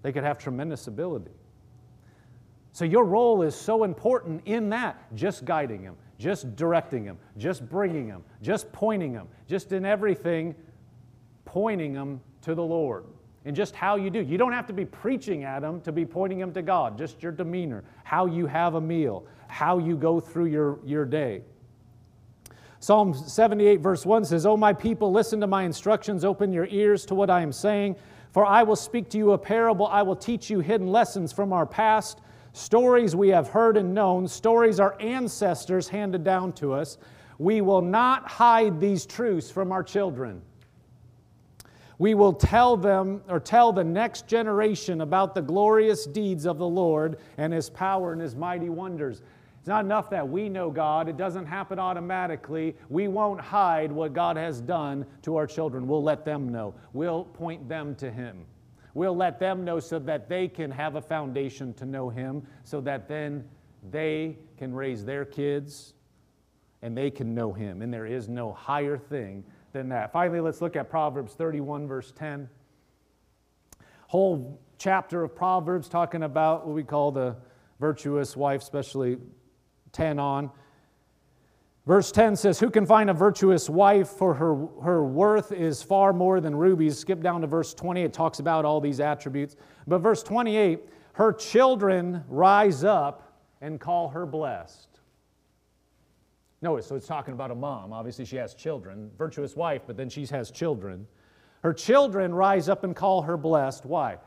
They 0.02 0.12
could 0.12 0.24
have 0.24 0.40
tremendous 0.40 0.88
ability. 0.88 1.32
So 2.74 2.86
your 2.86 3.04
role 3.04 3.42
is 3.42 3.54
so 3.54 3.84
important 3.84 4.42
in 4.46 4.70
that, 4.70 5.14
just 5.14 5.46
guiding 5.46 5.84
them, 5.84 5.96
just 6.22 6.56
directing 6.56 7.04
them, 7.04 7.18
just 7.36 7.68
bringing 7.68 8.08
them, 8.08 8.24
just 8.44 8.72
pointing 8.72 9.12
them, 9.12 9.28
just 9.48 9.72
in 9.72 9.86
everything, 9.86 10.54
pointing 11.46 11.94
them 11.94 12.22
to 12.44 12.54
the 12.54 12.64
Lord 12.64 13.06
and 13.44 13.56
just 13.56 13.76
how 13.76 13.96
you 13.96 14.12
do. 14.12 14.22
You 14.22 14.38
don't 14.38 14.52
have 14.52 14.68
to 14.68 14.74
be 14.74 14.86
preaching 14.86 15.44
at 15.46 15.62
them 15.62 15.82
to 15.82 15.92
be 15.92 16.06
pointing 16.06 16.38
them 16.38 16.54
to 16.54 16.62
God, 16.62 16.96
just 16.96 17.24
your 17.24 17.32
demeanor, 17.32 17.84
how 18.04 18.28
you 18.28 18.46
have 18.46 18.76
a 18.76 18.82
meal, 18.82 19.26
how 19.48 19.80
you 19.80 19.98
go 19.98 20.20
through 20.20 20.46
your, 20.46 20.80
your 20.86 21.06
day. 21.06 21.42
Psalm 22.80 23.16
78, 23.16 23.80
verse 23.80 24.06
1 24.06 24.26
says, 24.26 24.46
O 24.46 24.56
my 24.56 24.74
people, 24.74 25.12
listen 25.12 25.42
to 25.42 25.48
my 25.48 25.64
instructions, 25.64 26.24
open 26.24 26.54
your 26.54 26.68
ears 26.68 27.04
to 27.08 27.16
what 27.16 27.32
I 27.32 27.42
am 27.42 27.52
saying. 27.52 27.96
For 28.32 28.46
I 28.46 28.62
will 28.62 28.76
speak 28.76 29.10
to 29.10 29.18
you 29.18 29.32
a 29.32 29.38
parable, 29.40 29.88
I 29.88 30.04
will 30.04 30.16
teach 30.16 30.52
you 30.52 30.60
hidden 30.60 30.88
lessons 30.88 31.34
from 31.34 31.52
our 31.52 31.66
past, 31.66 32.22
stories 32.54 33.16
we 33.16 33.30
have 33.30 33.50
heard 33.50 33.78
and 33.78 33.94
known, 33.94 34.28
stories 34.28 34.80
our 34.80 34.96
ancestors 35.00 35.88
handed 35.88 36.24
down 36.24 36.54
to 36.54 36.74
us. 36.74 36.98
We 37.38 37.62
will 37.62 37.82
not 37.82 38.30
hide 38.30 38.80
these 38.80 39.06
truths 39.06 39.50
from 39.50 39.72
our 39.72 39.84
children 39.84 40.42
we 42.02 42.16
will 42.16 42.34
tell 42.34 42.76
them 42.78 43.22
or 43.30 43.40
tell 43.40 43.72
the 43.72 43.84
next 43.84 44.26
generation 44.26 45.02
about 45.02 45.36
the 45.36 45.42
glorious 45.44 46.08
deeds 46.08 46.48
of 46.48 46.58
the 46.58 46.68
Lord 46.68 47.20
and 47.38 47.54
his 47.54 47.70
power 47.70 48.12
and 48.12 48.20
his 48.20 48.36
mighty 48.36 48.70
wonders. 48.70 49.22
It's 49.60 49.68
not 49.68 49.86
enough 49.86 50.10
that 50.10 50.28
we 50.28 50.50
know 50.50 50.72
God, 50.72 51.08
it 51.08 51.16
doesn't 51.16 51.46
happen 51.46 51.78
automatically. 51.78 52.76
We 52.90 53.08
won't 53.08 53.40
hide 53.40 53.92
what 53.92 54.14
God 54.14 54.36
has 54.36 54.62
done 54.62 55.06
to 55.22 55.36
our 55.36 55.46
children. 55.46 55.88
We'll 55.88 56.02
let 56.02 56.26
them 56.26 56.50
know, 56.50 56.74
we'll 56.94 57.26
point 57.26 57.70
them 57.70 57.94
to 57.98 58.10
him. 58.10 58.48
We'll 58.94 59.16
let 59.16 59.40
them 59.40 59.64
know 59.64 59.80
so 59.80 60.00
that 60.00 60.28
they 60.28 60.48
can 60.48 60.72
have 60.72 60.96
a 60.96 61.02
foundation 61.02 61.74
to 61.76 61.86
know 61.86 62.10
him, 62.10 62.46
so 62.64 62.82
that 62.82 63.08
then 63.08 63.46
they 63.90 64.38
can 64.58 64.74
raise 64.74 65.06
their 65.06 65.26
kids 65.26 65.94
and 66.82 66.98
they 66.98 67.12
can 67.12 67.34
know 67.34 67.54
him. 67.54 67.82
And 67.82 67.94
there 67.94 68.06
is 68.06 68.28
no 68.28 68.52
higher 68.52 68.98
thing 68.98 69.44
than 69.72 69.90
that. 69.90 70.12
Finally, 70.12 70.42
let's 70.42 70.62
look 70.62 70.76
at 70.76 70.90
Proverbs 70.90 71.34
31, 71.34 71.88
verse 71.88 72.12
10. 72.16 72.50
Whole 74.08 74.60
chapter 74.78 75.24
of 75.24 75.36
Proverbs 75.36 75.88
talking 75.88 76.24
about 76.24 76.66
what 76.66 76.76
we 76.76 76.84
call 76.84 77.12
the 77.12 77.36
virtuous 77.80 78.36
wife, 78.36 78.62
especially 78.62 79.18
10 79.92 80.20
on. 80.20 80.52
Verse 81.88 82.12
10 82.12 82.36
says, 82.36 82.60
Who 82.60 82.70
can 82.70 82.86
find 82.86 83.10
a 83.10 83.14
virtuous 83.14 83.70
wife? 83.70 84.10
For 84.10 84.34
her, 84.36 84.68
her 84.84 85.04
worth 85.04 85.52
is 85.52 85.82
far 85.82 86.14
more 86.14 86.40
than 86.40 86.56
rubies. 86.56 87.00
Skip 87.00 87.22
down 87.22 87.42
to 87.42 87.48
verse 87.48 87.74
20. 87.74 88.04
It 88.04 88.14
talks 88.14 88.40
about 88.40 88.66
all 88.66 88.80
these 88.80 89.00
attributes. 89.00 89.56
But 89.88 90.00
verse 90.00 90.22
28 90.22 90.80
Her 91.14 91.34
children 91.34 92.24
rise 92.28 92.84
up 92.84 93.40
and 93.62 93.80
call 93.80 94.10
her 94.10 94.26
blessed. 94.26 94.88
Notice, 96.62 96.86
so 96.86 96.96
it's 96.96 97.08
talking 97.08 97.34
about 97.34 97.50
a 97.50 97.56
mom. 97.56 97.92
Obviously, 97.92 98.26
she 98.26 98.36
has 98.36 98.54
children, 98.54 99.10
virtuous 99.18 99.56
wife, 99.56 99.82
but 99.88 99.98
then 99.98 100.10
she 100.10 100.28
has 100.28 100.52
children. 100.52 101.08
Her 101.64 101.74
children 101.74 102.34
rise 102.34 102.70
up 102.70 102.84
and 102.84 102.96
call 102.96 103.24
her 103.24 103.38
blessed. 103.38 103.86
Why? 103.86 104.18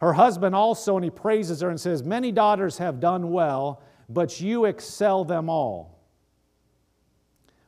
Her 0.00 0.12
husband 0.12 0.54
also, 0.54 0.96
and 0.96 1.04
he 1.04 1.10
praises 1.10 1.60
her 1.60 1.70
and 1.70 1.80
says, 1.80 2.04
Many 2.04 2.30
daughters 2.30 2.78
have 2.78 3.00
done 3.00 3.32
well, 3.32 3.82
but 4.08 4.40
you 4.40 4.66
excel 4.66 5.24
them 5.24 5.48
all. 5.48 5.99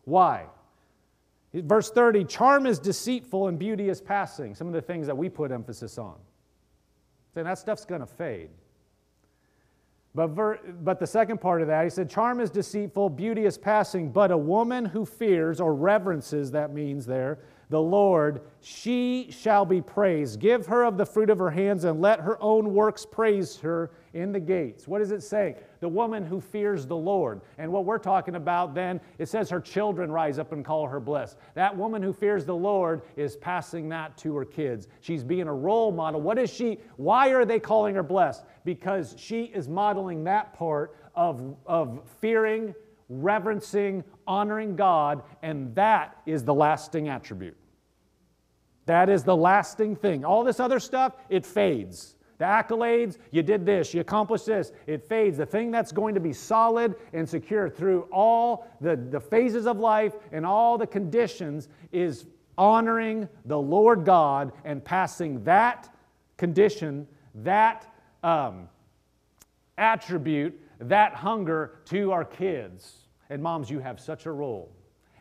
Why? 0.04 0.46
Verse 1.54 1.90
30 1.90 2.24
charm 2.24 2.66
is 2.66 2.78
deceitful 2.78 3.48
and 3.48 3.58
beauty 3.58 3.88
is 3.88 4.00
passing. 4.00 4.54
Some 4.54 4.66
of 4.66 4.72
the 4.72 4.80
things 4.80 5.06
that 5.06 5.16
we 5.16 5.28
put 5.28 5.52
emphasis 5.52 5.98
on. 5.98 6.16
Saying 7.34 7.46
that 7.46 7.58
stuff's 7.58 7.84
going 7.84 8.00
to 8.00 8.06
fade. 8.06 8.50
But, 10.14 10.28
ver, 10.28 10.58
but 10.82 11.00
the 11.00 11.06
second 11.06 11.40
part 11.40 11.62
of 11.62 11.68
that, 11.68 11.84
he 11.84 11.90
said, 11.90 12.10
Charm 12.10 12.40
is 12.40 12.50
deceitful, 12.50 13.10
beauty 13.10 13.46
is 13.46 13.56
passing, 13.56 14.10
but 14.10 14.30
a 14.30 14.36
woman 14.36 14.84
who 14.84 15.06
fears 15.06 15.58
or 15.60 15.74
reverences, 15.74 16.50
that 16.50 16.74
means 16.74 17.06
there, 17.06 17.38
the 17.72 17.80
Lord, 17.80 18.42
she 18.60 19.28
shall 19.30 19.64
be 19.64 19.80
praised. 19.80 20.38
Give 20.38 20.66
her 20.66 20.84
of 20.84 20.98
the 20.98 21.06
fruit 21.06 21.30
of 21.30 21.38
her 21.38 21.50
hands 21.50 21.84
and 21.84 22.02
let 22.02 22.20
her 22.20 22.40
own 22.42 22.74
works 22.74 23.06
praise 23.06 23.56
her 23.60 23.90
in 24.12 24.30
the 24.30 24.38
gates. 24.38 24.86
What 24.86 24.98
does 24.98 25.10
it 25.10 25.22
say? 25.22 25.56
The 25.80 25.88
woman 25.88 26.22
who 26.22 26.38
fears 26.38 26.86
the 26.86 26.94
Lord. 26.94 27.40
And 27.56 27.72
what 27.72 27.86
we're 27.86 27.96
talking 27.96 28.34
about 28.34 28.74
then, 28.74 29.00
it 29.18 29.30
says 29.30 29.48
her 29.48 29.58
children 29.58 30.12
rise 30.12 30.38
up 30.38 30.52
and 30.52 30.62
call 30.62 30.86
her 30.86 31.00
blessed. 31.00 31.38
That 31.54 31.74
woman 31.74 32.02
who 32.02 32.12
fears 32.12 32.44
the 32.44 32.54
Lord 32.54 33.00
is 33.16 33.36
passing 33.36 33.88
that 33.88 34.18
to 34.18 34.36
her 34.36 34.44
kids. 34.44 34.86
She's 35.00 35.24
being 35.24 35.48
a 35.48 35.54
role 35.54 35.92
model. 35.92 36.20
What 36.20 36.38
is 36.38 36.52
she? 36.52 36.78
Why 36.96 37.30
are 37.30 37.46
they 37.46 37.58
calling 37.58 37.94
her 37.94 38.02
blessed? 38.02 38.44
Because 38.66 39.14
she 39.16 39.44
is 39.44 39.66
modeling 39.66 40.24
that 40.24 40.52
part 40.52 40.94
of, 41.14 41.56
of 41.64 42.02
fearing, 42.20 42.74
reverencing, 43.08 44.04
honoring 44.26 44.76
God, 44.76 45.22
and 45.42 45.74
that 45.74 46.18
is 46.26 46.44
the 46.44 46.52
lasting 46.52 47.08
attribute. 47.08 47.56
That 48.86 49.08
is 49.08 49.22
the 49.22 49.36
lasting 49.36 49.96
thing. 49.96 50.24
All 50.24 50.44
this 50.44 50.60
other 50.60 50.80
stuff, 50.80 51.14
it 51.28 51.46
fades. 51.46 52.16
The 52.38 52.44
accolades, 52.44 53.18
you 53.30 53.42
did 53.42 53.64
this, 53.64 53.94
you 53.94 54.00
accomplished 54.00 54.46
this, 54.46 54.72
it 54.88 55.06
fades. 55.08 55.38
The 55.38 55.46
thing 55.46 55.70
that's 55.70 55.92
going 55.92 56.14
to 56.14 56.20
be 56.20 56.32
solid 56.32 56.96
and 57.12 57.28
secure 57.28 57.68
through 57.68 58.08
all 58.10 58.66
the, 58.80 58.96
the 58.96 59.20
phases 59.20 59.66
of 59.66 59.78
life 59.78 60.14
and 60.32 60.44
all 60.44 60.76
the 60.76 60.86
conditions 60.86 61.68
is 61.92 62.26
honoring 62.58 63.28
the 63.44 63.58
Lord 63.58 64.04
God 64.04 64.52
and 64.64 64.84
passing 64.84 65.44
that 65.44 65.94
condition, 66.36 67.06
that 67.36 67.86
um, 68.24 68.68
attribute, 69.78 70.60
that 70.80 71.14
hunger 71.14 71.78
to 71.86 72.10
our 72.10 72.24
kids. 72.24 73.04
And 73.30 73.40
moms, 73.40 73.70
you 73.70 73.78
have 73.78 74.00
such 74.00 74.26
a 74.26 74.32
role. 74.32 74.72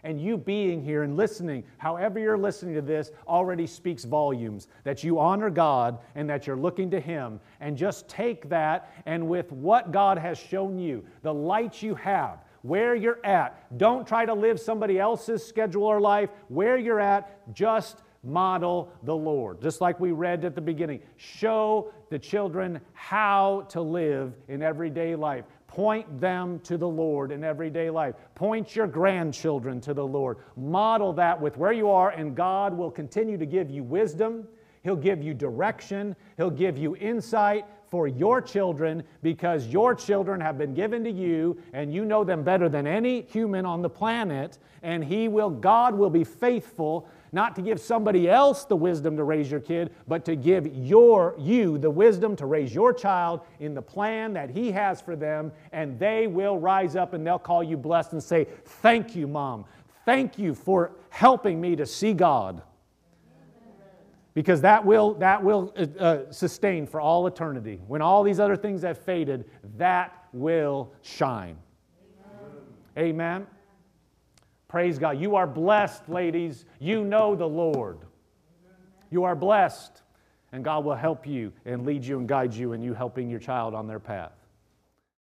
And 0.03 0.19
you 0.19 0.37
being 0.37 0.83
here 0.83 1.03
and 1.03 1.15
listening, 1.15 1.63
however 1.77 2.19
you're 2.19 2.37
listening 2.37 2.73
to 2.75 2.81
this, 2.81 3.11
already 3.27 3.67
speaks 3.67 4.03
volumes 4.03 4.67
that 4.83 5.03
you 5.03 5.19
honor 5.19 5.49
God 5.49 5.99
and 6.15 6.29
that 6.29 6.47
you're 6.47 6.57
looking 6.57 6.89
to 6.91 6.99
Him. 6.99 7.39
And 7.59 7.77
just 7.77 8.07
take 8.07 8.49
that 8.49 8.93
and 9.05 9.27
with 9.27 9.51
what 9.51 9.91
God 9.91 10.17
has 10.17 10.37
shown 10.37 10.79
you, 10.79 11.03
the 11.21 11.33
light 11.33 11.81
you 11.81 11.95
have, 11.95 12.39
where 12.63 12.95
you're 12.95 13.23
at, 13.25 13.77
don't 13.77 14.07
try 14.07 14.25
to 14.25 14.33
live 14.33 14.59
somebody 14.59 14.99
else's 14.99 15.45
schedule 15.45 15.83
or 15.83 15.99
life. 15.99 16.29
Where 16.47 16.77
you're 16.77 16.99
at, 16.99 17.53
just 17.53 18.03
model 18.23 18.91
the 19.03 19.15
Lord. 19.15 19.61
Just 19.61 19.81
like 19.81 19.99
we 19.99 20.11
read 20.11 20.45
at 20.45 20.55
the 20.55 20.61
beginning, 20.61 21.01
show 21.17 21.91
the 22.09 22.19
children 22.19 22.79
how 22.93 23.65
to 23.69 23.81
live 23.81 24.33
in 24.47 24.61
everyday 24.61 25.15
life. 25.15 25.45
Point 25.71 26.19
them 26.19 26.59
to 26.65 26.77
the 26.77 26.87
Lord 26.87 27.31
in 27.31 27.45
everyday 27.45 27.89
life. 27.89 28.15
Point 28.35 28.75
your 28.75 28.87
grandchildren 28.87 29.79
to 29.81 29.93
the 29.93 30.05
Lord. 30.05 30.39
Model 30.57 31.13
that 31.13 31.39
with 31.39 31.55
where 31.55 31.71
you 31.71 31.89
are, 31.89 32.09
and 32.09 32.35
God 32.35 32.77
will 32.77 32.91
continue 32.91 33.37
to 33.37 33.45
give 33.45 33.69
you 33.69 33.81
wisdom. 33.81 34.45
He'll 34.83 34.97
give 34.97 35.23
you 35.23 35.33
direction. 35.33 36.13
He'll 36.35 36.49
give 36.49 36.77
you 36.77 36.97
insight 36.97 37.65
for 37.89 38.05
your 38.05 38.41
children 38.41 39.03
because 39.21 39.67
your 39.67 39.95
children 39.95 40.41
have 40.41 40.57
been 40.57 40.73
given 40.73 41.05
to 41.05 41.11
you 41.11 41.57
and 41.71 41.93
you 41.93 42.03
know 42.03 42.25
them 42.25 42.43
better 42.43 42.67
than 42.67 42.85
any 42.85 43.21
human 43.21 43.65
on 43.65 43.81
the 43.81 43.89
planet. 43.89 44.57
And 44.83 45.01
He 45.01 45.29
will, 45.29 45.49
God 45.49 45.95
will 45.95 46.09
be 46.09 46.25
faithful 46.25 47.07
not 47.31 47.55
to 47.55 47.61
give 47.61 47.79
somebody 47.79 48.29
else 48.29 48.65
the 48.65 48.75
wisdom 48.75 49.15
to 49.17 49.23
raise 49.23 49.49
your 49.49 49.59
kid, 49.59 49.91
but 50.07 50.25
to 50.25 50.35
give 50.35 50.67
your 50.67 51.35
you 51.39 51.77
the 51.77 51.89
wisdom 51.89 52.35
to 52.35 52.45
raise 52.45 52.73
your 52.73 52.93
child 52.93 53.41
in 53.59 53.73
the 53.73 53.81
plan 53.81 54.33
that 54.33 54.49
he 54.49 54.71
has 54.71 55.01
for 55.01 55.15
them, 55.15 55.51
and 55.71 55.97
they 55.97 56.27
will 56.27 56.57
rise 56.57 56.95
up 56.95 57.13
and 57.13 57.25
they'll 57.25 57.39
call 57.39 57.63
you 57.63 57.77
blessed 57.77 58.13
and 58.13 58.21
say, 58.23 58.47
"Thank 58.65 59.15
you, 59.15 59.27
mom. 59.27 59.65
Thank 60.05 60.37
you 60.37 60.53
for 60.53 60.91
helping 61.09 61.61
me 61.61 61.75
to 61.75 61.85
see 61.85 62.13
God." 62.13 62.61
Because 64.33 64.61
that 64.61 64.85
will, 64.85 65.15
that 65.15 65.43
will 65.43 65.73
uh, 65.77 66.01
uh 66.01 66.31
sustain 66.31 66.87
for 66.87 67.01
all 67.01 67.27
eternity. 67.27 67.81
When 67.87 68.01
all 68.01 68.23
these 68.23 68.39
other 68.39 68.55
things 68.55 68.81
have 68.81 68.97
faded, 68.97 69.49
that 69.77 70.13
will 70.31 70.93
shine. 71.01 71.57
Amen. 72.97 73.41
Amen. 73.41 73.47
Praise 74.71 74.97
God. 74.97 75.19
You 75.19 75.35
are 75.35 75.45
blessed, 75.45 76.07
ladies. 76.07 76.63
You 76.79 77.03
know 77.03 77.35
the 77.35 77.45
Lord. 77.45 77.97
You 79.09 79.25
are 79.25 79.35
blessed, 79.35 80.01
and 80.53 80.63
God 80.63 80.85
will 80.85 80.95
help 80.95 81.27
you 81.27 81.51
and 81.65 81.85
lead 81.85 82.05
you 82.05 82.17
and 82.19 82.25
guide 82.25 82.53
you 82.53 82.71
in 82.71 82.81
you 82.81 82.93
helping 82.93 83.29
your 83.29 83.41
child 83.41 83.75
on 83.75 83.85
their 83.85 83.99
path. 83.99 84.31